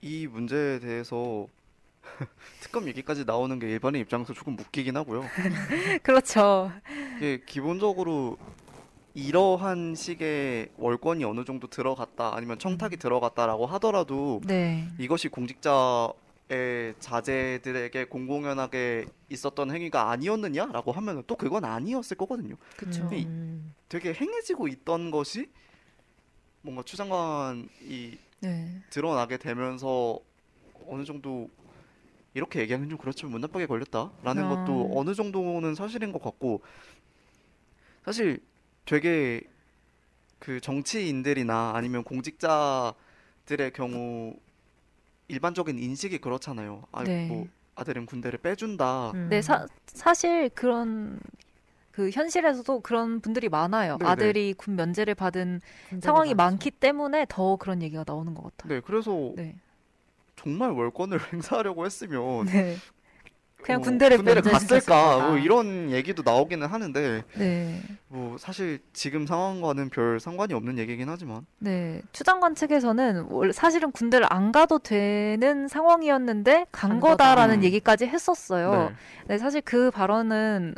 [0.00, 1.46] 이 문제에 대해서
[2.60, 5.24] 특검 얘기까지 나오는 게 일반인 입장에서 조금 웃기긴 하고요.
[6.02, 6.70] 그렇죠.
[7.16, 8.38] 이게 기본적으로
[9.14, 14.88] 이러한 식의 월권이 어느 정도 들어갔다 아니면 청탁이 들어갔다라고 하더라도 네.
[14.98, 16.12] 이것이 공직자의
[16.98, 22.56] 자제들에게 공공연하게 있었던 행위가 아니었느냐라고 하면 또 그건 아니었을 거거든요.
[22.76, 23.08] 그렇죠.
[23.88, 25.50] 되게 행해지고 있던 것이
[26.62, 28.82] 뭔가 추 장관이 네.
[28.90, 30.18] 드러나게 되면서
[30.86, 31.48] 어느 정도
[32.34, 34.48] 이렇게 얘기하면 좀 그렇지만 문 나쁘게 걸렸다라는 아.
[34.48, 36.62] 것도 어느 정도는 사실인 것 같고
[38.04, 38.40] 사실
[38.84, 39.42] 되게
[40.38, 44.36] 그 정치인들이나 아니면 공직자들의 경우
[45.28, 46.84] 일반적인 인식이 그렇잖아요.
[46.92, 47.26] 아, 네.
[47.28, 49.12] 뭐 아들은 군대를 빼준다.
[49.12, 49.28] 음.
[49.30, 51.20] 네, 사, 사실 그런
[51.90, 53.98] 그 현실에서도 그런 분들이 많아요.
[53.98, 54.10] 네네.
[54.10, 55.60] 아들이 군 면제를 받은
[56.00, 56.50] 상황이 많죠.
[56.52, 58.74] 많기 때문에 더 그런 얘기가 나오는 것 같아요.
[58.74, 59.56] 네, 그래서 네.
[60.36, 62.76] 정말 월권을 행사하려고 했으면 네.
[63.62, 65.28] 그냥 어, 군대를 군대를 갔을까.
[65.28, 67.80] 뭐 이런 얘기도 나오기는 하는데 네.
[68.08, 72.02] 뭐 사실 지금 상황과는 별 상관이 없는 얘기긴 하지만 네.
[72.12, 77.66] 추장관 측에서는 사실은 군대를 안 가도 되는 상황이었는데 간 간 거다라는 거다.
[77.66, 78.90] 얘기까지 했었어요.
[78.90, 78.94] 네.
[79.28, 80.74] 네, 사실 그 발언은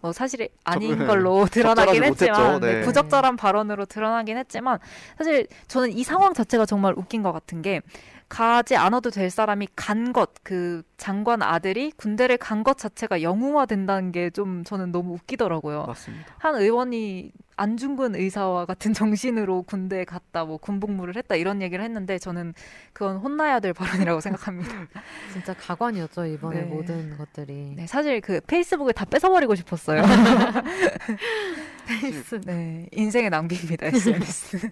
[0.00, 1.06] 어, 사실이 아닌 네.
[1.06, 2.60] 걸로 드러나긴 했지만.
[2.60, 2.80] 네, 네.
[2.82, 4.78] 부적절한 발언으로 드러나긴 했지만
[5.18, 7.80] 사실 저는 이 상황 자체가 정말 웃긴 것 같은 게
[8.28, 14.30] 가지 않아도 될 사람이 간 것, 그 장관 아들이 군대를 간 것 자체가 영웅화된다는 게
[14.30, 15.84] 좀 저는 너무 웃기더라고요.
[15.86, 16.34] 맞습니다.
[16.38, 22.52] 한 의원이 안중근 의사와 같은 정신으로 군대에 갔다, 뭐 군복무를 했다 이런 얘기를 했는데 저는
[22.92, 24.86] 그건 혼나야 될 발언이라고 생각합니다.
[25.32, 26.66] 진짜 가관이었죠 이번에 네.
[26.66, 27.74] 모든 것들이.
[27.76, 30.02] 네, 사실 그 페이스북을 다 뺏어버리고 싶었어요.
[31.86, 32.40] 페이스.
[32.44, 34.70] 네, 인생의 낭비입니다 SNS.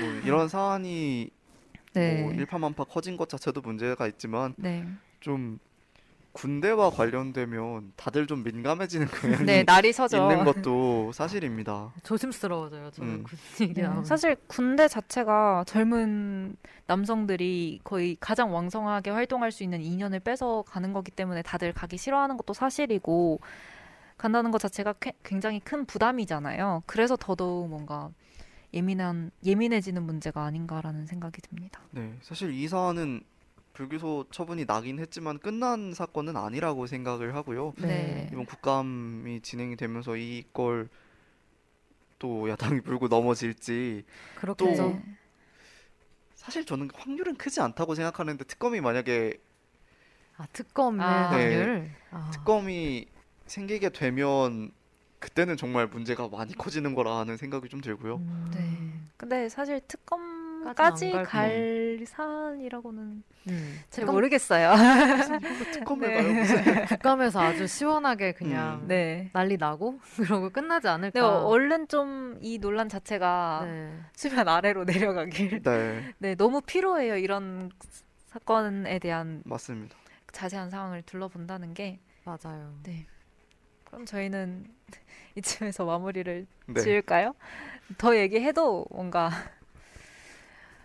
[0.00, 1.30] 뭐 이런 사안이
[2.00, 4.86] 네, 뭐 일파만파 커진 것 자체도 문제가 있지만 네,
[5.20, 5.58] 좀
[6.32, 10.18] 군대와 관련되면 다들 좀 민감해지는 경향이 네, 날이 서죠.
[10.30, 11.94] 있는 것도 사실입니다.
[12.02, 12.90] 조심스러워져요.
[12.90, 13.22] 저는 음.
[13.22, 14.04] 군 얘기 네, 나오면.
[14.04, 16.54] 사실 군대 자체가 젊은
[16.86, 22.36] 남성들이 거의 가장 왕성하게 활동할 수 있는 2년을 뺏어 가는 거기 때문에 다들 가기 싫어하는
[22.36, 23.40] 것도 사실이고
[24.18, 26.82] 간다는 것 자체가 쾌- 굉장히 큰 부담이잖아요.
[26.84, 28.10] 그래서 더더욱 뭔가
[28.74, 31.80] 예민한 예민해지는 문제가 아닌가라는 생각이 듭니다.
[31.92, 33.22] 네, 사실 이 사안은
[33.72, 37.74] 불기소 처분이 나긴 했지만 끝난 사건은 아니라고 생각을 하고요.
[37.78, 38.28] 네.
[38.32, 40.88] 이번 국감이 진행이 되면서 이걸
[42.18, 44.04] 또 야당이 불고 넘어질지
[44.36, 44.82] 그렇겠죠.
[44.82, 44.98] 또-
[46.34, 49.34] 사실 저는 확률은 크지 않다고 생각하는데 특검이 만약에
[50.38, 51.30] 아, 특검의 아.
[51.30, 51.90] 확률.
[52.10, 52.30] 아.
[52.32, 53.06] 특검이
[53.46, 54.70] 생기게 되면
[55.18, 58.16] 그때는 정말 문제가 많이 커지는 거라는 생각이 좀 들고요.
[58.16, 58.50] 음.
[58.54, 58.92] 네.
[59.16, 63.78] 근데 사실 특검까지 갈 사안이라고는 음.
[63.88, 64.74] 잘 특검- 모르겠어요.
[65.72, 66.14] 특검을 네.
[66.22, 66.84] 가요 무슨?
[66.86, 68.88] 국감에서 아주 시원하게 그냥 음.
[68.88, 69.30] 네.
[69.32, 71.18] 난리 나고 그러고 끝나지 않을까.
[71.20, 73.98] 네, 얼른 좀 이 논란 자체가 네.
[74.14, 75.62] 수면 아래로 내려가길.
[75.62, 77.16] 네, 네, 너무 필요해요.
[77.16, 77.70] 이런
[78.26, 79.96] 사건에 대한 맞습니다.
[80.32, 82.00] 자세한 상황을 둘러본다는 게.
[82.24, 82.74] 맞아요.
[83.84, 84.66] 그럼 저희는
[85.40, 87.34] 이쯤에서 마무리를 네, 지을까요?
[87.98, 89.30] 더 얘기해도 뭔가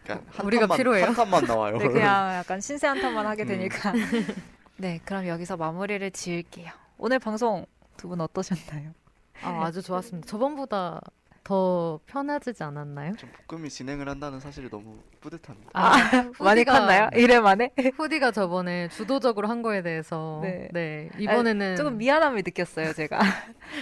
[0.08, 1.06] 한 우리가 칸만, 필요해요?
[1.06, 1.78] 한 칸만 나와요.
[1.78, 3.48] 네, 그냥 약간 신세 한 탄만 하게 음.
[3.48, 3.94] 되니까.
[4.78, 6.72] 네, 그럼 여기서 마무리를 지을게요.
[6.98, 7.66] 오늘 방송
[7.98, 8.94] 두 분 어떠셨나요?
[9.44, 10.28] 아, 아주 좋았습니다.
[10.28, 11.02] 저번보다
[11.52, 13.14] 더 편해지지 않았나요?
[13.18, 15.72] 좀 볶음이 진행을 한다는 사실이 너무 뿌듯합니다.
[15.74, 15.92] 아,
[16.40, 17.10] 많이 후디가- 컸나요?
[17.14, 17.72] 이래 만에?
[17.98, 20.70] 후디가 저번에 주도적으로 한 거에 대해서 네.
[20.72, 23.20] 네, 이번에는 조금 미안함을 느꼈어요, 제가.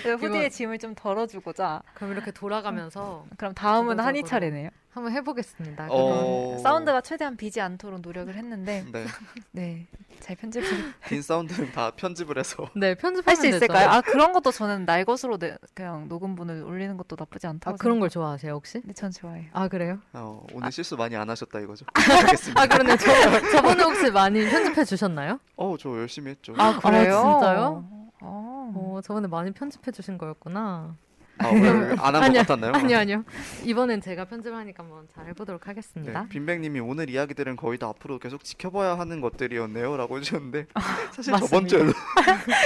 [0.01, 1.83] 그래서 후디의 이번- 짐을 좀 덜어주고자.
[1.93, 4.03] 그럼 이렇게 돌아가면서 그럼 다음은 주도적으로.
[4.07, 4.69] 한이 차례네요.
[4.91, 5.87] 한번 해보겠습니다.
[5.91, 6.57] 어...
[6.63, 9.05] 사운드가 최대한 비지 않도록 노력을 했는데, 네,
[9.51, 9.87] 네,
[10.19, 10.67] 잘 편집을
[11.07, 13.47] 빈 사운드는 다 편집을 해서 네, 할 편집하면 수.
[13.47, 13.87] 있을까요?
[13.89, 17.77] 아 그런 것도 저는 날 것으로 내- 그냥 녹음본을 올리는 것도 나쁘지 아, 않다고.
[17.77, 18.81] 그런 걸 좋아하세요 혹시?
[18.83, 19.45] 네, 전 좋아해요.
[19.53, 19.99] 아 그래요?
[20.13, 21.85] 어, 오늘 실수 많이 안 하셨다 이거죠.
[21.93, 22.61] 알겠습니다.
[22.61, 22.97] 아 그러네.
[22.97, 25.39] 저, 저번에 혹시 많이 편집해 주셨나요?
[25.55, 26.53] 어, 저 열심히 했죠.
[26.57, 27.21] 아, 그래요?
[27.21, 27.85] 진짜요?
[28.21, 28.71] 어.
[28.75, 30.95] 어, 저번에 많이 편집해 주신 거였구나.
[31.39, 32.73] 아, 오늘 안한 것 같았나요?
[32.73, 33.23] 아니요, 아니요.
[33.63, 36.21] 이번엔 제가 편집하니까 한번 잘 해보도록 하겠습니다.
[36.23, 40.67] 네, 빈백님이 오늘 이야기들은 거의 다 앞으로 계속 지켜봐야 하는 것들이었네요 라고 해주셨는데
[41.15, 41.67] 사실 저번.
[41.67, 41.93] 주에도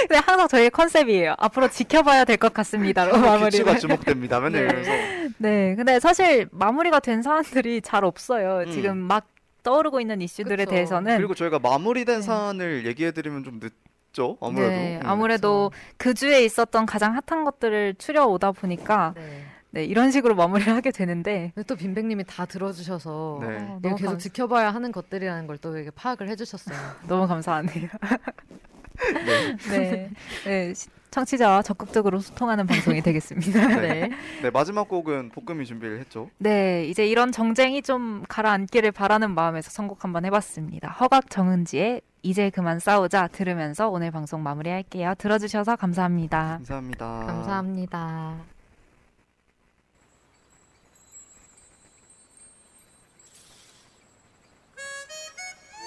[0.08, 1.34] 근데 항상 저희의 컨셉이에요.
[1.38, 3.50] 앞으로 지켜봐야 될 것 같습니다로 마무리를.
[3.50, 4.40] 규칙가 주목됩니다.
[4.40, 4.66] 맨날 네.
[4.66, 4.90] 이러면서
[5.38, 8.64] 네, 근데 사실 마무리가 된 사안들이 잘 없어요.
[8.66, 8.72] 음.
[8.72, 9.28] 지금 막
[9.62, 10.70] 떠오르고 있는 이슈들에 그쵸.
[10.72, 12.22] 대해서는 그리고 저희가 마무리된 네.
[12.22, 13.72] 사안을 얘기해드리면 좀 늦
[14.14, 14.38] 죠.
[14.40, 15.00] 아무래도 네, 음.
[15.04, 19.44] 아무래도 그 주에 있었던 가장 핫한 것들을 추려 오다 보니까 네.
[19.72, 23.56] 네, 이런 식으로 마무리를 하게 되는데 또 빈백님이 다 들어주셔서 네.
[23.56, 26.76] 어, 너무, 계속 감, 지켜봐야 하는 것들이라는 걸또 이게 파악을 해주셨어요.
[27.08, 27.88] 너무 감사하네요.
[29.26, 29.56] 네.
[29.68, 30.10] 네,
[30.44, 33.68] 네, 시- 청취자와 적극적으로 소통하는 방송이 되겠습니다.
[33.68, 34.08] 네.
[34.08, 34.10] 네.
[34.42, 34.50] 네.
[34.50, 36.28] 마지막 곡은 복금이 준비를 했죠.
[36.38, 40.88] 네, 이제 이런 정쟁이 좀 가라앉기를 바라는 마음에서 선곡 한번 해봤습니다.
[40.88, 45.14] 허각 정은지의 이제 그만 싸우자 들으면서 오늘 방송 마무리할게요.
[45.18, 46.58] 들어주셔서 감사합니다.
[46.58, 47.06] 감사합니다.
[47.26, 48.44] 감사합니다.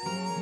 [0.06, 0.37] 감사합니다.